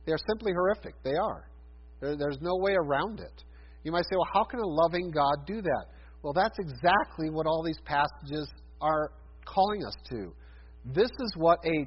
They 0.06 0.12
are 0.12 0.18
simply 0.28 0.52
horrific. 0.52 0.94
They 1.04 1.14
are. 1.14 1.48
There, 2.00 2.16
there's 2.16 2.38
no 2.40 2.56
way 2.56 2.74
around 2.74 3.20
it. 3.20 3.44
You 3.84 3.92
might 3.92 4.04
say, 4.04 4.16
well, 4.16 4.28
how 4.32 4.44
can 4.44 4.60
a 4.60 4.66
loving 4.66 5.10
God 5.10 5.46
do 5.46 5.62
that? 5.62 5.86
Well, 6.22 6.32
that's 6.32 6.58
exactly 6.58 7.30
what 7.30 7.46
all 7.46 7.62
these 7.62 7.78
passages 7.84 8.48
are 8.80 9.12
calling 9.44 9.84
us 9.84 9.94
to. 10.10 10.32
This 10.84 11.10
is 11.10 11.32
what 11.36 11.58
a 11.64 11.86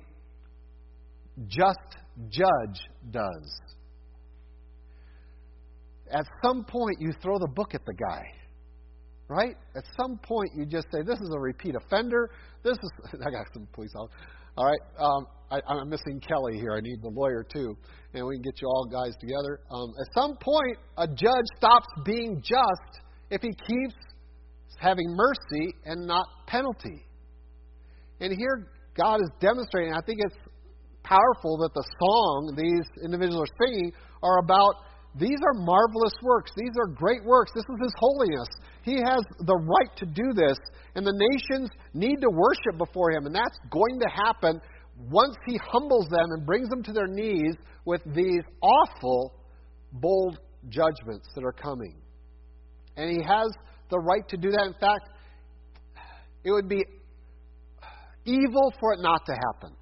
just 1.48 1.78
judge 2.30 2.80
does. 3.12 3.62
At 6.12 6.26
some 6.44 6.64
point, 6.64 6.98
you 7.00 7.12
throw 7.22 7.40
the 7.40 7.48
book 7.48 7.74
at 7.74 7.86
the 7.86 7.94
guy, 7.94 8.22
right? 9.32 9.56
At 9.76 9.84
some 10.00 10.18
point, 10.18 10.52
you 10.56 10.66
just 10.66 10.88
say, 10.92 11.02
"This 11.02 11.20
is 11.20 11.30
a 11.34 11.40
repeat 11.40 11.76
offender. 11.76 12.30
This 12.64 12.78
is." 12.78 12.92
I 13.26 13.32
got 13.32 13.48
some 13.54 13.68
police 13.74 13.94
out. 13.98 14.10
All 14.58 14.66
right, 14.66 14.82
um, 15.00 15.28
I, 15.50 15.62
I'm 15.68 15.90
missing 15.90 16.20
Kelly 16.20 16.60
here. 16.60 16.74
I 16.76 16.82
need 16.82 17.02
the 17.02 17.10
lawyer 17.10 17.44
too, 17.44 17.78
and 18.14 18.26
we 18.26 18.36
can 18.36 18.42
get 18.42 18.62
you 18.62 18.68
all 18.68 18.86
guys 18.86 19.14
together. 19.20 19.62
Um, 19.72 19.94
at 20.00 20.14
some 20.14 20.36
point, 20.36 20.78
a 20.98 21.08
judge 21.08 21.48
stops 21.58 21.88
being 22.04 22.42
just 22.42 22.92
if 23.30 23.42
he 23.42 23.50
keeps 23.50 23.96
having 24.78 25.16
mercy 25.16 25.74
and 25.86 26.06
not 26.06 26.28
penalty. 26.48 27.06
And 28.20 28.36
here, 28.38 28.68
God 28.96 29.22
is 29.22 29.30
demonstrating. 29.40 29.94
I 29.94 30.02
think 30.06 30.20
it's 30.22 30.38
powerful 31.04 31.58
that 31.58 31.74
the 31.74 31.84
song 32.00 32.54
these 32.56 32.86
individuals 33.04 33.48
are 33.48 33.66
singing 33.66 33.92
are 34.22 34.40
about 34.40 34.76
these 35.16 35.40
are 35.44 35.54
marvelous 35.54 36.14
works. 36.24 36.52
These 36.56 36.76
are 36.80 36.88
great 36.88 37.24
works. 37.26 37.52
This 37.54 37.66
is 37.68 37.78
His 37.82 37.94
holiness. 37.98 38.48
He 38.84 38.96
has 38.96 39.22
the 39.40 39.56
right 39.56 39.96
to 39.98 40.06
do 40.06 40.34
this. 40.34 40.58
And 40.96 41.06
the 41.06 41.14
nations 41.32 41.70
need 41.94 42.18
to 42.22 42.30
worship 42.30 42.78
before 42.78 43.12
Him. 43.12 43.26
And 43.26 43.36
that's 43.36 43.58
going 43.70 44.00
to 44.00 44.08
happen 44.10 44.62
once 45.10 45.36
He 45.48 45.60
humbles 45.72 46.08
them 46.10 46.26
and 46.32 46.46
brings 46.46 46.70
them 46.70 46.84
to 46.84 46.92
their 46.92 47.08
knees 47.08 47.56
with 47.86 48.02
these 48.14 48.42
awful, 48.62 49.34
bowl 49.94 50.36
judgments 50.70 51.28
that 51.36 51.44
are 51.44 51.54
coming. 51.54 51.96
And 52.98 53.10
He 53.10 53.24
has 53.24 53.52
the 53.90 54.00
right 54.00 54.28
to 54.30 54.38
do 54.38 54.52
that. 54.52 54.66
In 54.66 54.74
fact, 54.74 55.10
it 56.44 56.52
would 56.52 56.68
be 56.68 56.84
evil 58.26 58.74
for 58.80 58.94
it 58.94 59.00
not 59.02 59.26
to 59.26 59.34
happen. 59.34 59.76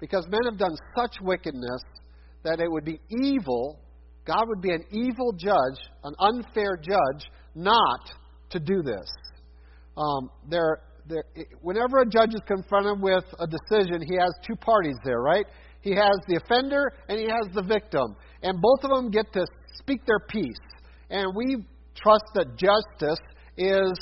Because 0.00 0.26
men 0.28 0.40
have 0.44 0.58
done 0.58 0.76
such 0.96 1.16
wickedness 1.20 1.82
that 2.42 2.60
it 2.60 2.70
would 2.70 2.84
be 2.84 2.98
evil, 3.10 3.78
God 4.30 4.48
would 4.48 4.62
be 4.62 4.70
an 4.70 4.84
evil 4.92 5.32
judge, 5.32 5.80
an 6.04 6.14
unfair 6.20 6.76
judge, 6.76 7.28
not 7.56 8.12
to 8.50 8.60
do 8.60 8.80
this. 8.80 9.10
Um, 9.96 10.30
there, 10.48 10.82
there, 11.08 11.24
whenever 11.62 11.98
a 11.98 12.06
judge 12.06 12.32
is 12.34 12.40
confronted 12.46 13.02
with 13.02 13.24
a 13.40 13.46
decision, 13.48 14.00
he 14.06 14.14
has 14.14 14.30
two 14.46 14.54
parties 14.54 14.94
there, 15.04 15.20
right? 15.20 15.46
He 15.80 15.96
has 15.96 16.16
the 16.28 16.36
offender 16.36 16.92
and 17.08 17.18
he 17.18 17.24
has 17.24 17.52
the 17.54 17.62
victim. 17.62 18.14
And 18.42 18.60
both 18.60 18.84
of 18.84 18.90
them 18.90 19.10
get 19.10 19.32
to 19.32 19.44
speak 19.78 20.06
their 20.06 20.20
piece. 20.20 20.62
And 21.10 21.34
we 21.34 21.64
trust 21.96 22.24
that 22.34 22.56
justice 22.56 23.18
is 23.56 23.92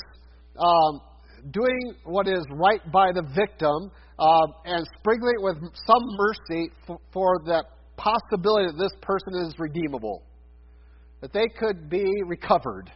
um, 0.59 1.01
doing 1.49 1.95
what 2.03 2.27
is 2.27 2.45
right 2.51 2.81
by 2.91 3.07
the 3.13 3.23
victim 3.35 3.91
uh, 4.19 4.45
and 4.65 4.85
sprinkling 4.99 5.33
it 5.39 5.43
with 5.43 5.57
some 5.87 6.03
mercy 6.17 6.69
for, 6.85 6.99
for 7.11 7.41
the 7.45 7.63
possibility 7.99 8.67
that 8.71 8.79
this 8.79 8.95
person 9.01 9.33
is 9.45 9.53
redeemable, 9.59 10.23
that 11.21 11.33
they 11.33 11.47
could 11.59 11.89
be 11.89 12.05
recovered 12.25 12.89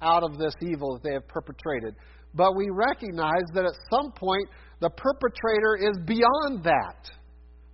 out 0.00 0.22
of 0.22 0.38
this 0.38 0.54
evil 0.62 0.94
that 0.94 1.02
they 1.02 1.14
have 1.14 1.26
perpetrated. 1.26 1.94
But 2.34 2.54
we 2.54 2.68
recognize 2.70 3.44
that 3.54 3.64
at 3.64 3.74
some 3.90 4.12
point 4.12 4.48
the 4.80 4.90
perpetrator 4.90 5.90
is 5.90 5.98
beyond 6.06 6.62
that. 6.64 7.10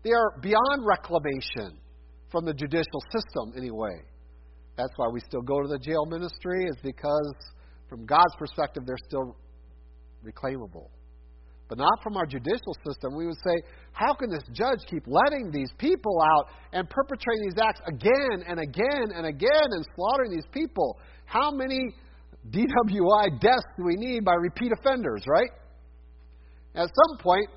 They 0.02 0.12
are 0.12 0.38
beyond 0.40 0.86
reclamation 0.86 1.78
from 2.30 2.44
the 2.46 2.54
judicial 2.54 3.02
system, 3.12 3.52
anyway. 3.56 4.00
That's 4.76 4.92
why 4.96 5.08
we 5.12 5.20
still 5.20 5.42
go 5.42 5.60
to 5.60 5.68
the 5.68 5.78
jail 5.78 6.06
ministry, 6.06 6.64
is 6.64 6.76
because 6.82 7.34
from 7.88 8.06
God's 8.06 8.34
perspective, 8.38 8.84
they're 8.86 8.96
still 9.06 9.36
reclaimable. 10.24 10.88
But 11.72 11.78
not 11.78 12.02
from 12.02 12.18
our 12.18 12.26
judicial 12.26 12.76
system. 12.86 13.16
We 13.16 13.24
would 13.24 13.40
say, 13.42 13.56
how 13.92 14.12
can 14.12 14.28
this 14.28 14.42
judge 14.52 14.80
keep 14.90 15.04
letting 15.06 15.50
these 15.50 15.70
people 15.78 16.20
out 16.20 16.48
and 16.74 16.84
perpetrating 16.90 17.44
these 17.48 17.56
acts 17.58 17.80
again 17.88 18.44
and 18.46 18.60
again 18.60 19.08
and 19.16 19.24
again 19.24 19.68
and 19.70 19.82
slaughtering 19.96 20.32
these 20.32 20.44
people? 20.52 20.98
How 21.24 21.50
many 21.50 21.94
DWI 22.50 23.40
deaths 23.40 23.64
do 23.78 23.84
we 23.84 23.94
need 23.96 24.22
by 24.22 24.34
repeat 24.34 24.70
offenders, 24.78 25.22
right? 25.26 25.48
At 26.74 26.90
some 26.92 27.16
point, 27.16 27.48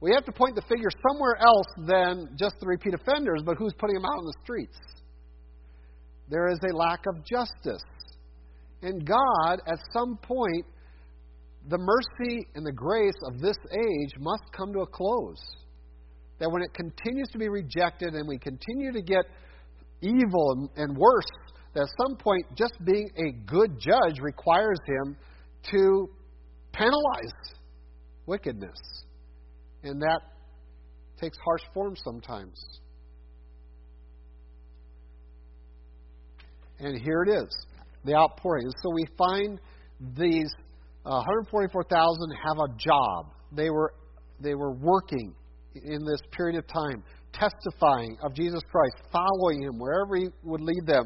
we 0.00 0.12
have 0.14 0.24
to 0.26 0.32
point 0.32 0.54
the 0.54 0.62
finger 0.62 0.86
somewhere 1.10 1.34
else 1.44 1.66
than 1.78 2.36
just 2.38 2.54
the 2.60 2.66
repeat 2.68 2.94
offenders, 2.94 3.42
but 3.44 3.56
who's 3.58 3.74
putting 3.76 3.96
them 3.96 4.04
out 4.04 4.20
in 4.20 4.24
the 4.24 4.38
streets? 4.44 4.78
There 6.28 6.46
is 6.46 6.60
a 6.62 6.76
lack 6.76 7.00
of 7.08 7.24
justice. 7.24 7.82
And 8.82 9.04
God, 9.04 9.62
at 9.66 9.80
some 9.92 10.16
point, 10.22 10.64
the 11.68 11.78
mercy 11.78 12.46
and 12.54 12.64
the 12.64 12.72
grace 12.72 13.14
of 13.26 13.40
this 13.40 13.56
age 13.72 14.14
must 14.18 14.42
come 14.56 14.72
to 14.72 14.80
a 14.80 14.86
close. 14.86 15.42
That 16.38 16.50
when 16.50 16.62
it 16.62 16.72
continues 16.72 17.28
to 17.32 17.38
be 17.38 17.48
rejected 17.48 18.14
and 18.14 18.26
we 18.26 18.38
continue 18.38 18.92
to 18.92 19.02
get 19.02 19.24
evil 20.00 20.52
and, 20.52 20.70
and 20.76 20.96
worse, 20.96 21.26
that 21.74 21.82
at 21.82 21.88
some 22.06 22.16
point 22.16 22.46
just 22.54 22.72
being 22.84 23.10
a 23.18 23.32
good 23.50 23.78
judge 23.78 24.18
requires 24.20 24.78
him 24.86 25.16
to 25.70 26.08
penalize 26.72 27.56
wickedness. 28.26 28.78
And 29.82 30.00
that 30.00 30.20
takes 31.20 31.36
harsh 31.44 31.62
form 31.74 31.96
sometimes. 32.02 32.58
And 36.78 36.96
here 36.96 37.24
it 37.24 37.42
is 37.42 37.66
the 38.04 38.14
outpouring. 38.14 38.70
So 38.82 38.90
we 38.94 39.06
find 39.18 39.60
these 40.16 40.50
uh, 41.08 41.24
144,000 41.24 42.30
have 42.44 42.58
a 42.58 42.68
job. 42.76 43.32
They 43.52 43.70
were, 43.70 43.94
they 44.40 44.54
were 44.54 44.74
working 44.74 45.34
in 45.74 46.04
this 46.04 46.20
period 46.36 46.58
of 46.58 46.66
time, 46.66 47.02
testifying 47.32 48.18
of 48.22 48.34
Jesus 48.34 48.60
Christ, 48.70 48.96
following 49.10 49.62
him 49.62 49.78
wherever 49.78 50.16
he 50.16 50.26
would 50.44 50.60
lead 50.60 50.86
them. 50.86 51.04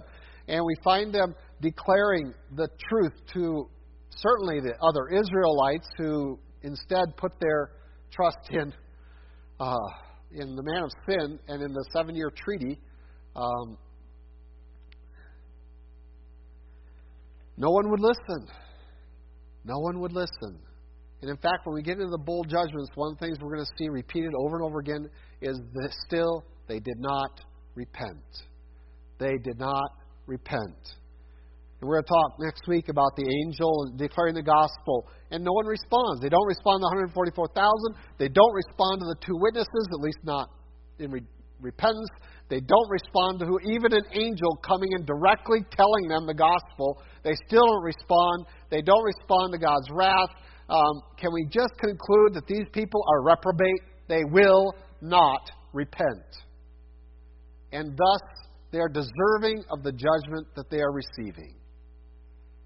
And 0.48 0.64
we 0.64 0.74
find 0.82 1.14
them 1.14 1.36
declaring 1.61 2.34
the 2.57 2.68
truth 2.88 3.12
to 3.34 3.68
certainly 4.11 4.59
the 4.59 4.74
other 4.82 5.07
Israelites 5.09 5.88
who 5.96 6.36
instead 6.62 7.16
put 7.16 7.38
their 7.40 7.70
trust 8.11 8.38
in, 8.50 8.72
uh, 9.61 9.76
in 10.32 10.57
the 10.57 10.62
man 10.64 10.82
of 10.82 10.90
sin 11.09 11.38
and 11.46 11.62
in 11.62 11.72
the 11.72 11.84
seven 11.92 12.16
year 12.16 12.32
treaty. 12.34 12.76
Um, 13.36 13.78
no 17.57 17.70
one 17.70 17.88
would 17.88 18.00
listen. 18.00 18.48
No 19.64 19.78
one 19.78 20.00
would 20.00 20.12
listen. 20.12 20.58
And 21.20 21.30
in 21.30 21.36
fact, 21.36 21.64
when 21.64 21.74
we 21.74 21.82
get 21.82 21.98
into 21.98 22.10
the 22.10 22.18
bowl 22.18 22.44
judgments, 22.44 22.90
one 22.96 23.12
of 23.12 23.18
the 23.18 23.26
things 23.26 23.38
we're 23.40 23.54
going 23.54 23.64
to 23.64 23.72
see 23.78 23.88
repeated 23.88 24.32
over 24.36 24.56
and 24.56 24.64
over 24.64 24.80
again 24.80 25.08
is 25.40 25.56
that 25.74 25.90
still 26.06 26.44
they 26.66 26.80
did 26.80 26.98
not 26.98 27.40
repent. 27.74 28.24
They 29.18 29.38
did 29.44 29.58
not 29.58 29.90
repent. 30.26 30.98
And 31.80 31.88
we're 31.88 32.02
going 32.02 32.04
to 32.04 32.14
talk 32.14 32.38
next 32.40 32.62
week 32.66 32.88
about 32.88 33.14
the 33.16 33.26
angel 33.26 33.92
declaring 33.96 34.34
the 34.34 34.42
gospel, 34.42 35.06
and 35.30 35.44
no 35.44 35.52
one 35.52 35.66
responds. 35.66 36.20
They 36.20 36.28
don't 36.28 36.46
respond 36.46 36.78
to 36.78 36.90
the 36.90 37.10
144,000. 37.10 38.18
They 38.18 38.28
don't 38.28 38.54
respond 38.54 39.00
to 39.02 39.06
the 39.06 39.18
two 39.24 39.38
witnesses, 39.38 39.86
at 39.90 40.00
least 40.00 40.18
not 40.22 40.50
in 40.98 41.10
re- 41.10 41.26
repentance. 41.60 42.10
They 42.49 42.61
don't 42.61 42.90
respond 42.90 43.40
to 43.40 43.47
who, 43.47 43.59
even 43.72 43.93
an 43.93 44.05
angel 44.12 44.57
coming 44.66 44.90
in 44.93 45.05
directly 45.05 45.61
telling 45.70 46.09
them 46.09 46.26
the 46.26 46.34
gospel. 46.34 47.01
They 47.24 47.34
still 47.47 47.66
don't 47.66 47.84
respond. 47.84 48.47
They 48.70 48.82
don't 48.82 49.03
respond 49.03 49.53
to 49.53 49.59
God's 49.59 49.88
wrath. 49.90 50.28
Um, 50.68 51.03
can 51.18 51.32
we 51.32 51.47
just 51.51 51.72
conclude 51.78 52.34
that 52.34 52.47
these 52.47 52.66
people 52.72 53.03
are 53.09 53.22
reprobate? 53.22 53.80
They 54.09 54.24
will 54.30 54.74
not 55.01 55.51
repent. 55.72 56.26
And 57.72 57.97
thus, 57.97 58.22
they 58.70 58.78
are 58.78 58.88
deserving 58.88 59.64
of 59.70 59.82
the 59.82 59.93
judgment 59.93 60.47
that 60.57 60.68
they 60.70 60.80
are 60.80 60.93
receiving. 60.93 61.55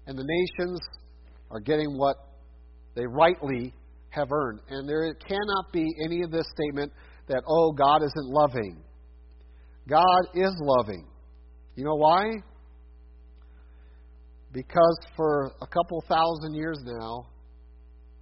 And 0.05 0.17
the 0.17 0.25
nations 0.25 0.79
are 1.51 1.59
getting 1.59 1.97
what 1.97 2.15
they 2.95 3.05
rightly 3.05 3.73
have 4.09 4.31
earned. 4.31 4.59
And 4.69 4.87
there 4.87 5.13
cannot 5.13 5.71
be 5.71 5.85
any 6.03 6.23
of 6.23 6.31
this 6.31 6.45
statement 6.55 6.91
that, 7.27 7.43
oh, 7.47 7.71
God 7.71 8.03
isn't 8.03 8.25
loving. 8.25 8.83
God 9.87 10.21
is 10.33 10.53
loving. 10.59 11.07
You 11.75 11.85
know 11.85 11.95
why? 11.95 12.25
Because 14.51 14.97
for 15.15 15.51
a 15.61 15.67
couple 15.67 16.03
thousand 16.07 16.55
years 16.55 16.79
now, 16.83 17.27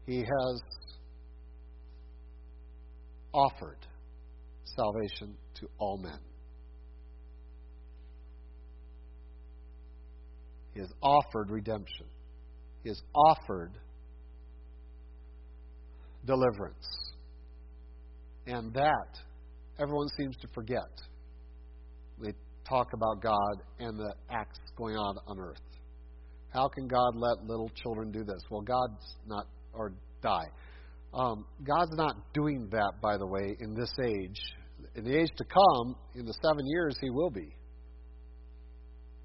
He 0.06 0.20
has 0.20 0.62
offered 3.34 3.80
salvation 4.76 5.36
to 5.56 5.68
all 5.78 5.98
men. 5.98 6.20
He 10.74 10.82
has 10.82 10.92
offered 11.02 11.50
redemption. 11.50 12.06
He 12.84 12.90
has 12.90 13.02
offered 13.16 13.72
deliverance. 16.26 16.86
And 18.46 18.74
that 18.74 19.20
everyone 19.80 20.08
seems 20.18 20.36
to 20.38 20.48
forget. 20.54 20.90
They 22.22 22.34
talk 22.68 22.94
about 22.94 23.22
God 23.22 23.62
and 23.80 24.00
the 24.00 24.14
acts 24.30 24.60
going 24.76 24.96
on 24.96 25.18
on 25.28 25.40
earth. 25.40 25.62
How 26.54 26.68
can 26.70 26.88
God 26.88 27.16
let 27.16 27.46
little 27.46 27.70
children 27.84 28.12
do 28.12 28.24
this? 28.24 28.42
Well, 28.50 28.62
God's 28.62 29.18
not 29.28 29.46
or 29.74 29.94
die. 30.22 30.46
Um, 31.14 31.46
God's 31.64 31.96
not 31.96 32.16
doing 32.34 32.70
that, 32.72 32.94
by 33.02 33.18
the 33.18 33.28
way, 33.28 33.56
in 33.60 33.74
this 33.74 33.92
age. 34.04 34.40
In 34.96 35.04
the 35.04 35.18
age 35.18 35.30
to 35.38 35.46
come, 35.46 35.96
in 36.16 36.26
the 36.26 36.34
seven 36.42 36.66
years, 36.66 36.98
He 37.02 37.10
will 37.10 37.30
be. 37.30 37.54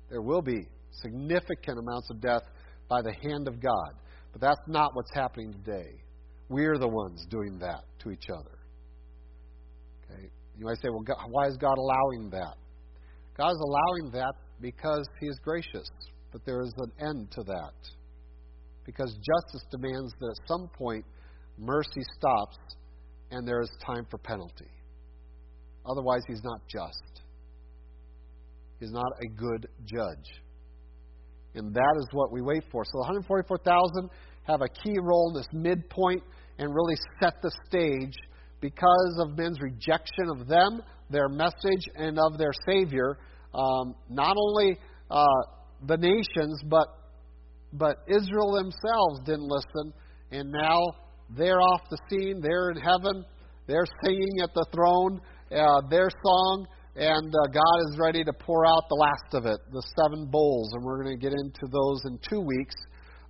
There 0.09 0.23
will 0.23 0.43
be 0.43 0.67
significant 1.03 1.79
amounts 1.79 2.11
of 2.11 2.21
death 2.21 2.43
by 2.89 3.01
the 3.03 3.13
hand 3.13 3.47
of 3.47 3.61
God. 3.61 3.93
But 4.33 4.41
that's 4.41 4.61
not 4.67 4.91
what's 4.95 5.11
happening 5.15 5.53
today. 5.53 6.03
We're 6.49 6.79
the 6.79 6.89
ones 6.89 7.25
doing 7.31 7.59
that 7.61 7.85
to 8.01 8.11
each 8.11 8.27
other. 8.29 8.59
Okay? 10.05 10.31
You 10.59 10.67
might 10.67 10.77
say, 10.77 10.89
well, 10.91 11.03
God, 11.03 11.17
why 11.29 11.47
is 11.47 11.57
God 11.57 11.79
allowing 11.79 12.31
that? 12.31 12.57
God 13.41 13.53
is 13.53 13.63
allowing 13.65 14.13
that 14.13 14.35
because 14.61 15.09
He 15.19 15.27
is 15.27 15.39
gracious. 15.43 15.89
But 16.31 16.45
there 16.45 16.61
is 16.61 16.75
an 16.77 16.93
end 17.09 17.31
to 17.33 17.43
that. 17.45 17.73
Because 18.85 19.15
justice 19.15 19.67
demands 19.71 20.13
that 20.21 20.37
at 20.39 20.47
some 20.47 20.69
point 20.77 21.07
mercy 21.57 22.03
stops 22.19 22.59
and 23.31 23.49
there 23.49 23.63
is 23.63 23.71
time 23.85 24.07
for 24.11 24.19
penalty. 24.19 24.69
Otherwise, 25.87 26.21
He's 26.29 26.45
not 26.45 26.61
just. 26.69 27.23
He's 28.79 28.93
not 28.93 29.11
a 29.23 29.29
good 29.29 29.69
judge. 29.87 30.29
And 31.55 31.73
that 31.73 31.95
is 31.99 32.07
what 32.13 32.31
we 32.31 32.43
wait 32.43 32.65
for. 32.71 32.85
So 32.85 32.91
the 32.93 32.99
144,000 32.99 34.11
have 34.45 34.61
a 34.61 34.69
key 34.69 34.99
role 35.01 35.33
in 35.35 35.41
this 35.41 35.49
midpoint 35.53 36.23
and 36.59 36.75
really 36.75 36.97
set 37.23 37.41
the 37.41 37.51
stage 37.67 38.15
because 38.61 39.17
of 39.19 39.39
men's 39.39 39.61
rejection 39.63 40.29
of 40.29 40.47
them, 40.47 40.83
their 41.09 41.29
message, 41.29 41.89
and 41.97 42.19
of 42.19 42.37
their 42.37 42.53
Savior. 42.67 43.17
Um, 43.55 43.95
not 44.09 44.37
only 44.37 44.79
uh, 45.11 45.25
the 45.87 45.97
nations, 45.97 46.63
but 46.69 46.87
but 47.73 47.99
Israel 48.09 48.53
themselves 48.53 49.21
didn't 49.25 49.49
listen, 49.49 49.93
and 50.33 50.51
now 50.51 50.81
they're 51.37 51.61
off 51.61 51.83
the 51.91 51.99
scene. 52.09 52.41
They're 52.43 52.71
in 52.71 52.77
heaven. 52.77 53.25
They're 53.67 53.87
singing 54.05 54.41
at 54.43 54.53
the 54.55 54.67
throne 54.75 55.21
uh, 55.53 55.83
their 55.89 56.09
song, 56.25 56.67
and 56.97 57.33
uh, 57.33 57.47
God 57.53 57.91
is 57.91 57.99
ready 57.99 58.25
to 58.25 58.33
pour 58.33 58.67
out 58.67 58.83
the 58.89 58.97
last 58.97 59.35
of 59.35 59.47
it, 59.47 59.61
the 59.71 59.83
seven 59.97 60.27
bowls, 60.31 60.73
and 60.75 60.85
we're 60.85 61.03
going 61.03 61.17
to 61.17 61.21
get 61.21 61.33
into 61.33 61.67
those 61.71 62.03
in 62.07 62.19
two 62.29 62.41
weeks. 62.41 62.75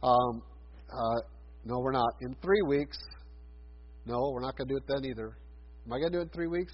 Um, 0.02 0.42
uh, 0.90 1.20
no, 1.64 1.78
we're 1.78 1.92
not. 1.92 2.14
In 2.22 2.34
three 2.42 2.62
weeks. 2.66 2.96
No, 4.06 4.30
we're 4.32 4.40
not 4.40 4.56
going 4.56 4.68
to 4.68 4.74
do 4.74 4.78
it 4.78 4.84
then 4.88 5.04
either. 5.04 5.36
Am 5.86 5.92
I 5.92 5.98
going 5.98 6.12
to 6.12 6.18
do 6.18 6.20
it 6.20 6.22
in 6.22 6.28
three 6.30 6.46
weeks? 6.46 6.72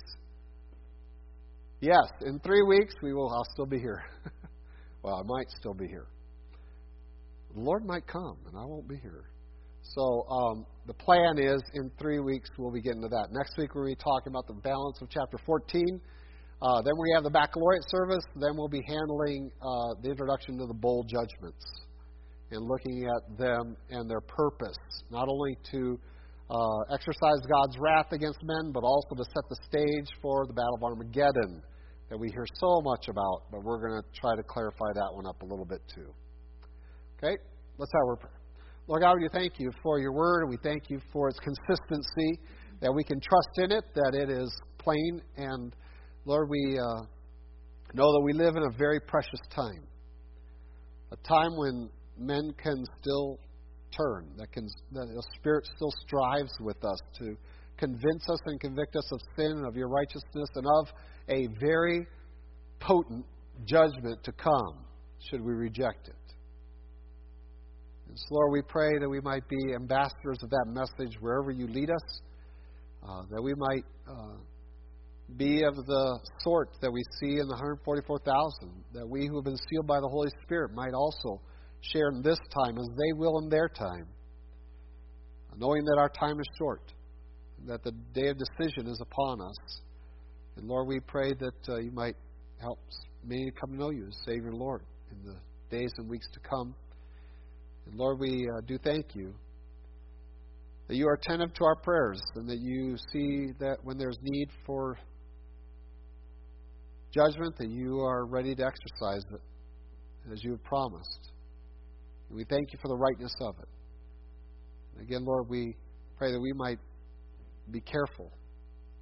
Yes, 1.87 2.11
in 2.23 2.41
three 2.41 2.65
weeks 2.65 2.95
we 3.01 3.15
will. 3.15 3.31
I'll 3.31 3.47
still 3.53 3.65
be 3.65 3.79
here. 3.79 4.03
well, 5.05 5.15
I 5.15 5.23
might 5.23 5.49
still 5.57 5.73
be 5.73 5.87
here. 5.87 6.09
The 7.55 7.61
Lord 7.61 7.87
might 7.87 8.05
come, 8.09 8.39
and 8.49 8.59
I 8.59 8.65
won't 8.65 8.89
be 8.89 8.97
here. 8.97 9.31
So 9.95 10.27
um, 10.29 10.67
the 10.89 10.95
plan 10.95 11.39
is 11.39 11.63
in 11.75 11.93
three 11.97 12.19
weeks 12.19 12.51
we'll 12.59 12.73
be 12.73 12.83
getting 12.83 13.03
to 13.03 13.09
that. 13.09 13.29
Next 13.31 13.57
week 13.57 13.77
we'll 13.77 13.87
be 13.87 13.95
talking 13.95 14.33
about 14.33 14.49
the 14.49 14.55
balance 14.55 14.99
of 15.01 15.09
chapter 15.11 15.39
14. 15.47 16.01
Uh, 16.61 16.83
then 16.83 16.95
we 16.99 17.13
have 17.15 17.23
the 17.23 17.31
baccalaureate 17.31 17.85
service. 17.87 18.25
Then 18.35 18.57
we'll 18.57 18.67
be 18.67 18.83
handling 18.89 19.49
uh, 19.63 19.95
the 20.03 20.11
introduction 20.11 20.59
to 20.59 20.67
the 20.67 20.75
bowl 20.75 21.07
judgments 21.07 21.65
and 22.51 22.67
looking 22.67 23.07
at 23.07 23.39
them 23.39 23.77
and 23.91 24.11
their 24.11 24.23
purpose, 24.23 24.77
not 25.13 25.29
only 25.29 25.57
to 25.71 26.01
uh, 26.51 26.93
exercise 26.93 27.47
God's 27.47 27.79
wrath 27.79 28.11
against 28.11 28.43
men, 28.43 28.73
but 28.75 28.83
also 28.83 29.15
to 29.15 29.23
set 29.23 29.45
the 29.49 29.59
stage 29.71 30.11
for 30.21 30.49
the 30.49 30.53
Battle 30.53 30.75
of 30.75 30.83
Armageddon 30.83 31.63
that 32.09 32.19
we 32.19 32.29
hear 32.31 32.47
so 32.55 32.81
much 32.83 33.09
about. 33.09 33.43
But 33.51 33.65
we're 33.65 33.81
going 33.81 34.01
to 34.01 34.21
try 34.21 34.37
to 34.37 34.43
clarify 34.43 34.93
that 34.95 35.11
one 35.13 35.27
up 35.27 35.43
a 35.43 35.47
little 35.47 35.65
bit 35.65 35.81
too. 35.95 36.13
Okay, 37.19 37.37
let's 37.79 37.93
have 37.93 38.07
our 38.09 38.17
prayer. 38.17 38.41
Lord 38.89 39.03
God, 39.03 39.17
we 39.21 39.29
thank 39.33 39.59
you 39.59 39.71
for 39.83 39.99
your 39.99 40.13
word, 40.13 40.43
and 40.43 40.51
we 40.51 40.59
thank 40.63 40.91
you 40.91 41.01
for 41.13 41.29
its 41.29 41.41
consistency, 41.41 42.39
that 42.81 42.93
we 42.93 43.03
can 43.03 43.21
trust 43.21 43.49
in 43.57 43.73
it, 43.73 43.85
that 43.95 44.15
it 44.15 44.31
is 44.31 44.55
plain, 44.79 45.21
and 45.37 45.75
Lord, 46.25 46.49
we 46.49 46.79
uh, 46.79 47.03
know 47.95 48.13
that 48.13 48.23
we 48.25 48.33
live 48.33 48.55
in 48.55 48.63
a 48.63 48.79
very 48.79 49.01
precious 49.01 49.41
time, 49.51 49.83
a 51.11 51.17
time 51.29 51.57
when 51.57 51.89
men 52.19 52.53
can 52.63 52.85
still 53.01 53.41
turn, 53.97 54.31
that 54.37 54.53
can 54.53 54.67
that 54.93 55.07
the 55.07 55.23
Spirit 55.39 55.67
still 55.75 55.93
strives 56.07 56.53
with 56.61 56.85
us 56.85 56.99
to 57.19 57.37
convince 57.79 58.29
us 58.29 58.39
and 58.47 58.61
convict 58.61 58.97
us 58.97 59.11
of 59.13 59.21
sin 59.37 59.53
and 59.53 59.67
of 59.67 59.77
your 59.77 59.89
righteousness 59.89 60.49
and 60.55 60.67
of 60.67 60.89
a 61.29 61.49
very 61.61 62.07
potent 62.81 63.25
judgment 63.65 64.23
to 64.25 64.33
come 64.33 64.85
should 65.31 65.41
we 65.41 65.53
reject 65.53 66.09
it. 66.09 66.15
And 68.09 68.19
so, 68.19 68.35
Lord, 68.35 68.53
we 68.53 68.63
pray 68.63 68.99
that 69.01 69.09
we 69.09 69.21
might 69.21 69.49
be 69.49 69.75
ambassadors 69.75 70.39
of 70.43 70.51
that 70.51 70.67
message 70.69 71.17
wherever 71.21 71.51
you 71.51 71.67
lead 71.67 71.91
us, 71.91 72.21
uh, 73.07 73.23
that 73.31 73.43
we 73.43 73.55
might 73.55 73.85
uh, 74.09 74.37
be 75.37 75.65
of 75.65 75.75
the 75.75 76.21
sort 76.41 76.71
that 76.81 76.91
we 76.91 77.03
see 77.21 77.41
in 77.41 77.49
the 77.49 77.55
144,000, 77.55 78.85
that 78.95 79.09
we 79.09 79.27
who 79.27 79.37
have 79.37 79.45
been 79.45 79.59
sealed 79.69 79.87
by 79.87 80.01
the 80.01 80.09
Holy 80.09 80.31
Spirit 80.45 80.73
might 80.73 80.95
also 80.95 81.41
share 81.81 82.09
in 82.11 82.23
this 82.23 82.39
time 82.55 82.79
as 82.79 82.89
they 82.97 83.13
will 83.17 83.39
in 83.39 83.49
their 83.49 83.69
time, 83.69 84.07
knowing 85.57 85.85
that 85.85 85.97
our 85.99 86.09
time 86.09 86.39
is 86.39 86.47
short, 86.59 86.81
that 87.67 87.83
the 87.83 87.93
day 88.15 88.29
of 88.29 88.37
decision 88.39 88.87
is 88.87 89.01
upon 89.01 89.41
us. 89.41 89.57
And 90.57 90.69
Lord, 90.69 90.89
we 90.89 91.01
pray 91.01 91.33
that 91.35 91.69
uh, 91.69 91.77
you 91.79 91.91
might 91.91 92.17
help 92.61 92.79
many 93.25 93.51
to 93.51 93.53
come 93.53 93.71
to 93.73 93.77
know 93.77 93.91
you 93.91 94.07
as 94.07 94.17
Savior 94.25 94.53
Lord 94.53 94.83
in 95.11 95.31
the 95.31 95.37
days 95.71 95.93
and 95.99 96.09
weeks 96.09 96.27
to 96.33 96.41
come. 96.41 96.75
And 97.87 97.99
Lord, 97.99 98.19
we 98.19 98.49
uh, 98.49 98.61
do 98.67 98.79
thank 98.79 99.15
you 99.15 99.35
that 100.89 100.95
you 100.95 101.09
are 101.09 101.15
attentive 101.15 101.53
to 101.55 101.65
our 101.65 101.77
prayers 101.77 102.21
and 102.37 102.49
that 102.49 102.59
you 102.61 102.97
see 103.13 103.53
that 103.59 103.79
when 103.83 103.99
there's 103.99 104.19
need 104.23 104.49
for 104.65 104.99
judgment, 107.13 107.57
that 107.59 107.69
you 107.69 108.01
are 108.01 108.27
ready 108.27 108.55
to 108.55 108.65
exercise 108.65 109.25
it 109.33 109.41
as 110.33 110.43
you 110.45 110.53
have 110.53 110.63
promised. 110.65 111.33
And 112.29 112.37
we 112.37 112.45
thank 112.45 112.73
you 112.73 112.79
for 112.81 112.89
the 112.89 112.97
rightness 112.97 113.35
of 113.41 113.57
it. 113.61 113.69
And 114.95 115.07
again, 115.07 115.25
Lord, 115.25 115.49
we 115.49 115.77
pray 116.19 116.33
that 116.33 116.41
we 116.41 116.53
might 116.53 116.79
be 117.71 117.81
careful, 117.81 118.31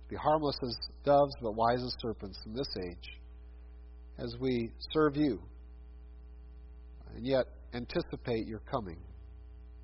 be 0.09 0.17
harmless 0.17 0.57
as 0.63 0.77
doves, 1.05 1.35
but 1.43 1.55
wise 1.55 1.83
as 1.83 1.95
serpents 2.01 2.39
in 2.47 2.55
this 2.55 2.69
age 2.77 3.21
as 4.19 4.35
we 4.41 4.71
serve 4.93 5.17
you. 5.17 5.41
And 7.15 7.27
yet, 7.27 7.47
anticipate 7.75 8.47
your 8.47 8.61
coming 8.71 8.99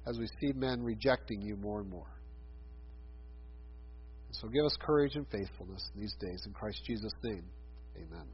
as 0.06 0.18
we 0.18 0.26
see 0.40 0.52
men 0.56 0.82
rejecting 0.82 1.42
you 1.42 1.56
more 1.56 1.80
and 1.80 1.90
more. 1.90 2.10
so 4.32 4.48
give 4.48 4.64
us 4.64 4.76
courage 4.80 5.16
and 5.16 5.26
faithfulness 5.28 5.90
in 5.94 6.00
these 6.00 6.14
days. 6.20 6.42
In 6.46 6.52
Christ 6.52 6.80
Jesus' 6.86 7.12
name, 7.22 7.44
amen. 7.96 8.26